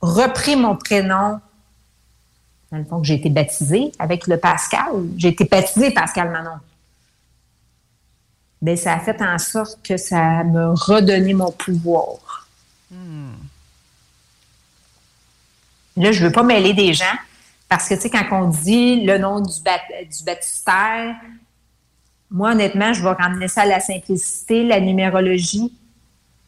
[0.00, 1.40] repris mon prénom
[2.70, 5.06] dans le fond j'ai été baptisée avec le Pascal.
[5.16, 6.58] J'ai été baptisée Pascal Manon
[8.60, 12.48] ben, ça a fait en sorte que ça me redonné mon pouvoir.
[12.90, 13.32] Hmm.
[15.96, 17.04] Là, je ne veux pas mêler des gens
[17.68, 21.14] parce que, tu sais, quand on dit le nom du, du baptistère,
[22.30, 25.72] moi, honnêtement, je vais ramener ça à la simplicité, la numérologie.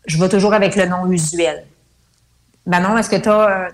[0.07, 1.65] Je vais toujours avec le nom usuel.
[2.66, 3.70] Manon, est-ce que tu as, euh,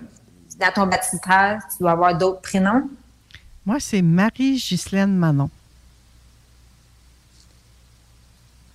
[0.59, 2.89] dans ton baptistère, tu dois avoir d'autres prénoms?
[3.65, 5.49] Moi, c'est Marie-Ghislaine Manon.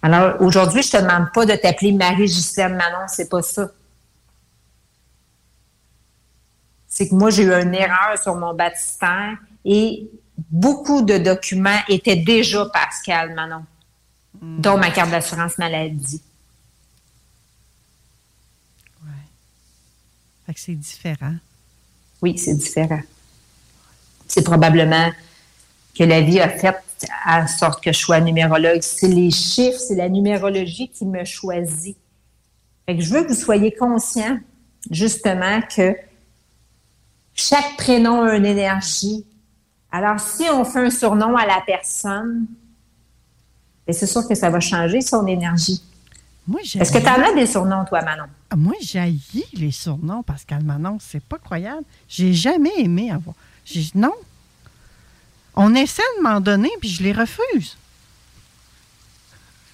[0.03, 3.71] Alors, aujourd'hui, je te demande pas de t'appeler Marie-Ghislaine Manon, c'est pas ça.
[6.89, 10.11] C'est que moi, j'ai eu une erreur sur mon baptistère et
[10.51, 13.65] beaucoup de documents étaient déjà Pascal Manon,
[14.43, 16.21] dont ma carte d'assurance maladie.
[19.05, 19.11] Oui.
[20.47, 21.37] Fait que c'est différent.
[22.21, 23.03] Oui, c'est différent.
[24.27, 25.13] C'est probablement
[25.97, 26.75] que la vie a fait
[27.27, 28.83] en sorte que je sois numérologue.
[28.83, 31.97] C'est les chiffres, c'est la numérologie qui me choisit.
[32.87, 34.39] Fait que je veux que vous soyez conscients,
[34.91, 35.95] justement, que
[37.35, 39.25] chaque prénom a une énergie.
[39.91, 42.47] Alors, si on fait un surnom à la personne,
[43.87, 45.83] ben, c'est sûr que ça va changer son énergie.
[46.75, 48.25] Est-ce que tu en as des surnoms, toi, Manon?
[48.51, 49.15] Ah, moi, j'ai
[49.55, 50.99] les surnoms, Pascal Manon.
[51.01, 51.85] C'est pas croyable.
[52.09, 53.37] J'ai jamais aimé avoir.
[53.95, 54.13] Non,
[55.55, 57.77] on essaie de m'en donner, puis je les refuse.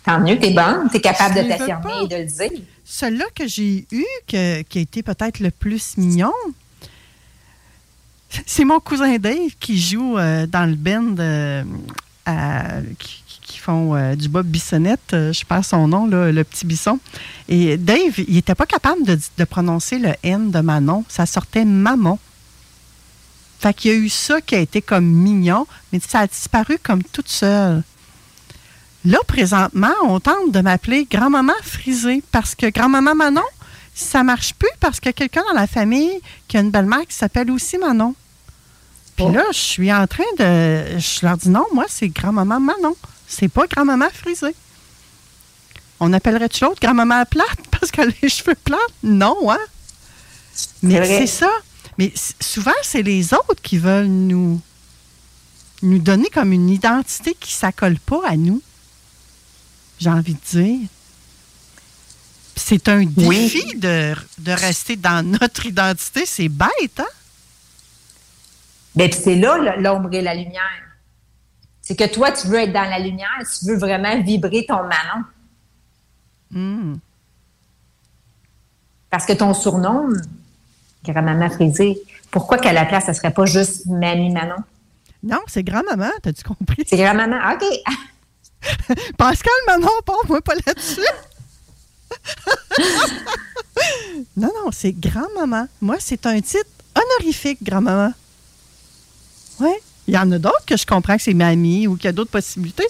[0.05, 2.62] Tant mieux, t'es bonne, t'es capable de t'affirmer et de le dire.
[2.84, 6.32] Celui-là que j'ai eu, qui a été peut-être le plus mignon,
[8.46, 11.62] c'est mon cousin Dave qui joue euh, dans le band euh,
[12.98, 16.98] qui, font euh, du Bob Bissonnette, je perds son nom, le petit bisson.
[17.48, 21.05] Et Dave, il n'était pas capable de, de, prononcer le N de Manon.
[21.09, 22.18] Ça sortait Maman.
[23.59, 26.78] Fait qu'il y a eu ça qui a été comme mignon, mais ça a disparu
[26.82, 27.82] comme toute seule.
[29.05, 33.43] Là, présentement, on tente de m'appeler grand-maman frisée parce que grand-maman Manon,
[33.94, 37.06] ça marche plus parce qu'il y a quelqu'un dans la famille qui a une belle-mère
[37.06, 38.14] qui s'appelle aussi Manon.
[39.16, 39.32] Puis oh.
[39.32, 40.98] là, je suis en train de.
[40.98, 42.97] Je leur dis non, moi, c'est grand-maman Manon.
[43.26, 44.55] C'est pas grand-maman frisée.
[46.01, 48.76] On appellerait-tu l'autre grand-maman plate parce qu'elle a les cheveux plats?
[49.02, 49.59] Non, hein?
[50.82, 51.51] Mais c'est ça.
[51.98, 54.60] Mais souvent, c'est les autres qui veulent nous,
[55.82, 58.62] nous donner comme une identité qui ne s'accole pas à nous.
[59.98, 60.88] J'ai envie de dire.
[62.54, 66.24] C'est un défi de, de rester dans notre identité.
[66.24, 67.04] C'est bête, hein?
[68.94, 70.82] Bien, c'est là l'ombre et la lumière.
[71.82, 75.24] C'est que toi, tu veux être dans la lumière, tu veux vraiment vibrer ton Manon.
[76.50, 76.96] Hmm.
[79.08, 80.12] Parce que ton surnom,
[81.04, 81.98] grand-maman frisée,
[82.30, 84.56] pourquoi qu'à la place, ça serait pas juste Mamie Manon?
[85.22, 86.84] Non, c'est grand-maman, t'as-tu compris?
[86.86, 87.64] C'est grand-maman, OK.
[89.16, 89.88] Pascal Manon,
[90.28, 91.00] moi pas là-dessus.
[94.36, 95.66] non, non, c'est grand-maman.
[95.80, 98.12] Moi, c'est un titre honorifique, grand-maman.
[99.60, 99.70] Oui.
[100.06, 102.12] Il y en a d'autres que je comprends que c'est mamie ou qu'il y a
[102.12, 102.86] d'autres possibilités.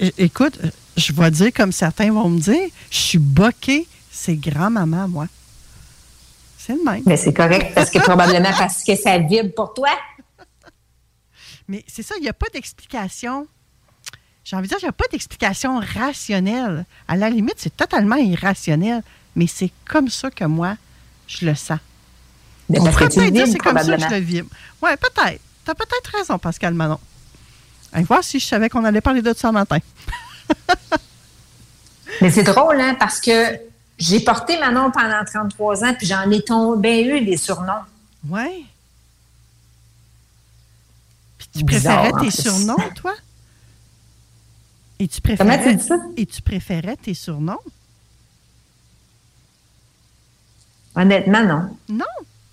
[0.00, 0.58] É- Écoute,
[0.96, 5.26] je vais dire comme certains vont me dire, je suis boquée, c'est grand-maman, moi.
[6.64, 7.02] C'est le même.
[7.04, 9.90] Mais c'est correct, parce que probablement parce que ça vibre pour toi.
[11.68, 13.46] Mais c'est ça, il n'y a pas d'explication.
[14.44, 16.86] J'ai envie de dire, il n'y a pas d'explication rationnelle.
[17.06, 19.02] À la limite, c'est totalement irrationnel.
[19.36, 20.76] Mais c'est comme ça que moi,
[21.26, 21.80] je le sens.
[22.70, 24.48] Mais On pourrait peut-être dire c'est comme ça que je le vibre.
[24.80, 25.40] Oui, peut-être.
[25.64, 27.00] Tu as peut-être raison, Pascal Manon.
[27.92, 29.78] Allez voir si je savais qu'on allait parler de ça ce matin.
[32.22, 36.42] Mais c'est drôle, hein, parce que j'ai porté Manon pendant 33 ans, puis j'en ai
[36.42, 37.84] tombé eu des surnoms.
[38.28, 38.66] Oui.
[41.38, 43.14] Puis tu Bizarre, préférais tes surnoms, toi?
[44.98, 45.96] Et tu Comment préférais, tu dis ça?
[46.16, 47.60] Et tu préférais tes surnoms?
[50.96, 51.76] Honnêtement, non.
[51.88, 52.04] Non?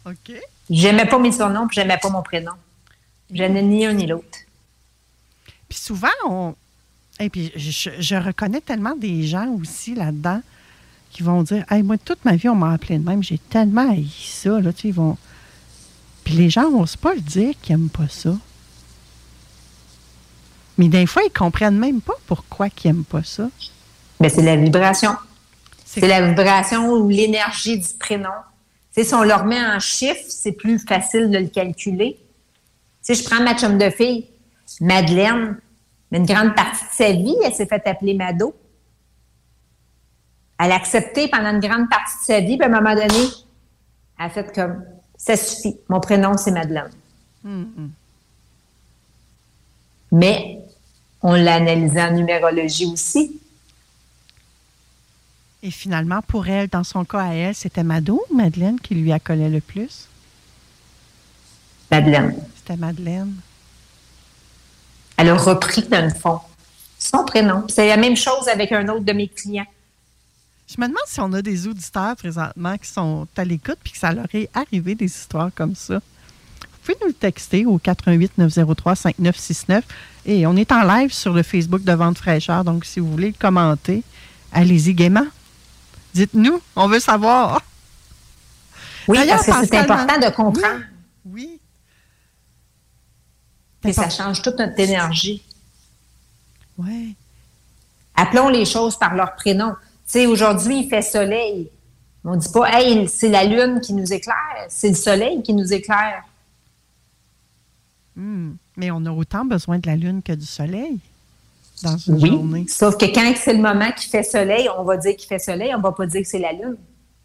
[0.06, 0.34] OK.
[0.70, 2.54] J'aimais pas mes surnoms, puis j'aimais pas mon prénom.
[3.32, 4.40] J'aimais ni un ni l'autre.
[5.70, 6.56] Puis souvent, on.
[7.20, 10.42] Et puis, je, je reconnais tellement des gens aussi là-dedans
[11.12, 13.22] qui vont dire Hey, moi, toute ma vie, on m'a appelé de même.
[13.22, 14.60] J'ai tellement haï ça.
[14.60, 15.18] Là, tu sais, ils vont...
[16.24, 18.36] Puis les gens n'osent pas le dire qu'ils n'aiment pas ça.
[20.78, 23.50] Mais des fois, ils comprennent même pas pourquoi ils n'aiment pas ça.
[24.20, 25.12] Mais c'est la vibration.
[25.86, 28.30] C'est la vibration ou l'énergie du prénom.
[28.92, 32.18] Si on le remet en chiffres, c'est plus facile de le calculer.
[33.02, 34.28] Sais, je prends ma chum de fille,
[34.80, 35.58] Madeleine,
[36.12, 38.54] mais une grande partie de sa vie, elle s'est fait appeler Mado.
[40.64, 43.08] Elle a accepté pendant une grande partie de sa vie, puis à un moment donné,
[44.20, 44.84] elle a fait comme,
[45.18, 46.92] ça suffit, mon prénom, c'est Madeleine.
[47.44, 47.90] Hum,
[50.12, 50.60] Mais
[51.24, 53.40] on l'a analysé en numérologie aussi.
[55.64, 59.12] Et finalement, pour elle, dans son cas à elle, c'était Mado ou Madeleine qui lui
[59.12, 60.08] accolait le plus?
[61.90, 62.36] Madeleine.
[62.56, 63.34] C'était Madeleine.
[65.18, 66.40] Elle a repris, dans le fond,
[67.00, 67.66] son prénom.
[67.68, 69.66] C'est la même chose avec un autre de mes clients.
[70.74, 74.00] Je me demande si on a des auditeurs présentement qui sont à l'écoute puis que
[74.00, 75.96] ça leur est arrivé des histoires comme ça.
[75.96, 79.84] Vous pouvez nous le texter au 88 903 5969
[80.28, 83.28] et on est en live sur le Facebook de Vente Fraîcheur, donc si vous voulez
[83.28, 84.02] le commenter,
[84.54, 85.28] allez-y gaiement.
[86.14, 87.62] Dites-nous, on veut savoir.
[89.10, 90.84] Oui, parce que c'est important de comprendre.
[91.26, 91.60] Oui.
[93.84, 95.44] Et ça change toute notre énergie.
[96.78, 97.16] Oui.
[98.16, 99.76] Appelons les choses par leur prénom.
[100.12, 101.70] Tu sais, aujourd'hui, il fait soleil.
[102.26, 105.72] On dit pas, hey, c'est la lune qui nous éclaire, c'est le soleil qui nous
[105.74, 106.24] éclaire.
[108.16, 108.52] Hmm.
[108.76, 111.00] Mais on a autant besoin de la lune que du soleil
[111.82, 112.30] dans une Oui.
[112.30, 112.66] journée.
[112.68, 115.74] Sauf que quand c'est le moment qui fait soleil, on va dire qu'il fait soleil,
[115.74, 116.76] on va pas dire que c'est la lune.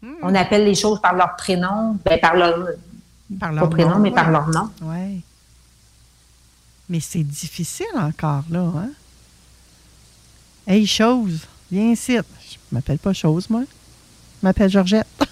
[0.01, 0.13] Hmm.
[0.23, 2.69] On appelle les choses par leur prénom, ben, par leur,
[3.39, 4.15] Par pas leur prénom, nom, mais ouais.
[4.15, 4.69] par leur nom.
[4.83, 5.21] Oui.
[6.89, 8.89] Mais c'est difficile encore, là, hein?
[10.65, 12.17] Hey, chose, viens ici.
[12.69, 13.63] Je m'appelle pas chose, moi.
[14.41, 15.07] Je m'appelle Georgette.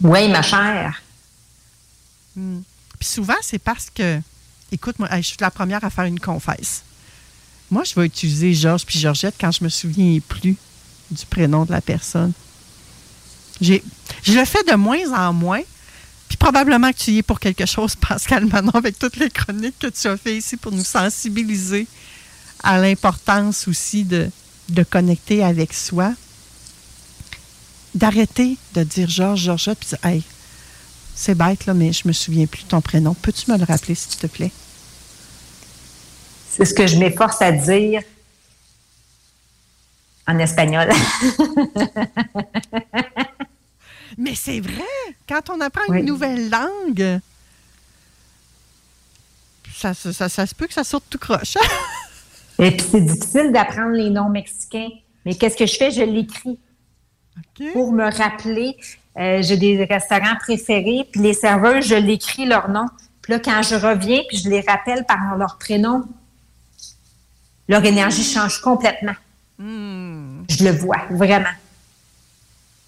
[0.00, 1.02] Oui, ma chère.
[2.36, 2.60] Hmm.
[3.00, 4.20] Puis souvent, c'est parce que,
[4.70, 6.84] écoute, moi, je suis la première à faire une confesse.
[7.68, 10.56] Moi, je vais utiliser Georges puis Georgette quand je me souviens plus
[11.10, 12.32] du prénom de la personne.
[13.60, 13.82] J'ai,
[14.22, 15.62] je le fais de moins en moins.
[16.28, 19.78] Puis probablement que tu y es pour quelque chose, Pascal Manon, avec toutes les chroniques
[19.78, 21.86] que tu as fait ici pour nous sensibiliser
[22.62, 24.30] à l'importance aussi de,
[24.68, 26.12] de connecter avec soi.
[27.94, 30.22] D'arrêter de dire Georges, Georgette, puis de dire, hey,
[31.14, 33.14] c'est bête, là, mais je me souviens plus de ton prénom.
[33.14, 34.52] Peux-tu me le rappeler, s'il te plaît?
[36.50, 38.02] C'est ce que je m'efforce à dire
[40.26, 40.88] en espagnol.
[44.18, 44.82] Mais c'est vrai,
[45.28, 46.00] quand on apprend Oui.
[46.00, 47.20] une nouvelle langue,
[49.76, 51.54] ça, ça, ça- ça se peut que ça sorte tout croche.
[52.58, 54.88] Et puis c'est difficile d'apprendre les noms mexicains.
[55.24, 55.90] Mais qu'est-ce que je fais?
[55.90, 56.58] Je l'écris.
[57.72, 58.76] Pour me rappeler,
[59.16, 62.86] euh, j'ai des restaurants préférés, puis les serveurs, je l'écris leur nom.
[63.22, 66.04] Puis là, quand je reviens, puis je les rappelle par leur prénom,
[67.68, 69.14] leur énergie change complètement.
[69.58, 71.46] Je le vois, vraiment.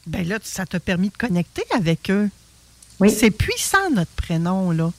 [0.06, 2.30] Ben là, ça t'a permis de connecter avec eux.
[3.00, 3.10] Oui.
[3.10, 4.90] C'est puissant, notre prénom, là.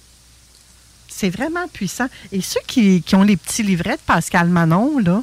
[1.22, 2.07] C'est vraiment puissant.
[2.31, 5.22] Et ceux qui, qui ont les petits livrets de Pascal Manon, là,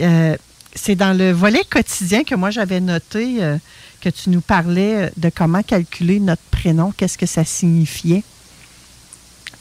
[0.00, 0.36] euh,
[0.74, 3.56] c'est dans le volet quotidien que moi j'avais noté euh,
[4.00, 8.24] que tu nous parlais de comment calculer notre prénom, qu'est-ce que ça signifiait.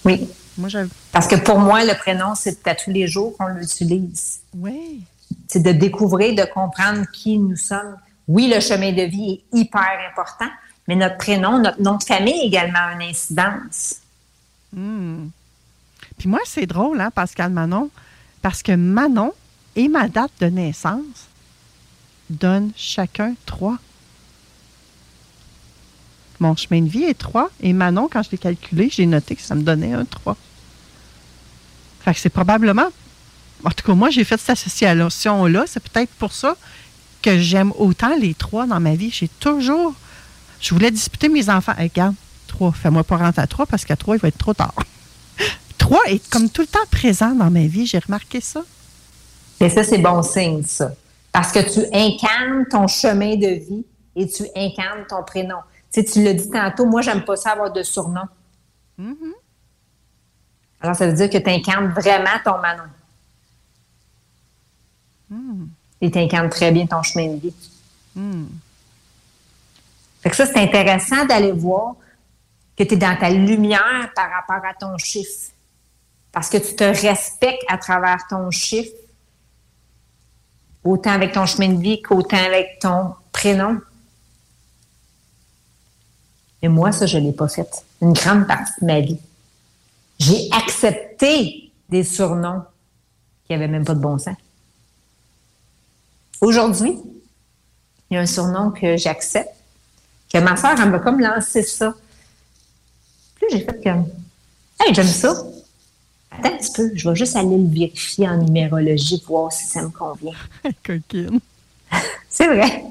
[0.03, 0.27] Oui.
[0.57, 0.69] Moi.
[1.11, 4.39] Parce que pour moi, le prénom, c'est à tous les jours qu'on l'utilise.
[4.55, 5.01] Oui.
[5.47, 7.97] C'est de découvrir, de comprendre qui nous sommes.
[8.27, 10.49] Oui, le chemin de vie est hyper important,
[10.87, 13.97] mais notre prénom, notre nom de famille également a une incidence.
[14.73, 15.27] Hmm.
[16.17, 17.89] Puis moi, c'est drôle, hein, Pascal Manon,
[18.41, 19.33] parce que Manon
[19.75, 21.27] et ma date de naissance
[22.29, 23.77] donnent chacun trois.
[26.39, 29.41] Mon chemin de vie est trois, et Manon, quand je l'ai calculé, j'ai noté que
[29.41, 30.37] ça me donnait un trois.
[32.01, 32.87] Fait que c'est probablement.
[33.63, 35.65] En tout cas, moi, j'ai fait cette association-là.
[35.67, 36.55] C'est peut-être pour ça
[37.21, 39.09] que j'aime autant les trois dans ma vie.
[39.11, 39.93] J'ai toujours.
[40.61, 41.73] Je voulais disputer mes enfants.
[41.77, 42.15] Hey, regarde,
[42.47, 42.71] trois.
[42.71, 44.75] Fais-moi pas rentrer à trois parce qu'à trois, il va être trop tard.
[45.87, 47.85] Trois est comme tout le temps présent dans ma vie.
[47.85, 48.61] J'ai remarqué ça.
[49.61, 50.91] Mais ça, c'est bon signe, ça.
[51.31, 53.85] Parce que tu incarnes ton chemin de vie
[54.15, 55.59] et tu incarnes ton prénom.
[55.91, 58.27] Tu sais, tu l'as dit tantôt, moi, j'aime pas ça avoir de surnom.
[58.99, 59.33] Mm-hmm.
[60.81, 62.83] Alors, ça veut dire que tu incarnes vraiment ton Manon.
[65.29, 65.65] Hmm.
[65.99, 67.53] Et tu incarnes très bien ton chemin de vie.
[68.15, 68.45] Hmm.
[70.21, 71.95] Fait que ça, c'est intéressant d'aller voir
[72.77, 75.51] que tu es dans ta lumière par rapport à ton chiffre.
[76.31, 78.93] Parce que tu te respectes à travers ton chiffre,
[80.83, 83.79] autant avec ton chemin de vie qu'autant avec ton prénom.
[86.61, 87.69] Mais moi, ça, je ne l'ai pas fait.
[88.01, 89.19] Une grande partie de ma vie.
[90.19, 92.63] J'ai accepté des surnoms
[93.45, 94.35] qui n'avaient même pas de bon sens.
[96.41, 96.97] Aujourd'hui,
[98.09, 99.53] il y a un surnom que j'accepte,
[100.31, 101.93] que ma soeur, elle m'a comme lancé ça.
[103.35, 104.07] Puis j'ai fait comme,
[104.79, 105.33] hey, j'aime ça.
[106.31, 109.81] Attends un petit peu, je vais juste aller le vérifier en numérologie, voir si ça
[109.81, 110.33] me convient.
[110.85, 111.39] Coquine.
[112.29, 112.83] C'est vrai.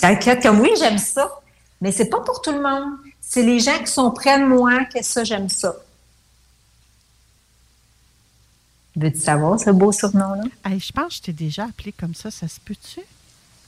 [0.00, 1.40] J'inquiète comme oui, j'aime ça.
[1.80, 2.94] Mais c'est pas pour tout le monde.
[3.20, 5.76] C'est les gens qui sont près de moi que ça, j'aime ça.
[8.96, 10.42] Veux-tu savoir ce beau surnom-là?
[10.64, 12.30] Hey, je pense que je t'ai déjà appelé comme ça.
[12.30, 13.00] Ça se peut-tu?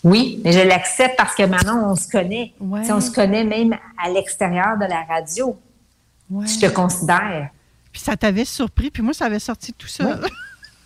[0.02, 2.52] Oui, mais je l'accepte parce que maintenant, on se connaît.
[2.58, 2.90] Ouais.
[2.90, 5.56] On se connaît même à l'extérieur de la radio.
[6.30, 6.46] Ouais.
[6.46, 7.50] Je te considère.
[7.92, 10.20] Puis ça t'avait surpris, puis moi, ça avait sorti tout ça.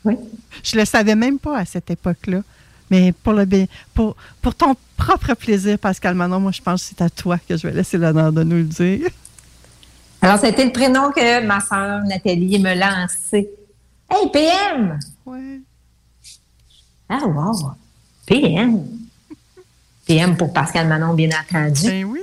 [0.05, 0.16] Oui.
[0.62, 2.43] Je le savais même pas à cette époque-là.
[2.90, 6.89] Mais pour, le, bien- pour, pour ton propre plaisir, Pascal Manon, moi, je pense que
[6.90, 9.09] c'est à toi que je vais laisser l'honneur de nous le dire.
[10.20, 13.48] Alors, c'était le prénom que ma sœur Nathalie me lancé.
[14.10, 14.98] Hey, PM!
[15.24, 15.60] Ouais.
[17.09, 17.72] Ah, wow!
[18.26, 18.82] PM!
[20.06, 21.86] PM pour Pascal Manon, bien entendu.
[21.86, 22.20] Ben oui.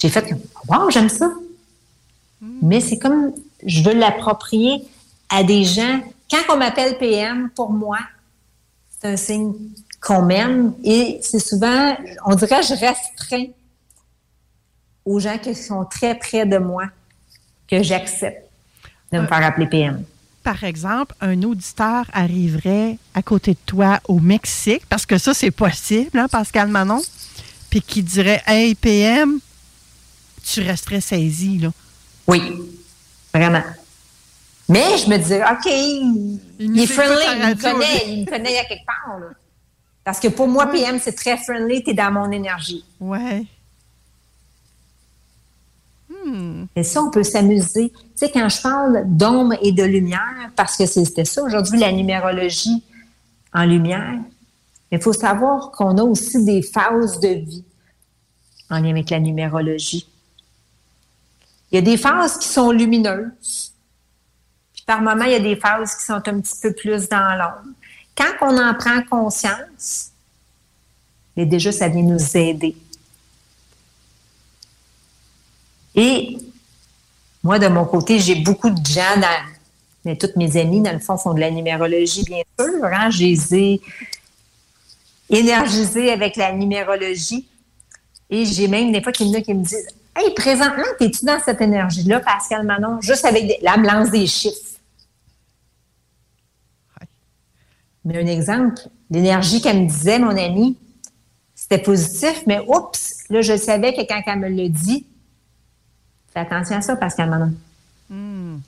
[0.00, 0.34] J'ai fait
[0.68, 1.32] wow, j'aime ça.
[2.40, 3.32] Mais c'est comme,
[3.64, 4.84] je veux l'approprier
[5.28, 6.00] à des gens.
[6.30, 7.98] Quand on m'appelle PM, pour moi,
[9.00, 9.52] c'est un signe
[10.00, 11.96] qu'on m'aime et c'est souvent,
[12.26, 13.46] on dirait, je restreins
[15.04, 16.84] aux gens qui sont très près de moi
[17.68, 18.48] que j'accepte
[19.12, 20.04] de me Euh, faire appeler PM.
[20.42, 25.50] Par exemple, un auditeur arriverait à côté de toi au Mexique, parce que ça, c'est
[25.50, 27.00] possible, hein, Pascal Manon,
[27.70, 29.38] puis qui dirait Hey, PM,
[30.44, 31.70] tu resterais saisi, là.
[32.26, 32.42] Oui,
[33.34, 33.62] vraiment.
[34.68, 38.64] Mais je me disais, OK, il, est friendly, il me connaît, il me connaît à
[38.64, 39.18] quelque part.
[39.18, 39.26] là.
[40.04, 42.84] Parce que pour moi, PM, c'est très friendly, tu es dans mon énergie.
[43.00, 43.44] Ouais.
[46.08, 46.64] Hmm.
[46.76, 47.90] Et ça, on peut s'amuser.
[47.90, 51.92] Tu sais, quand je parle d'ombre et de lumière, parce que c'était ça aujourd'hui, la
[51.92, 52.82] numérologie
[53.52, 54.14] en lumière,
[54.90, 57.64] il faut savoir qu'on a aussi des phases de vie
[58.70, 60.06] en lien avec la numérologie.
[61.74, 63.72] Il y a des phases qui sont lumineuses.
[64.72, 67.36] Puis par moment, il y a des phases qui sont un petit peu plus dans
[67.36, 67.74] l'ombre.
[68.16, 70.12] Quand on en prend conscience,
[71.36, 72.76] mais déjà, ça vient nous aider.
[75.96, 76.38] Et
[77.42, 79.44] moi, de mon côté, j'ai beaucoup de gens dans.
[80.04, 82.84] Mais toutes mes amies, dans le fond, font de la numérologie, bien sûr.
[82.84, 83.10] Hein?
[83.10, 83.80] Je les ai
[85.28, 87.48] énergisés avec la numérologie.
[88.30, 91.24] Et j'ai même des fois qu'il y en a qui me disent Hey, présentement, es-tu
[91.24, 93.58] dans cette énergie-là, Pascal Manon, juste avec des...
[93.62, 94.78] là, elle me lance des chiffres.
[98.04, 100.76] Mais un exemple, l'énergie qu'elle me disait, mon amie,
[101.54, 105.06] c'était positif, mais oups, là, je savais que quand elle me le dit,
[106.32, 107.54] fais attention à ça, Pascal Manon.
[108.10, 108.58] Hmm.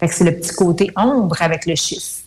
[0.00, 2.22] Fait que c'est le petit côté ombre avec le chiffre.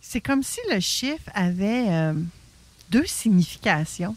[0.00, 2.14] C'est comme si le chiffre avait euh,
[2.90, 4.16] deux significations.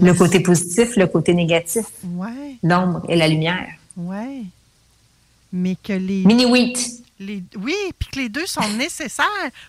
[0.00, 1.86] Le côté positif, le côté négatif.
[2.04, 2.56] Ouais.
[2.62, 3.68] L'ombre et la lumière.
[3.96, 4.42] Ouais.
[5.52, 6.24] Mais que les.
[6.24, 7.02] Mini-wheat.
[7.20, 9.26] Les, oui, puis que les deux sont nécessaires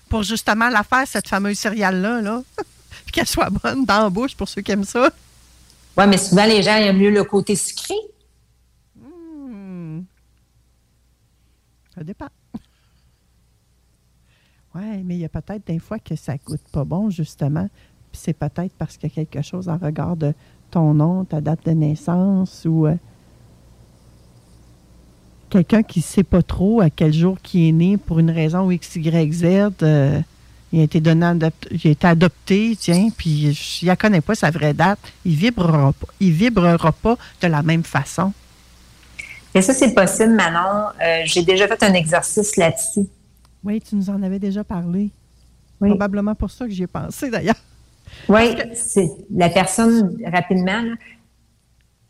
[0.07, 2.21] pour justement la faire, cette fameuse céréale-là.
[2.21, 2.43] Là.
[3.05, 5.09] Puis qu'elle soit bonne dans la bouche pour ceux qui aiment ça.
[5.97, 7.95] Oui, mais souvent, les gens aiment mieux le côté sucré.
[8.95, 10.01] Hmm.
[11.95, 12.29] Ça dépend.
[14.79, 17.67] Oui, mais il y a peut-être des fois que ça goûte pas bon, justement.
[18.11, 20.33] Puis c'est peut-être parce qu'il y a quelque chose en regard de
[20.71, 22.95] ton nom, ta date de naissance ou euh,
[25.49, 28.69] quelqu'un qui ne sait pas trop à quel jour qui est né pour une raison
[28.71, 29.43] X, Y, Z.
[29.83, 30.21] euh,
[30.71, 31.31] il a été donné,
[31.71, 34.99] il a été adopté, tiens, puis je ne connais pas sa vraie date.
[35.25, 36.07] Il vibrera pas.
[36.19, 38.31] Il vibrera pas de la même façon.
[39.55, 40.89] Et ça, c'est possible, Manon.
[41.03, 43.07] Euh, J'ai déjà fait un exercice là-dessus.
[43.63, 45.09] Oui, tu nous en avais déjà parlé.
[45.81, 45.89] Oui.
[45.89, 47.59] Probablement pour ça que j'y ai pensé, d'ailleurs.
[48.27, 50.95] Oui, c'est la personne, rapidement, là,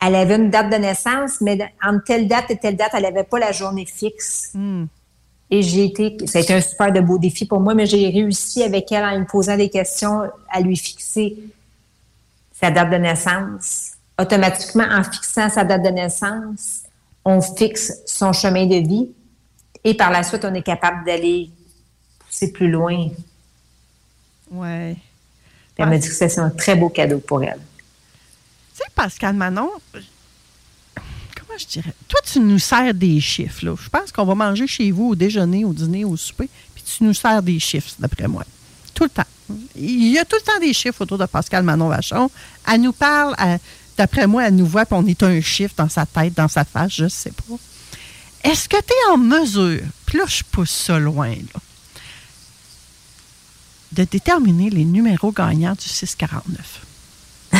[0.01, 3.25] elle avait une date de naissance, mais entre telle date et telle date, elle n'avait
[3.25, 4.51] pas la journée fixe.
[4.53, 4.85] Hmm.
[5.51, 8.07] Et j'ai été, ça a été un super de beau défi pour moi, mais j'ai
[8.09, 11.37] réussi avec elle en me posant des questions à lui fixer
[12.53, 13.93] sa date de naissance.
[14.19, 16.83] Automatiquement, en fixant sa date de naissance,
[17.25, 19.09] on fixe son chemin de vie
[19.83, 21.49] et par la suite, on est capable d'aller
[22.19, 23.09] pousser plus loin.
[24.51, 24.97] Ouais.
[25.77, 27.59] Elle m'a dit que c'est un très beau cadeau pour elle.
[28.75, 31.93] Tu sais, Pascal Manon, comment je dirais?
[32.07, 33.75] Toi, tu nous sers des chiffres, là.
[33.81, 37.03] Je pense qu'on va manger chez vous au déjeuner, au dîner, au souper, puis tu
[37.05, 38.43] nous sers des chiffres, d'après moi.
[38.93, 39.23] Tout le temps.
[39.75, 42.29] Il y a tout le temps des chiffres autour de Pascal Manon Vachon.
[42.67, 43.35] Elle nous parle,
[43.97, 46.65] d'après moi, elle nous voit, puis on est un chiffre dans sa tête, dans sa
[46.65, 47.55] face, je sais pas.
[48.43, 51.59] Est-ce que tu es en mesure, puis là, je pousse ça loin, là,
[53.91, 56.85] de déterminer les numéros gagnants du 649?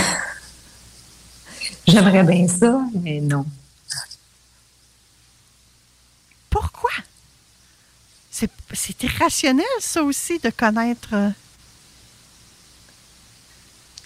[1.87, 3.45] J'aimerais bien ça, mais non.
[6.49, 6.91] Pourquoi?
[8.31, 11.13] C'est c'est irrationnel, ça aussi, de connaître.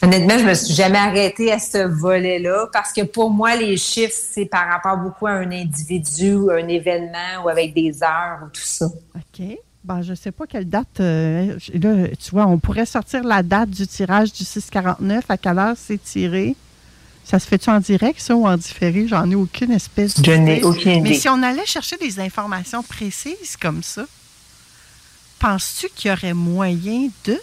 [0.04, 4.14] Honnêtement, je me suis jamais arrêtée à ce volet-là parce que pour moi, les chiffres,
[4.14, 8.50] c'est par rapport beaucoup à un individu, ou un événement ou avec des heures ou
[8.50, 8.86] tout ça.
[8.86, 9.46] OK.
[9.86, 11.00] Ben, je ne sais pas quelle date.
[11.02, 15.26] euh, là, tu vois, on pourrait sortir la date du tirage du 649.
[15.30, 16.56] À quelle heure c'est tiré?
[17.26, 19.08] Ça se fait-tu en direct, ça, ou en différé?
[19.08, 21.20] J'en ai aucune espèce Je n'ai aucune Mais idée.
[21.20, 24.04] si on allait chercher des informations précises comme ça,
[25.40, 27.40] penses-tu qu'il y aurait moyen de.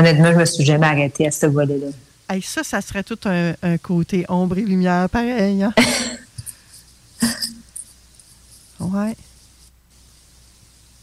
[0.00, 1.88] Honnêtement, je me suis jamais arrêtée à ce volet-là.
[2.30, 5.62] Hey, ça, ça serait tout un, un côté ombre et lumière pareil.
[5.62, 5.74] Hein?
[8.80, 9.14] ouais.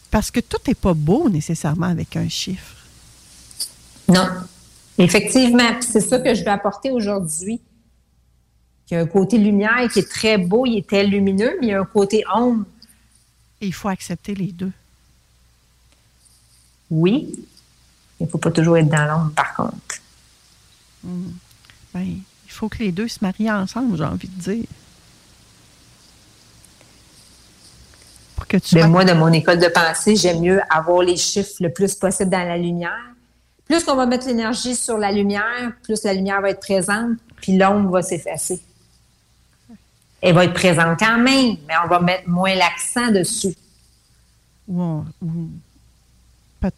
[0.10, 2.76] Parce que tout n'est pas beau nécessairement avec un chiffre.
[4.08, 4.28] Non.
[4.98, 7.62] Effectivement, c'est ça que je vais apporter aujourd'hui.
[8.90, 11.68] Il y a un côté lumière qui est très beau, il est très lumineux, mais
[11.68, 12.66] il y a un côté ombre.
[13.62, 14.72] Et il faut accepter les deux.
[16.90, 17.36] Oui,
[18.20, 19.96] il ne faut pas toujours être dans l'ombre, par contre.
[21.04, 21.30] Mm.
[21.94, 24.66] Ben, il faut que les deux se marient ensemble, j'ai envie de dire.
[28.36, 31.18] Pour que tu Mais sois- moi, de mon école de pensée, j'aime mieux avoir les
[31.18, 32.92] chiffres le plus possible dans la lumière.
[33.66, 37.58] Plus qu'on va mettre l'énergie sur la lumière, plus la lumière va être présente, puis
[37.58, 38.62] l'ombre va s'effacer.
[40.22, 43.54] Elle va être présente quand même, mais on va mettre moins l'accent dessus.
[44.68, 45.48] Ou on- ou- peut-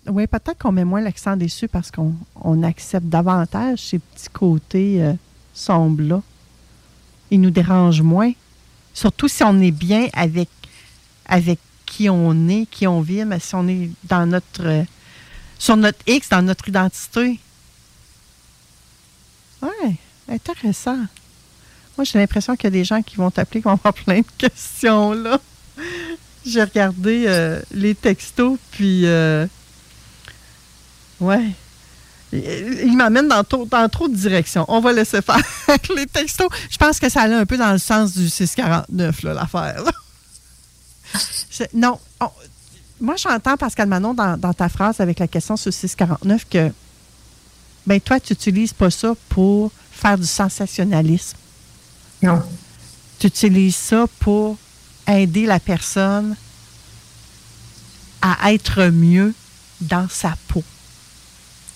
[0.07, 5.01] oui, peut-être qu'on met moins l'accent dessus parce qu'on on accepte davantage ces petits côtés
[5.01, 5.13] euh,
[5.53, 6.21] sombres-là.
[7.31, 8.31] Ils nous dérangent moins.
[8.93, 10.49] Surtout si on est bien avec,
[11.25, 14.83] avec qui on est, qui on vit, mais si on est dans notre euh,
[15.57, 17.39] sur notre X, dans notre identité.
[19.61, 19.95] Oui,
[20.29, 20.99] intéressant.
[21.97, 24.19] Moi, j'ai l'impression qu'il y a des gens qui vont t'appeler, qui vont avoir plein
[24.19, 25.39] de questions, là.
[26.45, 29.05] J'ai regardé euh, les textos, puis...
[31.21, 31.49] ouais.
[32.31, 34.63] Il, m'amène dans, trop- dans trop de directions.
[34.67, 35.39] On va laisser faire
[35.95, 36.47] les textos.
[36.69, 39.83] Je pense que ça allait un peu dans le sens du 649, là, l'affaire.
[41.73, 41.99] non.
[42.19, 42.29] on-
[43.01, 46.71] moi, j'entends, Pascal Manon, dans, dans ta phrase avec la question sur 649, que
[47.87, 51.37] ben toi, tu n'utilises pas ça pour faire du sensationnalisme.
[52.21, 52.43] Non.
[53.17, 54.57] Tu utilises ça pour
[55.07, 56.35] aider la personne
[58.21, 59.33] à être mieux
[59.81, 60.63] dans sa peau.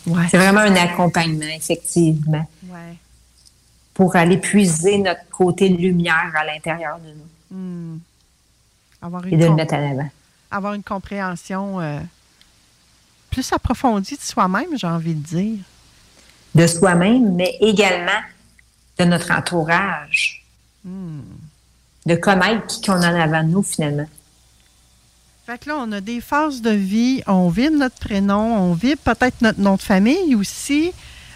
[0.06, 0.24] Ouais.
[0.30, 2.98] C'est vraiment un accompagnement, effectivement, Ouais.
[3.94, 7.58] pour aller puiser notre côté lumière à l'intérieur de nous.
[7.58, 8.00] Hmm.
[9.02, 10.10] Avoir et de le mettre en avant.
[10.52, 12.00] Avoir une compréhension euh,
[13.30, 15.60] plus approfondie de soi-même, j'ai envie de dire.
[16.56, 18.22] De soi-même, mais également
[19.00, 20.44] de notre entourage.
[20.84, 21.22] Hmm.
[22.06, 24.08] De connaître qui qu'on a en avant de nous, finalement.
[25.45, 27.22] Fait que là, on a des phases de vie.
[27.28, 30.91] On vibre notre prénom, on vibre peut-être notre nom de famille aussi.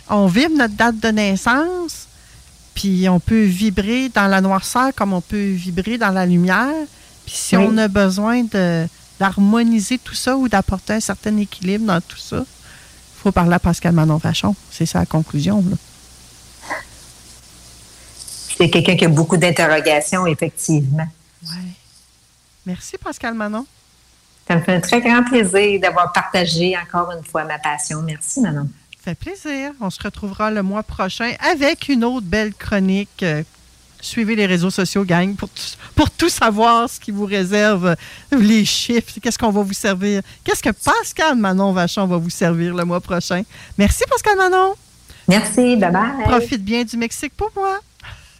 [0.10, 2.08] On vibre notre date de naissance.
[2.74, 6.74] Puis on peut vibrer dans la noirceur comme on peut vibrer dans la lumière.
[7.26, 7.66] Puis si Oui.
[7.68, 8.88] on a besoin de-
[9.20, 13.60] d'harmoniser tout ça ou d'apporter un certain équilibre dans tout ça, il faut parler à
[13.60, 14.56] Pascal Manon Vachon.
[14.72, 15.62] C'est ça la conclusion.
[15.70, 15.76] Là.
[18.58, 21.08] C'est quelqu'un qui a beaucoup d'interrogations, effectivement.
[22.66, 23.66] Merci, Pascal Manon.
[24.48, 28.02] Ça me fait un très grand plaisir d'avoir partagé encore une fois ma passion.
[28.02, 28.68] Merci, Manon.
[29.04, 29.72] Ça fait plaisir.
[29.82, 33.24] On se retrouvera le mois prochain avec une autre belle chronique.
[33.24, 33.44] Euh,
[34.00, 35.64] Suivez les réseaux sociaux, gang, pour, tout-
[35.96, 37.96] pour tout savoir ce qui vous réserve,
[38.32, 40.22] les chiffres, qu'est-ce qu'on va vous servir?
[40.44, 43.42] Qu'est-ce que Pascal Manon Vachon va vous servir le mois prochain?
[43.76, 44.76] Merci, Pascal Manon.
[45.28, 46.24] Merci, bye-bye.
[46.26, 47.80] Profite bien du Mexique pour moi.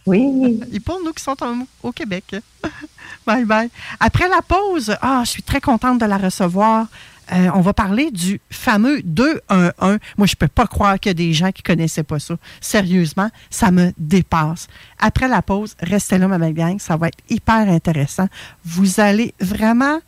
[0.08, 0.60] Oui.
[0.72, 2.36] Et pour nous qui sont en- au Québec.
[3.26, 3.68] bye bye.
[4.00, 6.86] Après la pause, ah, je suis très contente de la recevoir.
[7.30, 9.98] Euh, on va parler du fameux 211.
[10.16, 12.36] Moi, je peux pas croire qu'il y a des gens qui connaissaient pas ça.
[12.58, 14.66] Sérieusement, ça me dépasse.
[14.98, 16.78] Après la pause, restez là, ma belle gang.
[16.80, 18.28] Ça va être hyper intéressant.
[18.64, 20.00] Vous allez vraiment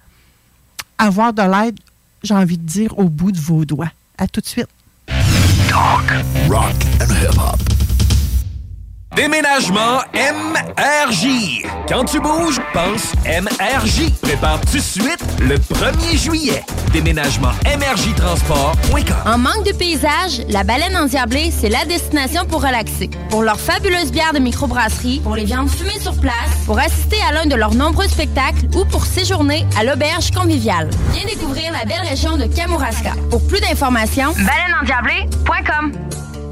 [0.97, 1.78] avoir de l'aide,
[2.22, 3.93] j'ai envie de dire, au bout de vos doigts.
[4.16, 4.68] À tout de suite.
[5.68, 6.10] Talk,
[6.48, 7.60] rock and hip-hop.
[9.16, 11.65] Déménagement MRJ.
[11.89, 14.12] Quand tu bouges, pense MRJ.
[14.23, 16.62] Prépare tout de suite le 1er juillet.
[16.93, 19.16] Déménagement MRJ Transport.com.
[19.27, 23.11] En manque de paysage, la baleine endiablée, c'est la destination pour relaxer.
[23.31, 27.32] Pour leurs fabuleuses bières de microbrasserie, pour les viandes fumées sur place, pour assister à
[27.32, 30.89] l'un de leurs nombreux spectacles ou pour séjourner à l'auberge conviviale.
[31.12, 33.15] Viens découvrir la belle région de Kamouraska.
[33.28, 35.93] Pour plus d'informations, baleineendiablée.com.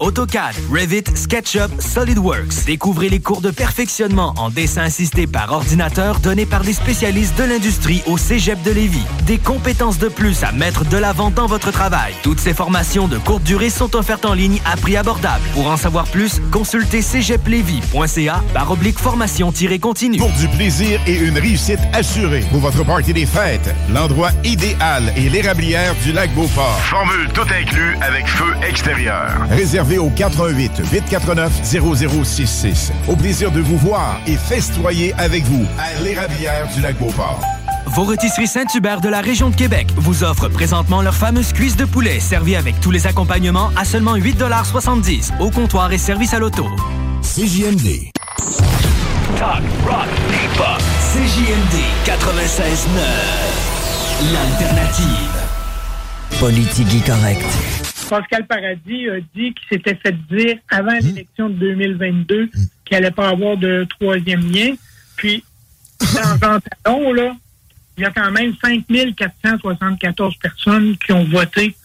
[0.00, 2.64] AutoCAD, Revit, SketchUp, SolidWorks.
[2.66, 7.44] Découvrez les cours de perfectionnement en dessin assisté par ordinateur donnés par des spécialistes de
[7.44, 9.04] l'industrie au Cégep de Lévis.
[9.26, 12.14] Des compétences de plus à mettre de l'avant dans votre travail.
[12.22, 15.44] Toutes ces formations de courte durée sont offertes en ligne à prix abordable.
[15.52, 20.18] Pour en savoir plus, consultez cégeplevis.ca par oblique formation-continue.
[20.18, 22.44] Pour du plaisir et une réussite assurée.
[22.50, 26.80] Pour votre party des fêtes, l'endroit idéal est l'érablière du lac Beauport.
[26.84, 29.36] Formule tout inclus avec feu extérieur.
[29.90, 32.92] Réservé au 418 849 0066.
[33.08, 37.40] Au plaisir de vous voir et festoyer avec vous à l'érablière du lac Beauport.
[37.86, 41.84] Vos rôtisseries Saint-Hubert de la région de Québec vous offrent présentement leur fameuse cuisse de
[41.84, 46.66] poulet servie avec tous les accompagnements à seulement 8,70 au comptoir et service à l'auto.
[47.22, 48.10] CJMD.
[49.36, 50.80] Talk, rock, hip-hop.
[51.12, 53.00] CJMD 96.9.
[54.32, 55.50] L'alternative.
[56.38, 57.79] Politique correcte.
[58.10, 62.50] Pascal Paradis a dit qu'il s'était fait dire avant l'élection de 2022
[62.84, 64.74] qu'il allait pas avoir de troisième lien.
[65.14, 65.44] Puis,
[66.00, 67.36] dans Jean Talon, là,
[67.96, 71.76] il y a quand même 5474 personnes qui ont voté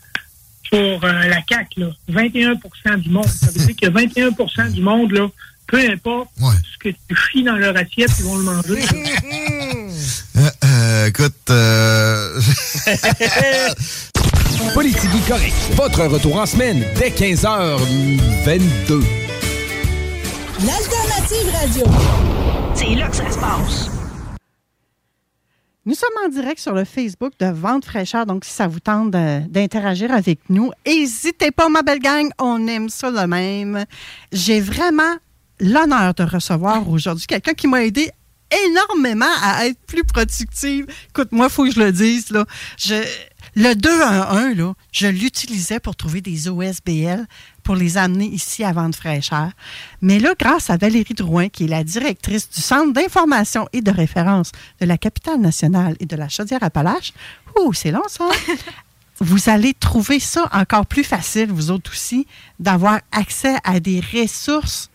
[0.72, 0.98] pour euh,
[1.28, 1.82] la CAQ.
[1.82, 1.90] Là.
[2.10, 3.28] 21% du monde.
[3.28, 5.28] Ça veut dire que 21% du monde, là,
[5.68, 8.84] peu importe ce que tu chies dans leur assiette, ils vont le manger.
[10.38, 12.42] Euh, euh, écoute, euh...
[14.74, 15.54] Politique correct.
[15.74, 19.04] Votre retour en semaine dès 15h22.
[20.66, 21.86] L'alternative radio.
[22.74, 23.90] C'est là que ça se passe.
[25.86, 29.12] Nous sommes en direct sur le Facebook de Vente Fraîcheur, donc si ça vous tente
[29.12, 33.86] d'interagir avec nous, n'hésitez pas, ma belle gang, on aime ça de même.
[34.32, 35.16] J'ai vraiment
[35.60, 38.10] l'honneur de recevoir aujourd'hui quelqu'un qui m'a aidé
[38.68, 40.86] énormément à être plus productive.
[41.10, 42.46] Écoute, moi, il faut que je le dise, là.
[42.78, 43.04] Je,
[43.58, 47.26] Le 211, là, je l'utilisais pour trouver des OSBL
[47.64, 49.50] pour les amener ici à vendre fraîcheur.
[50.02, 53.92] Mais là, grâce à Valérie Drouin, qui est la directrice du Centre d'information et de
[53.92, 54.52] référence
[54.82, 57.14] de la capitale nationale et de la Chaudière-Appalaches,
[57.58, 58.28] ouh, c'est long ça,
[59.22, 62.28] vous allez trouver ça encore plus facile, vous autres aussi,
[62.60, 64.90] d'avoir accès à des ressources.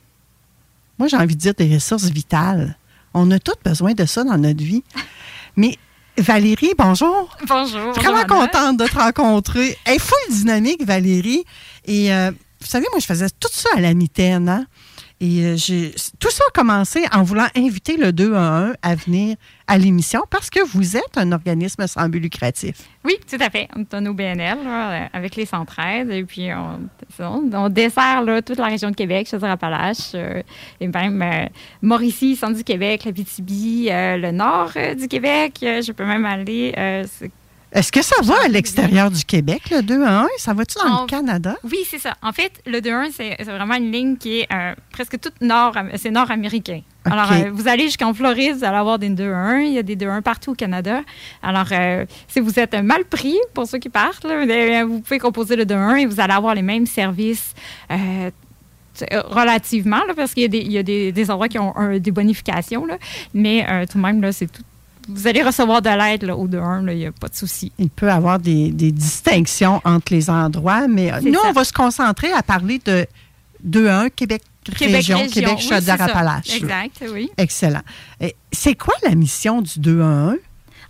[0.98, 2.76] Moi, j'ai envie de dire des ressources vitales.
[3.14, 4.84] On a tous besoin de ça dans notre vie.
[5.56, 5.78] Mais
[6.18, 7.36] Valérie, bonjour.
[7.46, 7.92] Bonjour.
[7.92, 9.76] Vraiment contente de te rencontrer.
[9.84, 11.44] Elle est full dynamique, Valérie.
[11.86, 12.30] Et euh,
[12.60, 14.48] vous savez, moi, je faisais tout ça à la mitaine.
[14.48, 14.66] Hein?
[15.20, 15.56] Et euh,
[16.18, 19.36] tout ça a commencé en voulant inviter le 2 à 1 à venir
[19.66, 22.76] à l'émission parce que vous êtes un organisme sans but lucratif.
[23.04, 23.68] Oui, tout à fait.
[23.76, 28.66] On est un OBNL là, avec les centraides et puis on, dessert là, toute la
[28.66, 30.42] région de Québec, je veux Appalaches, euh,
[30.80, 31.46] et même euh,
[31.82, 35.58] Mauricie, centre du Québec, la BTB, euh, le nord euh, du Québec.
[35.62, 37.04] Euh, je peux même aller euh,
[37.72, 40.28] Est-ce que ça va à l'extérieur du Québec, le 2 à 1?
[40.38, 41.56] Ça va-tu dans En- le Canada?
[41.62, 42.14] Oui, c'est ça.
[42.20, 45.74] En fait, le 2-1, c'est c'est vraiment une ligne qui est euh, presque toute nord,
[45.96, 46.80] c'est nord-américain.
[47.04, 49.60] Alors, euh, vous allez jusqu'en Floride, vous allez avoir des 2-1.
[49.60, 51.00] Il y a des 2-1 partout au Canada.
[51.42, 55.18] Alors, euh, si vous êtes mal pris, pour ceux qui partent, là, euh, vous pouvez
[55.18, 57.54] composer le 2-1 et vous allez avoir les mêmes services.
[59.30, 61.74] relativement, là, parce qu'il y a des, il y a des, des endroits qui ont
[61.76, 62.98] un- des bonifications, là,
[63.32, 64.62] mais euh, tout de même, c'est tout.
[65.12, 67.72] Vous allez recevoir de l'aide au 2-1, là, il n'y a pas de souci.
[67.78, 71.48] Il peut y avoir des, des distinctions entre les endroits, mais euh, nous, ça.
[71.48, 73.06] on va se concentrer à parler de
[73.64, 76.54] 2 à 1 Québec, Région, Région, Québec Chaudière-Appalaches.
[76.56, 77.30] Exact, oui.
[77.36, 77.82] Excellent.
[78.52, 80.36] C'est quoi la mission du 2 à 1?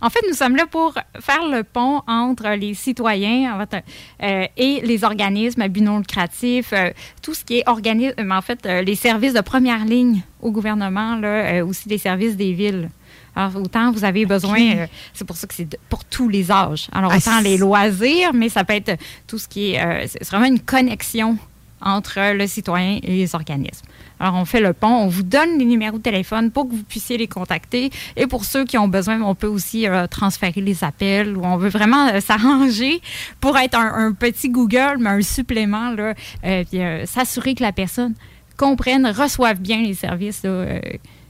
[0.01, 3.83] En fait, nous sommes là pour faire le pont entre les citoyens en fait,
[4.23, 6.89] euh, et les organismes à but non lucratif, euh,
[7.21, 11.15] tout ce qui est organisme, en fait, euh, les services de première ligne au gouvernement,
[11.17, 12.89] là, aussi les services des villes.
[13.35, 16.87] Alors, autant vous avez besoin, euh, c'est pour ça que c'est pour tous les âges.
[16.91, 18.97] Alors, Ah, autant les loisirs, mais ça peut être
[19.27, 21.37] tout ce qui est, euh, c'est vraiment une connexion
[21.83, 23.85] entre le citoyen et les organismes.
[24.19, 26.83] Alors, on fait le pont, on vous donne les numéros de téléphone pour que vous
[26.83, 27.89] puissiez les contacter.
[28.15, 31.57] Et pour ceux qui ont besoin, on peut aussi euh, transférer les appels ou on
[31.57, 33.01] veut vraiment euh, s'arranger
[33.39, 36.13] pour être un, un petit Google, mais un supplément, là,
[36.43, 38.13] euh, puis s'assurer que la personne
[38.57, 40.79] comprenne, reçoive bien les services là,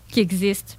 [0.09, 0.73] qui existent,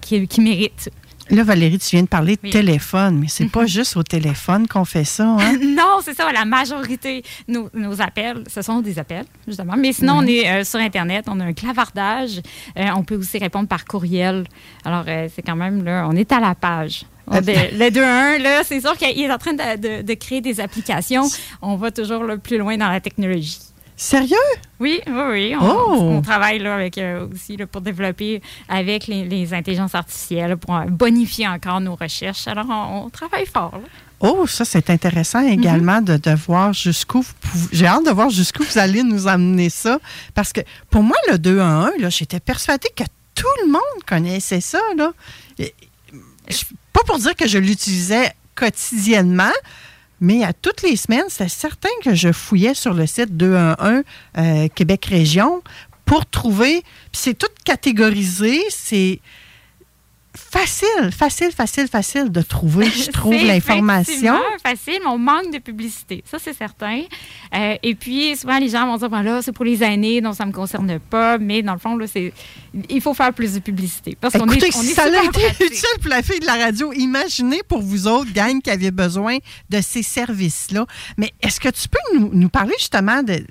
[0.00, 0.90] qui, qui méritent.
[1.30, 2.48] Là, Valérie, tu viens de parler de Oui.
[2.50, 5.24] téléphone, mais c'est pas juste au téléphone qu'on fait ça.
[5.38, 5.58] Hein?
[5.76, 6.32] non, c'est ça.
[6.32, 9.74] La majorité, nos, nos appels, ce sont des appels, justement.
[9.76, 12.40] Mais sinon, on est euh, sur Internet, on a un clavardage.
[12.78, 14.44] Euh, on peut aussi répondre par courriel.
[14.86, 17.02] Alors, euh, c'est quand même, là, on est à la page.
[17.30, 17.36] De-
[17.78, 21.28] le 2-1, là, c'est sûr qu'il est en train de, de- de créer des applications.
[21.60, 23.58] On va toujours le plus loin dans la technologie.
[24.00, 24.36] Sérieux?
[24.78, 25.54] Oui, oui, oui.
[25.60, 25.98] On, Oh!
[26.18, 30.76] on travaille là, avec, euh, aussi là, pour développer avec les, les intelligences artificielles, pour
[30.76, 32.46] euh, bonifier encore nos recherches.
[32.46, 33.72] Alors, on, on travaille fort.
[33.74, 33.88] là.
[34.20, 37.68] Oh, ça, c'est intéressant également de, de voir jusqu'où vous pouvez.
[37.72, 39.98] J'ai hâte de voir jusqu'où vous allez nous amener ça.
[40.32, 40.60] Parce que
[40.90, 43.04] pour moi, le 2 à 1, là, j'étais persuadée que
[43.34, 44.80] tout le monde connaissait ça.
[44.96, 45.12] Là.
[45.58, 45.74] Et-
[46.48, 49.52] je- pas pour dire que je l'utilisais quotidiennement,
[50.20, 54.02] mais à toutes les semaines, c'est certain que je fouillais sur le site 211
[54.36, 55.62] euh, Québec Région
[56.04, 56.82] pour trouver.
[57.12, 59.20] C'est tout catégorisé, c'est
[60.38, 64.38] facile, facile, facile, facile de trouver, je trouve, C'est l'information.
[64.62, 66.22] facile, mais on manque de publicité.
[66.30, 67.02] Ça, c'est certain.
[67.54, 70.44] Euh, et puis, souvent, les gens vont dire, voilà, c'est pour les aînés, donc ça
[70.44, 71.38] ne me concerne pas.
[71.38, 72.32] Mais dans le fond, là, c'est,
[72.88, 74.16] il faut faire plus de publicité.
[74.20, 76.56] Parce qu'on est, on si est ça a été utile pour la fille de la
[76.56, 79.38] radio, imaginez pour vous autres, gang, qui avez besoin
[79.70, 80.86] de ces services-là.
[81.16, 83.44] Mais est-ce que tu peux nous, nous parler justement de,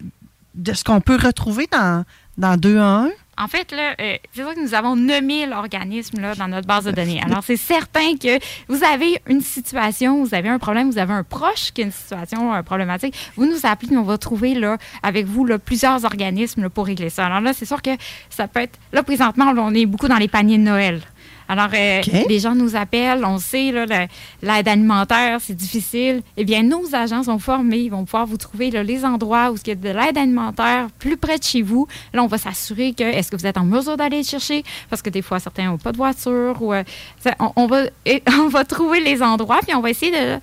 [0.55, 2.03] de ce qu'on peut retrouver dans,
[2.37, 3.09] dans 2 en 1?
[3.39, 6.85] En fait, là, euh, c'est sûr que nous avons 9000 organismes là, dans notre base
[6.85, 7.21] de données.
[7.23, 11.23] Alors, c'est certain que vous avez une situation, vous avez un problème, vous avez un
[11.23, 13.15] proche qui a une situation euh, problématique.
[13.35, 17.09] Vous nous appelez, nous, on va trouver là, avec vous là, plusieurs organismes pour régler
[17.09, 17.27] ça.
[17.27, 17.91] Alors là, c'est sûr que
[18.31, 18.79] ça peut être.
[18.91, 21.01] Là, présentement, on est beaucoup dans les paniers de Noël.
[21.49, 23.71] Alors, euh, les gens nous appellent, on sait,
[24.41, 26.21] l'aide alimentaire, c'est difficile.
[26.35, 29.55] Eh bien, nos agents sont formés, ils vont pouvoir vous trouver là, les endroits où
[29.55, 31.87] il y a de l'aide alimentaire plus près de chez vous.
[32.13, 35.01] Là, on va s'assurer que est-ce que vous êtes en mesure d'aller le chercher, parce
[35.01, 36.61] que des fois, certains n'ont pas de voiture.
[36.61, 36.83] Ou, euh,
[37.39, 37.83] on, on va,
[38.39, 40.39] on va trouver les endroits, puis on va essayer de...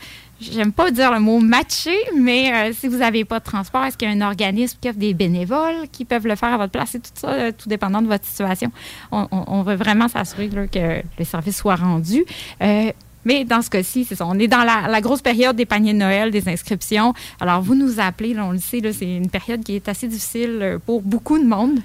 [0.52, 3.96] J'aime pas dire le mot matcher, mais euh, si vous n'avez pas de transport, est-ce
[3.96, 6.72] qu'il y a un organisme qui offre des bénévoles qui peuvent le faire à votre
[6.72, 6.90] place?
[6.92, 8.70] C'est tout ça, euh, tout dépendant de votre situation?
[9.12, 12.24] On, on- on veut vraiment s'assurer que le service soit rendu.
[12.62, 12.92] Euh,
[13.24, 14.26] mais dans ce cas-ci, c'est ça.
[14.26, 17.14] On est dans la, la grosse période des paniers de Noël, des inscriptions.
[17.40, 20.78] Alors, vous nous appelez, là, on le sait, c'est une période qui est assez difficile
[20.84, 21.78] pour beaucoup de monde.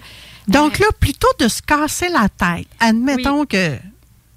[0.50, 3.78] Donc là, plutôt de se casser la tête, admettons que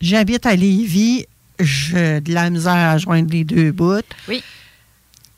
[0.01, 1.27] j'habite à Lévis,
[1.63, 4.01] j'ai de la misère à joindre les deux bouts.
[4.29, 4.43] Oui.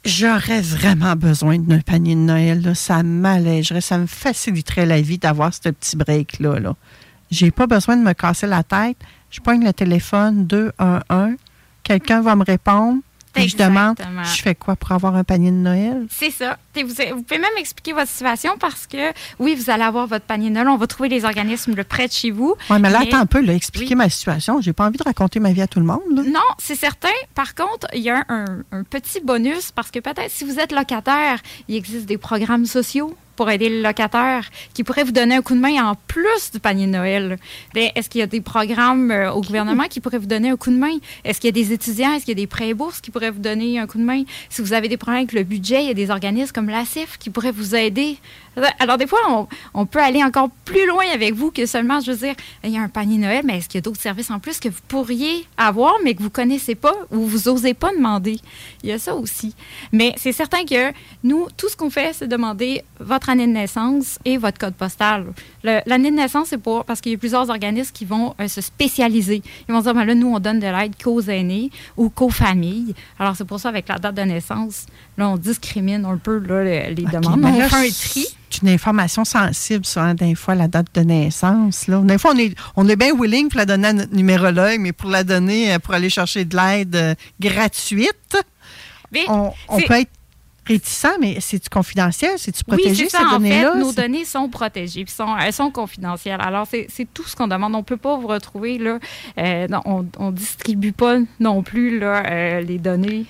[0.05, 2.61] J'aurais vraiment besoin d'un panier de Noël.
[2.63, 2.75] Là.
[2.75, 6.61] Ça m'allégerait, ça me faciliterait la vie d'avoir ce petit break-là.
[6.61, 6.77] Là.
[7.31, 8.99] J'ai pas besoin de me casser la tête.
[9.31, 11.37] Je pogne le téléphone 211.
[11.83, 13.01] Quelqu'un va me répondre.
[13.35, 16.07] Puis je demande, je fais quoi pour avoir un panier de Noël?
[16.11, 16.57] C'est ça.
[16.77, 20.49] Vous, vous pouvez même expliquer votre situation parce que, oui, vous allez avoir votre panier
[20.49, 20.69] de Noël.
[20.69, 22.55] On va trouver les organismes le près de chez vous.
[22.71, 24.61] Oui, mais là, attends un peu, là, expliquer ma situation.
[24.61, 26.01] J'ai pas envie de raconter ma vie à tout le monde.
[26.15, 26.23] là.
[26.23, 27.09] Non, c'est certain.
[27.35, 30.73] Par contre, il y a un, un petit bonus parce que peut-être si vous êtes
[30.73, 35.43] locataire, il existe des programmes sociaux pour aider le locataire qui pourraient vous donner un
[35.43, 37.39] coup de main en plus du panier de Noël.
[37.75, 40.57] Ben, Est-ce qu'il y a des programmes euh, au gouvernement qui pourraient vous donner un
[40.57, 40.97] coup de main?
[41.25, 42.13] Est-ce qu'il y a des étudiants?
[42.13, 44.25] Est-ce qu'il y a des prêts bourses qui pourraient vous donner un coup de main?
[44.49, 47.19] Si vous avez des problèmes avec le budget, il y a des organismes comme l'ACIF
[47.19, 48.19] qui pourraient vous aider.
[48.79, 52.35] Alors, des fois, on, peut aller encore plus loin avec vous que seulement, je dire,
[52.63, 54.61] il y a un panier Noël, mais est-ce qu'il y a d'autres services en plus
[54.61, 58.39] que vous pourriez avoir, mais que vous connaissez pas ou vous osez pas demander?
[58.83, 59.55] Il y a ça aussi.
[59.93, 64.19] Mais c'est certain que nous, tout ce qu'on fait, c'est demander votre année de naissance
[64.25, 65.27] et votre code postal.
[65.63, 68.61] L'année de naissance, c'est pour parce qu'il y a plusieurs organismes qui vont euh, se
[68.61, 69.43] spécialiser.
[69.69, 72.95] Ils vont dire, ben là, nous, on donne de l'aide qu'aux aînés ou qu'aux familles.
[73.19, 74.87] Alors, c'est pour ça, avec la date de naissance,
[75.17, 77.41] là, on discrimine un peu là, les, les demandes.
[77.41, 78.27] mais on là, fait un tri.
[78.51, 81.89] C'est une information sensible, hein, des fois, la date de naissance.
[81.89, 82.01] Là.
[82.05, 84.93] Des fois, on est, on est bien willing pour la donner à notre numérologue, mais
[84.93, 88.37] pour la donner, euh, pour aller chercher de l'aide euh, gratuite,
[89.11, 90.11] Mais on, peut être
[90.67, 92.33] réticent, mais c'est-tu confidentiel?
[92.37, 93.19] C'est-tu Oui, protégé, ça.
[93.19, 93.75] ces En fait, données-là?
[93.77, 96.41] nos données sont protégées, puis sont, elles sont confidentielles.
[96.41, 97.75] Alors, c'est tout ce qu'on demande.
[97.75, 98.99] On ne peut pas vous retrouver, là.
[99.39, 99.81] euh, non,
[100.19, 103.27] on ne distribue pas non plus là, euh, les données.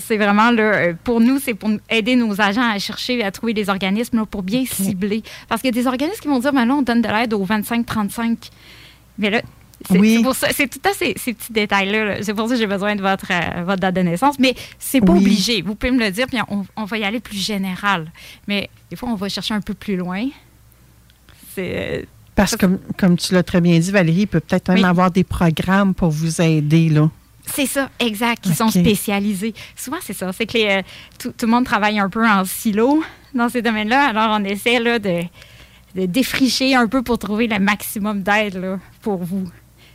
[0.00, 3.54] C'est vraiment, là, euh, pour nous, c'est pour aider nos agents à chercher, à trouver
[3.54, 5.22] des organismes là, pour bien cibler.
[5.48, 7.32] Parce qu'il y a des organismes qui vont dire, mais là, on donne de l'aide
[7.34, 8.36] aux 25-35.
[9.18, 9.42] Mais là,
[9.90, 10.16] c'est Oui.
[10.16, 12.04] c'est pour ça, c'est tout à ces, ces petits détails-là.
[12.04, 12.16] là.
[12.22, 14.38] C'est pour ça que j'ai besoin de votre, euh, votre date de naissance.
[14.38, 15.20] Mais c'est pas Oui.
[15.20, 15.62] obligé.
[15.62, 18.10] Vous pouvez me le dire, puis on, on va y aller plus général.
[18.48, 20.26] Mais des fois, on va chercher un peu plus loin.
[21.54, 21.72] C'est.
[21.74, 22.02] euh,
[22.34, 22.66] Parce que,
[22.96, 24.84] comme, tu l'as très bien dit, Valérie, il peut peut-être même Oui.
[24.84, 26.88] avoir des programmes pour vous aider.
[26.88, 27.10] Là.
[27.46, 28.70] C'est ça, exact, qui sont OK.
[28.72, 29.54] spécialisés.
[29.76, 30.32] Souvent, c'est ça.
[30.32, 30.82] C'est que les, euh,
[31.18, 33.04] tout, tout le monde travaille un peu en silo
[33.34, 34.08] dans ces domaines-là.
[34.08, 35.20] Alors, on essaie là, de,
[35.94, 39.48] de défricher un peu pour trouver le maximum d'aide pour vous.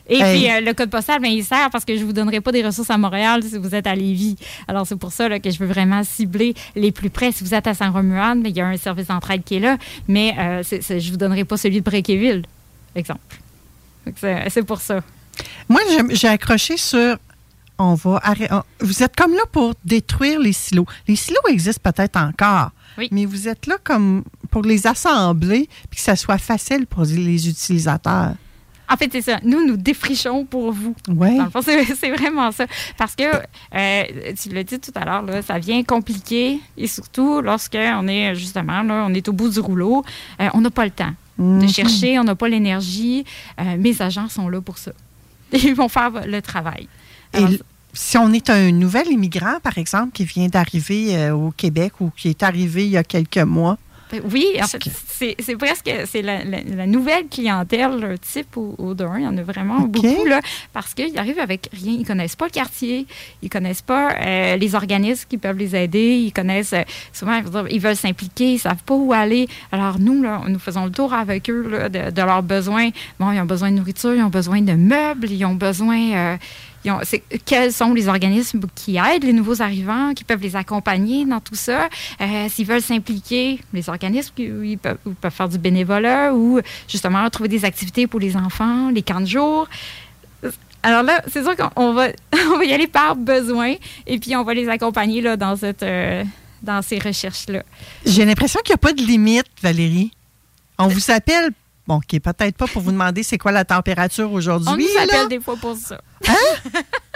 [0.09, 0.39] Et Hey.
[0.39, 2.51] puis, euh, le code postal, ben, il sert parce que je ne vous donnerai pas
[2.51, 4.35] des ressources à Montréal si vous êtes à Lévis.
[4.67, 7.31] Alors, c'est pour ça là, que je veux vraiment cibler les plus près.
[7.31, 9.77] Si vous êtes à Saint-Romuald, ben, il y a un service d'entraide qui est là,
[10.07, 12.43] mais euh, je ne vous donnerai pas celui de Bréquéville,
[12.95, 13.19] exemple.
[14.49, 15.01] C'est pour ça.
[15.67, 17.17] Moi, j'ai- j'ai accroché sur.
[17.77, 18.53] On va arrêter.
[18.81, 20.85] Vous êtes comme là pour détruire les silos.
[21.07, 22.71] Les silos existent peut-être encore,
[23.11, 27.47] mais vous êtes là comme pour les assembler puis que ça soit facile pour les
[27.47, 28.33] utilisateurs.
[28.91, 29.39] En fait, c'est ça.
[29.43, 30.95] Nous, nous défrichons pour vous.
[31.51, 32.65] Fond, c'est vraiment ça.
[32.97, 33.23] Parce que,
[33.75, 34.03] euh,
[34.41, 36.59] tu l'as dit tout à l'heure, ça vient compliqué.
[36.77, 40.03] Et surtout, lorsqu'on est, justement, là, on est au bout du rouleau,
[40.41, 41.69] euh, on n'a pas le temps de Mhm.
[41.69, 43.23] chercher, on n'a pas l'énergie.
[43.61, 44.91] Euh, mes agents sont là pour ça.
[45.53, 46.87] Ils vont faire le travail.
[47.33, 47.59] Et
[47.93, 52.29] si on est un nouvel immigrant, par exemple, qui vient d'arriver au Québec ou qui
[52.29, 53.77] est arrivé il y a quelques mois,
[54.31, 58.95] Oui, en fait, c'est c'est presque c'est la, la- la nouvelle clientèle type au, au.
[59.17, 60.41] Il y en a vraiment beaucoup là,
[60.73, 61.93] parce qu'ils arrivent avec rien.
[61.99, 63.05] Ils connaissent pas le quartier,
[63.41, 66.17] ils connaissent pas euh, les organismes qui peuvent les aider.
[66.25, 66.83] Ils connaissent euh,
[67.13, 69.47] souvent ils veulent- ils veulent s'impliquer, ils savent pas où aller.
[69.71, 72.89] Alors nous là, nous faisons le tour avec eux là, de, de leurs besoins.
[73.19, 76.37] Bon, ils ont besoin de nourriture, ils ont besoin de meubles, ils ont besoin euh,
[77.45, 81.55] quels sont les organismes qui aident les nouveaux arrivants, qui peuvent les accompagner dans tout
[81.55, 81.89] ça?
[82.21, 84.97] Euh, S'ils veulent s'impliquer, les organismes ils peuvent,
[85.29, 89.67] faire du bénévolat ou justement trouver des activités pour les enfants, les camps de jour.
[90.81, 92.07] Alors là, c'est sûr qu'on on va,
[92.51, 93.75] on va y aller par besoin
[94.07, 96.23] et puis on va les accompagner là, dans, cette, euh,
[96.61, 97.63] dans ces recherches-là.
[98.05, 100.11] j'ai l'impression qu'il n'y a pas de limite, Valérie.
[100.77, 101.51] On vous appelle,
[101.89, 104.69] bon, qui est peut-être pas pour vous demander c'est quoi la température aujourd'hui.
[104.71, 105.03] On nous là.
[105.03, 105.99] appelle des fois pour ça.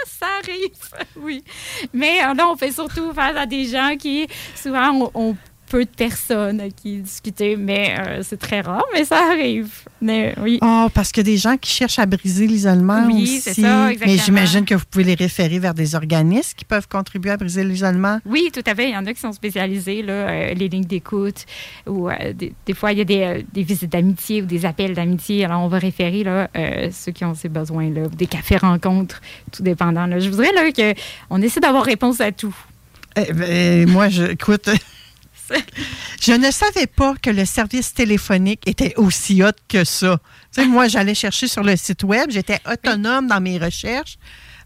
[0.04, 1.44] ça arrive, oui.
[1.92, 4.26] Mais euh, là, on fait surtout face à des gens qui,
[4.56, 5.36] souvent, ont, ont
[5.74, 9.72] peu de personnes à qui discuter, mais euh, c'est très rare, mais ça arrive.
[10.00, 10.60] Mais oui.
[10.62, 13.40] Oh, parce qu'il y a des gens qui cherchent à briser l'isolement Oui, aussi.
[13.40, 14.12] c'est ça, exactement.
[14.16, 17.64] Mais j'imagine que vous pouvez les référer vers des organismes qui peuvent contribuer à briser
[17.64, 18.20] l'isolement.
[18.24, 18.90] Oui, tout à fait.
[18.90, 21.44] Il y en a qui sont spécialisés, là, euh, les lignes d'écoute,
[21.88, 24.94] ou euh, des, des fois, il y a des, des visites d'amitié ou des appels
[24.94, 25.44] d'amitié.
[25.44, 26.48] Alors, on va référer là,
[26.92, 29.20] ceux qui ont ces besoins-là, des cafés-rencontres,
[29.50, 30.06] tout dépendant.
[30.06, 30.20] Là.
[30.20, 32.54] Je voudrais là, qu'on essaie d'avoir réponse à tout.
[33.16, 34.68] Eh ben, moi, je, écoute,
[36.20, 40.18] je ne savais pas que le service téléphonique était aussi hot que ça.
[40.54, 44.18] Tu moi, j'allais chercher sur le site web, j'étais autonome dans mes recherches.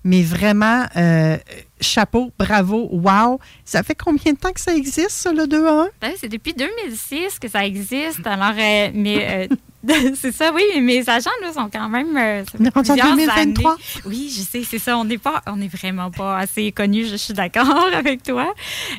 [0.04, 1.36] mais vraiment, euh,
[1.80, 3.38] chapeau, bravo, wow.
[3.64, 5.88] Ça fait combien de temps que ça existe, ça, le 2 à 1?
[6.00, 8.26] Ben, c'est depuis 2006 que ça existe.
[8.26, 9.54] Alors, euh, mais euh,
[10.16, 12.16] c'est ça, oui, mais mes agents là, sont quand même.
[12.16, 13.70] euh, On est rendu en plusieurs 2023.
[13.72, 13.80] années.
[14.06, 14.98] Oui, je sais, c'est ça.
[14.98, 17.06] On n'est pas, on n'est vraiment pas assez connus.
[17.06, 18.52] Je suis d'accord avec toi.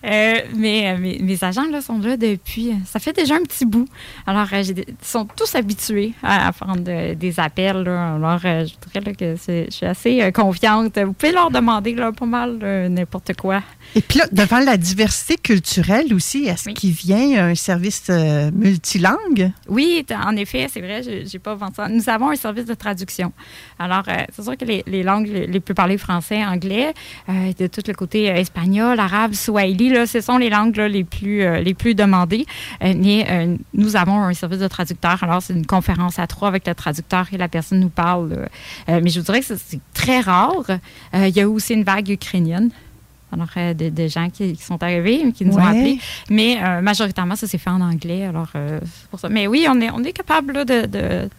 [0.05, 2.71] Euh, mais mes, mes agents là sont là depuis.
[2.85, 3.87] Ça fait déjà un petit bout.
[4.25, 7.83] Alors, ils sont tous habitués à, à prendre de- des appels.
[7.83, 8.15] là.
[8.15, 10.97] Alors, je dirais que je suis assez confiante.
[10.97, 13.61] Vous pouvez leur demander là, pas mal n'importe quoi.
[13.95, 19.51] Et puis là, devant la diversité culturelle aussi, est-ce qu'il vient un service euh, multilingue?
[19.67, 21.87] Oui, en effet, c'est vrai, j'ai pas vendu ça.
[21.87, 23.31] Nous avons un service de traduction.
[23.79, 26.93] Alors, euh, c'est sûr que les, les langues les, plus parlées français, anglais,
[27.29, 30.87] euh, de tout le côté euh, espagnol, arabe, swahili, là, ce sont les langues là,
[30.87, 32.45] les, plus, les plus demandées.
[32.81, 35.23] Mais nous avons un service de traducteur.
[35.23, 38.47] Alors, c'est une conférence à trois avec le traducteur et la personne nous parle.
[38.87, 40.65] mais je vous dirais que c'est- très rare.
[41.13, 42.58] Il y a aussi une vague ukrainienne.
[43.31, 45.99] Alors, euh, de, de gens qui, qui sont arrivés, qui nous ont appelés.
[46.29, 48.25] Mais euh, majoritairement, ça s'est fait en anglais.
[48.25, 49.29] Alors, euh, c'est pour ça.
[49.29, 51.29] Mais oui, on est, on est capable là, de, de,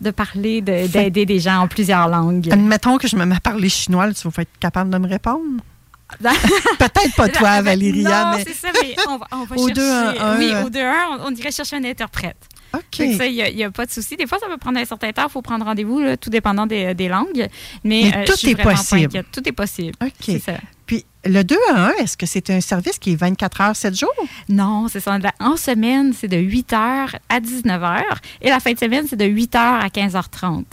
[0.00, 2.48] de parler, de- d'aider des gens en plusieurs langues.
[2.52, 5.06] Admettons que je me mets à parler chinois, là, tu vas être capable de me
[5.08, 5.62] répondre?
[6.20, 8.44] Peut-être pas toi, Valéria, non, mais.
[8.44, 9.74] c'est ça, mais on va, on va Au chercher.
[9.74, 9.90] deux
[10.20, 12.36] un, oui, au 2 1 on, on irait chercher un interprète.
[12.74, 13.02] OK.
[13.16, 14.16] Ça, il n'y a, pas de souci.
[14.16, 15.24] Des fois, ça peut prendre un certain temps.
[15.28, 17.48] Il faut prendre rendez-vous, tout dépendant des, des langues.
[17.84, 19.24] Mais, Mais euh, tout est possible.
[19.32, 19.92] Tout est possible.
[20.02, 20.10] OK.
[20.20, 20.52] C'est ça.
[20.90, 23.96] Puis le 2 à 1, est-ce que c'est un service qui est 24 heures, 7
[23.96, 24.10] jours?
[24.48, 25.16] Non, c'est ça.
[25.38, 28.02] En semaine, c'est de 8 h à 19 h.
[28.42, 30.64] Et la fin de semaine, c'est de 8 h à 15h30.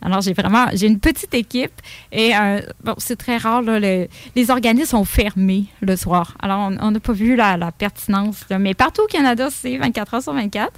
[0.00, 2.62] Alors, j'ai vraiment, j'ai une petite équipe et euh,
[2.96, 4.08] c'est très rare, les
[4.50, 6.34] organismes sont fermés le soir.
[6.40, 8.46] Alors, on n'a pas vu la, pertinence.
[8.58, 10.72] mais partout au Canada, c'est 24 heures sur 24.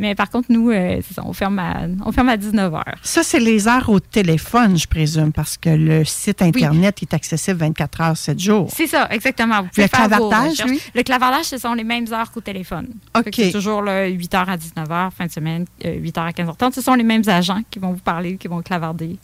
[0.00, 2.94] Mais par contre, nous, euh, ça, on, ferme à, on ferme à 19 heures.
[3.02, 7.58] Ça, c'est les heures au téléphone, je présume, parce que le site Internet est accessible
[7.58, 8.70] 24 heures, 7 jours.
[8.74, 9.60] C'est ça, exactement.
[9.60, 10.80] Vous Le clavardage, lui?
[10.94, 12.88] Le clavardage, ce sont les mêmes heures qu'au téléphone.
[13.14, 13.28] OK.
[13.30, 16.72] C'est toujours là, 8h à 19h, fin de semaine, 8h à 15h30.
[16.72, 19.18] Ce sont les mêmes agents qui vont vous parler, qui vont clavarder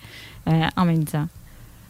[0.48, 1.27] euh, en même temps.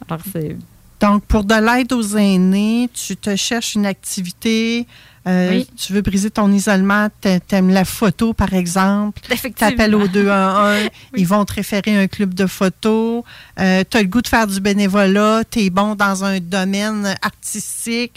[0.07, 0.55] Alors, c'est.
[1.01, 4.87] Donc, pour de l'aide aux aînés, tu te cherches une activité,
[5.27, 5.67] euh, Oui.
[5.77, 9.21] tu veux briser ton isolement, t'a- t'aimes la photo, par exemple.
[9.57, 13.25] T'appelles au 2 à 1, ils vont te référer à un club de photo.
[13.59, 17.15] Euh, tu as le goût de faire du bénévolat, tu es bon dans un domaine
[17.21, 18.13] artistique.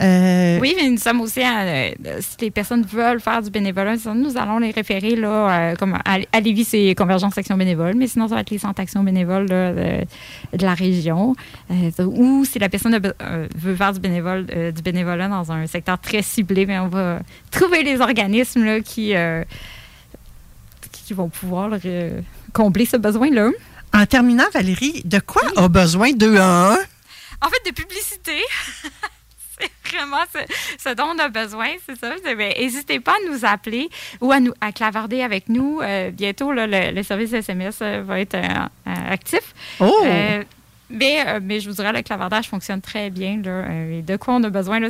[0.00, 1.90] Euh, Oui, mais nous sommes aussi, à, euh,
[2.20, 5.28] si les personnes veulent faire du bénévolat, nous allons les référer, là,
[5.70, 8.58] euh, comme à, à Lévis, c'est Convergence Action Bénévole, mais sinon, ça va être les
[8.58, 10.04] centres Action Bénévole là, de,
[10.56, 11.36] de la région.
[11.70, 12.98] Euh, ou si la personne
[13.56, 17.20] veut faire du, bénévole, du bénévolat dans un secteur très ciblé, bien, on va
[17.52, 19.14] trouver les organismes là, qui,
[20.92, 21.70] qui vont pouvoir
[22.52, 23.50] combler ce besoin-là.
[23.94, 26.78] En terminant, Valérie, de quoi a besoin 2 à 1?
[27.42, 28.40] En fait, de publicité.
[29.60, 30.38] c'est vraiment ce,
[30.78, 32.14] ce dont on a besoin, c'est ça.
[32.34, 33.88] N'hésitez pas à nous appeler
[34.20, 35.80] ou à, nous, à clavarder avec nous.
[35.82, 39.54] Euh, bientôt, là, le, le service SMS euh, va être euh, actif.
[39.80, 40.04] Oh!
[40.92, 43.40] Euh, mais, je vous dirais, le clavardage fonctionne très bien.
[43.42, 44.88] Là, euh, de quoi on a besoin, là.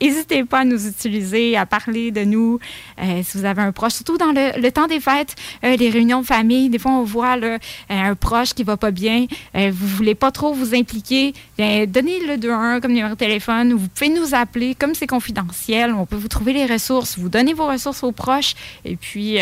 [0.00, 2.58] N'hésitez pas à nous utiliser, à parler de nous.
[3.00, 6.26] Euh, si vous avez un proche, surtout dans le, temps des fêtes, les réunions de
[6.26, 7.58] famille, des fois, on voit là,
[7.88, 9.26] un proche qui va pas bien.
[9.54, 11.32] Vous voulez pas trop vous impliquer.
[11.58, 13.72] Donnez le 2-1 comme numéro de téléphone.
[13.72, 14.74] Vous pouvez nous appeler.
[14.74, 17.18] Comme c'est confidentiel, on peut vous trouver les ressources.
[17.18, 18.54] Vous donnez vos ressources aux proches.
[18.84, 19.38] Et puis,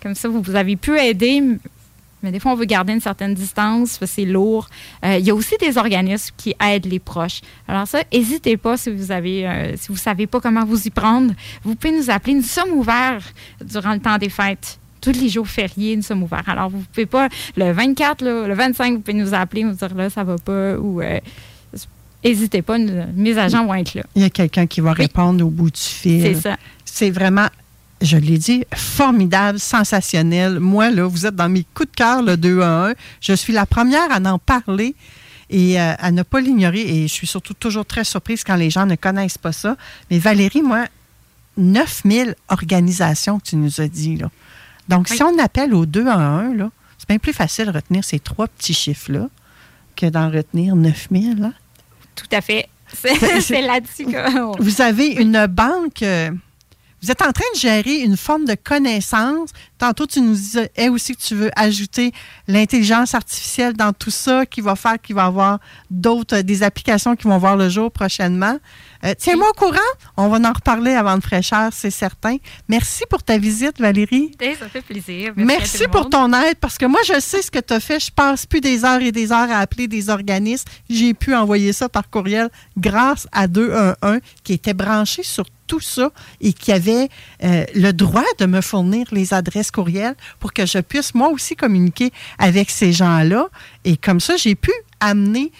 [0.00, 1.42] comme ça, vous, vous avez pu aider.
[2.24, 4.68] Mais des fois, on veut garder une certaine distance, c'est lourd.
[5.04, 7.40] Euh, il y a aussi des organismes qui aident les proches.
[7.68, 10.90] Alors ça, n'hésitez pas si vous avez, euh, si vous savez pas comment vous y
[10.90, 11.32] prendre.
[11.62, 12.34] Vous pouvez nous appeler.
[12.34, 13.22] Nous sommes ouverts
[13.64, 14.78] durant le temps des fêtes.
[15.00, 16.48] Tous les jours fériés, nous sommes ouverts.
[16.48, 19.94] Alors, vous pouvez pas, le 24, là, le 25, vous pouvez nous appeler, nous dire
[19.94, 21.20] là, ça va pas, ou euh,
[22.24, 24.02] n'hésitez pas, nous- mes agents vont être là.
[24.14, 26.22] Il y a quelqu'un qui va répondre au bout du fil.
[26.22, 26.56] C'est ça.
[26.86, 27.48] C'est vraiment,
[28.04, 30.60] je l'ai dit, formidable, sensationnel.
[30.60, 32.94] Moi, là, vous êtes dans mes coups de cœur, le 2 à 1.
[33.20, 34.94] Je suis la première à en parler
[35.50, 36.80] et euh, à ne pas l'ignorer.
[36.80, 39.76] Et je suis surtout toujours très surprise quand les gens ne connaissent pas ça.
[40.10, 40.86] Mais Valérie, moi,
[41.56, 44.30] 9000 organisations que tu nous as dit, là.
[44.88, 48.04] Donc, si on appelle au 2 à 1, là, c'est bien plus facile de retenir
[48.04, 49.28] ces trois petits chiffres-là
[49.96, 51.40] que d'en retenir 9000.
[51.40, 51.52] Là.
[52.14, 52.68] Tout à fait.
[52.92, 54.62] C'est c'est là-dessus que.
[54.62, 56.30] Vous avez une banque, euh,
[57.04, 59.50] vous êtes en train de gérer une forme de connaissance.
[59.76, 62.12] Tantôt, tu nous disais aussi que tu veux ajouter
[62.48, 65.58] l'intelligence artificielle dans tout ça, qui va faire qu'il va y avoir
[65.90, 68.58] d'autres, des applications qui vont voir le jour prochainement.
[69.04, 69.78] Euh, tiens-moi au courant.
[70.16, 72.36] On va en reparler avant de fraîcheur, c'est certain.
[72.68, 74.32] Merci pour ta visite, Valérie.
[74.40, 75.32] Eh, ça fait plaisir.
[75.36, 78.00] Merci, pour ton aide, parce que moi, je sais ce que tu as fait.
[78.00, 80.64] Je passe plus des heures et des heures à appeler des organismes.
[80.88, 86.10] J'ai pu envoyer ça par courriel grâce à 211 qui était branché sur tout ça
[86.40, 87.08] et qui avait
[87.42, 91.56] euh, le droit de me fournir les adresses courriels pour que je puisse moi aussi
[91.56, 93.48] communiquer avec ces gens-là.
[93.84, 95.52] Et comme ça, j'ai pu amener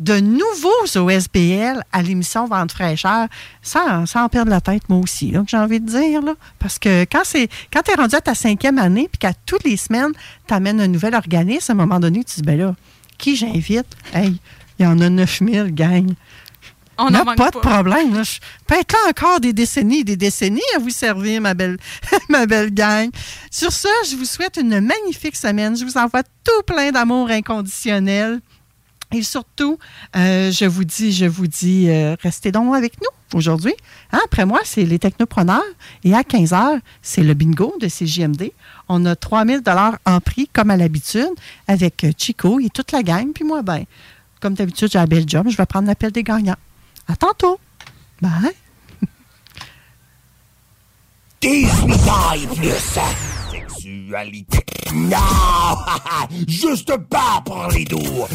[0.00, 3.28] de nouveaux OSBL à l'émission Vente fraîcheur
[3.62, 6.22] sans, sans perdre la tête, moi aussi, j'ai envie de dire.
[6.22, 6.34] Là.
[6.58, 9.64] Parce que quand c'est quand tu es rendu à ta cinquième année puis qu'à toutes
[9.64, 10.12] les semaines,
[10.48, 12.74] tu amènes un nouvel organisme, à un moment donné, tu dis, ben là,
[13.18, 13.86] qui j'invite?
[14.14, 14.36] Hey,
[14.78, 16.14] il y en a 9000, gang.
[16.96, 18.14] On n'a pas, pas de problème.
[18.14, 18.22] Là.
[18.22, 21.78] Je peux être là encore des décennies et des décennies à vous servir, ma belle,
[22.28, 23.10] ma belle gang.
[23.50, 25.76] Sur ce, je vous souhaite une magnifique semaine.
[25.76, 28.40] Je vous envoie tout plein d'amour inconditionnel.
[29.12, 29.78] Et surtout,
[30.16, 33.74] euh, je vous dis, je vous dis, euh, restez donc avec nous aujourd'hui.
[34.12, 35.62] Hein, après moi, c'est les technopreneurs.
[36.04, 38.52] Et à 15 heures, c'est le bingo de CJMD.
[38.88, 41.30] On a 3000 dollars en prix, comme à l'habitude,
[41.66, 43.32] avec Chico et toute la gang.
[43.32, 43.84] Puis moi, ben,
[44.40, 45.48] comme d'habitude, j'ai un bel job.
[45.48, 46.56] Je vais prendre l'appel des gagnants.
[47.08, 47.58] À tantôt.
[48.22, 48.30] Bye.
[51.42, 53.39] 18 ans et plus.
[54.10, 54.64] Sexualité.
[54.92, 55.16] Non!
[56.48, 58.26] Juste pas pour les doux.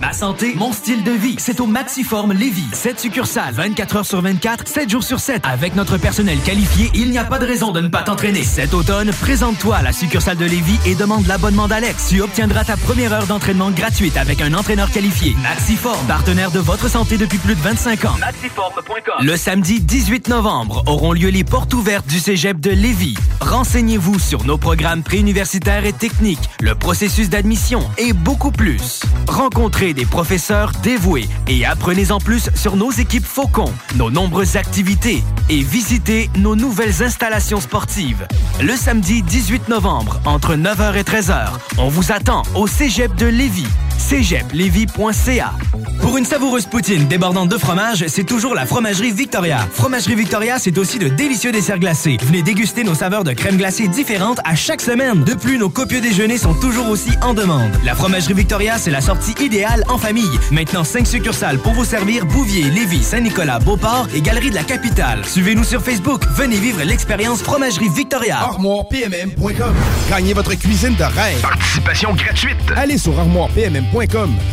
[0.00, 2.68] Ma santé, mon style de vie, c'est au Maxiform Lévis.
[2.72, 5.42] 7 succursales, 24 heures sur 24, 7 jours sur 7.
[5.44, 8.42] Avec notre personnel qualifié, il n'y a pas de raison de ne pas t'entraîner.
[8.42, 12.08] Cet automne, présente-toi à la succursale de Lévis et demande l'abonnement d'Alex.
[12.10, 15.34] Tu obtiendras ta première heure d'entraînement gratuite avec un entraîneur qualifié.
[15.42, 18.16] Maxiform, partenaire de votre santé depuis plus de 25 ans.
[18.18, 19.24] Maxiform.com.
[19.24, 23.16] Le samedi 18 novembre auront lieu les portes ouvertes du cégep de Lévis.
[23.40, 29.02] Renseignez-vous sur nos programmes préuniversitaires et techniques, le processus d'admission et beaucoup plus.
[29.28, 35.22] Rencontrez des professeurs dévoués et apprenez en plus sur nos équipes Faucon, nos nombreuses activités
[35.48, 38.26] et visitez nos nouvelles installations sportives.
[38.60, 43.68] Le samedi 18 novembre, entre 9h et 13h, on vous attend au cégep de Lévis.
[43.98, 45.52] cégeplevis.ca
[46.00, 49.66] Pour une savoureuse poutine débordante de fromage, c'est toujours la Fromagerie Victoria.
[49.72, 52.16] Fromagerie Victoria, c'est aussi de délicieux desserts glacés.
[52.22, 55.24] Venez déguster nos saveurs de crème glacée différentes à chaque semaine.
[55.24, 57.70] De plus, nos copieux déjeuners sont toujours aussi en demande.
[57.84, 60.38] La Fromagerie Victoria, c'est la sortie idéale en famille.
[60.50, 65.24] Maintenant, 5 succursales pour vous servir Bouvier, Lévis, Saint-Nicolas, Beauport et Galerie de la Capitale.
[65.24, 66.22] Suivez-nous sur Facebook.
[66.36, 68.38] Venez vivre l'expérience Fromagerie Victoria.
[68.38, 69.74] ArmoirePMM.com.
[70.10, 71.40] Gagnez votre cuisine de rêve.
[71.40, 72.56] Participation gratuite.
[72.76, 73.12] Allez sur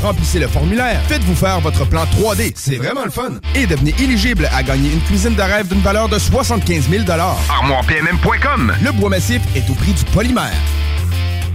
[0.01, 3.31] remplissez le formulaire, faites-vous faire votre plan 3D, c'est vraiment le fun.
[3.55, 8.73] Et devenez éligible à gagner une cuisine de rêve d'une valeur de 75 000 ArmoirePMM.com.
[8.83, 10.53] Le bois massif est au prix du polymère.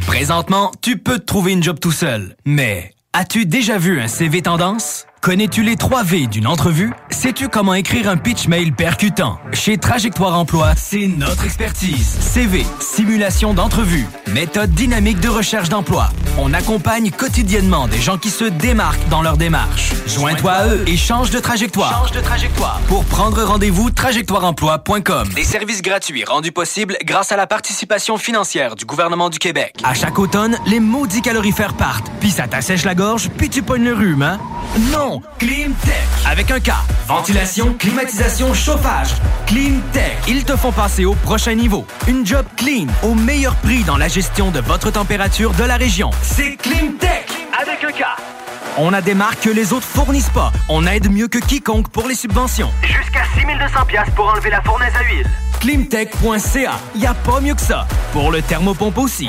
[0.07, 2.37] Présentement, tu peux te trouver une job tout seul.
[2.45, 5.07] Mais as-tu déjà vu un CV tendance?
[5.25, 6.93] Connais-tu les 3 V d'une entrevue?
[7.09, 9.39] Sais-tu comment écrire un pitch mail percutant?
[9.55, 12.19] Chez Trajectoire Emploi, c'est notre expertise.
[12.21, 16.11] CV, simulation d'entrevue, méthode dynamique de recherche d'emploi.
[16.37, 19.93] On accompagne quotidiennement des gens qui se démarquent dans leur démarche.
[20.07, 22.03] Joins-toi à eux et change de trajectoire.
[22.03, 22.83] Change de trajectoire.
[22.89, 25.29] Pour prendre rendez-vous, trajectoireemploi.com.
[25.35, 29.77] Des services gratuits rendus possibles grâce à la participation financière du gouvernement du Québec.
[29.85, 32.13] À chaque automne, les maudits calorifères partent.
[32.21, 34.39] Puis ça t'assèche la gorge, puis tu pognes le rhume, hein?
[34.93, 35.14] Non!
[35.39, 35.95] Climtech.
[36.27, 36.70] Avec un K.
[37.07, 39.09] Ventilation, climatisation, chauffage.
[39.47, 40.16] Climtech.
[40.28, 41.86] Ils te font passer au prochain niveau.
[42.07, 46.11] Une job clean, au meilleur prix dans la gestion de votre température de la région.
[46.23, 47.27] C'est Climtech.
[47.61, 48.05] Avec un K.
[48.77, 50.51] On a des marques que les autres fournissent pas.
[50.69, 52.70] On aide mieux que quiconque pour les subventions.
[52.82, 55.31] Jusqu'à 6200 pièces pour enlever la fournaise à huile.
[55.61, 56.73] Climtech.ca.
[56.97, 57.86] Y a pas mieux que ça.
[58.12, 59.28] Pour le thermopompe aussi.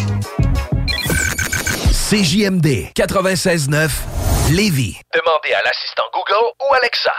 [2.11, 3.89] CJMD 96.9
[4.51, 4.97] Lévis.
[5.13, 7.13] Demandez à l'assistant Google ou Alexa.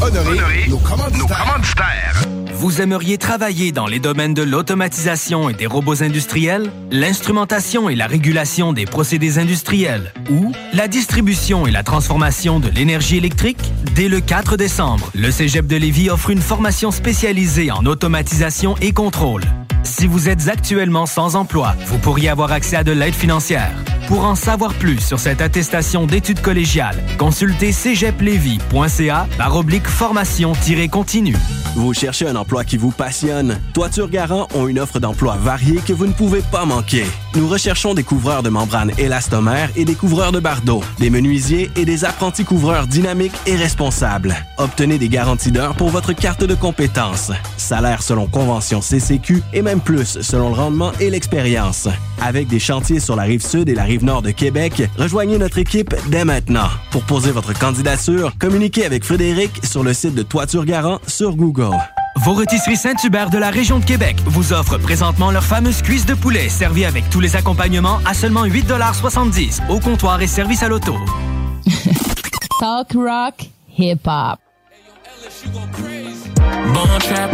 [0.00, 2.24] Honoré, nos commanditaires.
[2.54, 8.06] Vous aimeriez travailler dans les domaines de l'automatisation et des robots industriels, l'instrumentation et la
[8.06, 13.60] régulation des procédés industriels ou la distribution et la transformation de l'énergie électrique?
[13.94, 18.92] Dès le 4 décembre, le Cégep de Lévis offre une formation spécialisée en automatisation et
[18.92, 19.42] contrôle.
[19.82, 23.72] Si vous êtes actuellement sans emploi, vous pourriez avoir accès à de l'aide financière.
[24.10, 31.36] Pour en savoir plus sur cette attestation d'études collégiales, consultez cégeplevy.ca oblique formation-continue.
[31.76, 33.60] Vous cherchez un emploi qui vous passionne?
[33.72, 37.04] Toiture Garant ont une offre d'emploi variée que vous ne pouvez pas manquer.
[37.36, 41.84] Nous recherchons des couvreurs de membranes élastomères et des couvreurs de bardeaux, des menuisiers et
[41.84, 44.34] des apprentis couvreurs dynamiques et responsables.
[44.58, 47.30] Obtenez des garanties d'heures pour votre carte de compétences.
[47.56, 51.86] Salaire selon convention CCQ et même plus selon le rendement et l'expérience.
[52.22, 55.58] Avec des chantiers sur la rive sud et la rive nord de Québec, rejoignez notre
[55.58, 56.68] équipe dès maintenant.
[56.90, 61.76] Pour poser votre candidature, communiquez avec Frédéric sur le site de Toiture Garant sur Google.
[62.16, 66.12] Vos rôtisseries Saint-Hubert de la région de Québec vous offrent présentement leur fameuse cuisse de
[66.14, 70.96] poulet servie avec tous les accompagnements à seulement 8,70 au comptoir et service à l'auto.
[72.60, 73.48] Talk rock,
[73.78, 74.38] hip hop.
[76.74, 77.30] Bone trap,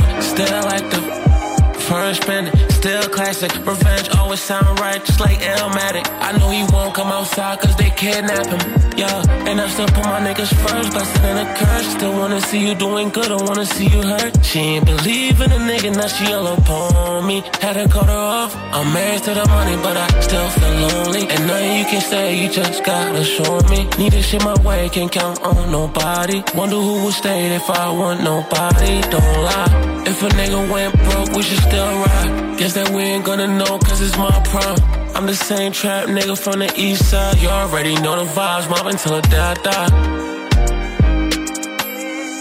[2.87, 3.53] still classic.
[3.67, 6.07] Revenge always sound right, just like Elmatic.
[6.29, 8.63] I know he won't come outside cause they kidnap him.
[8.97, 11.89] Yeah, and I still put my niggas first, blessed in a curse.
[11.97, 14.33] Still wanna see you doing good, I wanna see you hurt.
[14.45, 17.43] She ain't believe in a nigga, now she all upon me.
[17.61, 18.55] Had to cut her off.
[18.77, 21.23] I'm married to the money, but I still feel lonely.
[21.33, 23.81] And nothing you can say, you just gotta show me.
[23.99, 26.39] Need this shit my way, can't count on nobody.
[26.55, 29.01] Wonder who would stay if I want nobody.
[29.15, 29.73] Don't lie.
[30.07, 32.46] If a nigga went broke, we should still ride.
[32.59, 34.79] Guess that we ain't gonna know, cause it's my prime.
[35.15, 37.37] I'm the same trap nigga from the east side.
[37.37, 39.89] You already know the vibes, the day I die.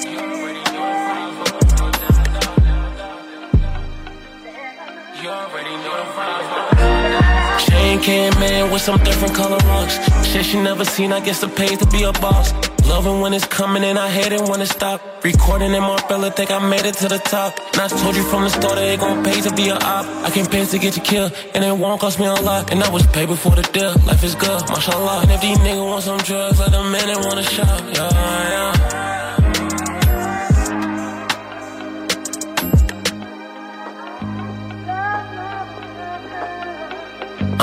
[0.09, 1.35] You already know the vibes.
[5.21, 7.69] You already know the vibes.
[7.69, 9.99] Chain came in with some different color rocks.
[10.25, 12.53] Shit she never seen, I guess it pays to be a boss.
[12.87, 15.01] Loving when it's coming and I hate it when it stop.
[15.23, 17.57] Recording in my fella, think I made it to the top.
[17.73, 20.05] And I told you from the start that it gon' pay to be a op.
[20.23, 22.71] I can pay to get you killed, and it won't cost me a lot.
[22.71, 23.93] And I was paid before the deal.
[24.05, 25.21] Life is good, mashallah.
[25.23, 27.81] And if these niggas want some drugs, let them in and want a shot.
[27.95, 29.14] Yeah, yeah.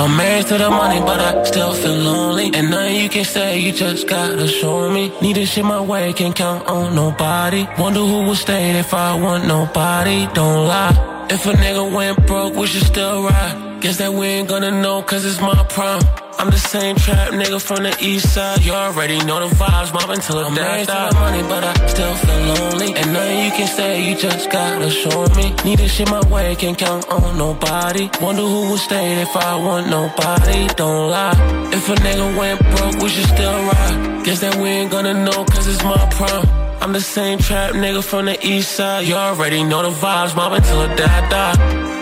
[0.02, 2.50] I'm married to the money, but I still feel lonely.
[2.54, 5.12] And nothing you can say, you just gotta show me.
[5.22, 7.68] Need this shit my way, can't count on nobody.
[7.78, 10.26] Wonder who will stay if I want nobody.
[10.34, 11.26] Don't lie.
[11.30, 13.78] If a nigga went broke, we should still ride.
[13.80, 16.21] Guess that we ain't gonna know, cause it's my prime.
[16.42, 18.64] I'm the same trap nigga from the east side.
[18.64, 21.10] You already know the vibes, mobbing till the day I die.
[21.10, 22.96] the money, but I still feel lonely.
[22.96, 25.54] And nothing you can say, you just gotta show me.
[25.64, 28.10] Need this shit my way, can't count on nobody.
[28.20, 30.66] Wonder who will stay if I want nobody.
[30.74, 31.70] Don't lie.
[31.72, 34.24] If a nigga went broke, we should still ride.
[34.24, 36.44] Guess that we ain't gonna know, cause it's my prime.
[36.82, 39.06] I'm the same trap nigga from the east side.
[39.06, 42.01] You already know the vibes, mobbing till I die.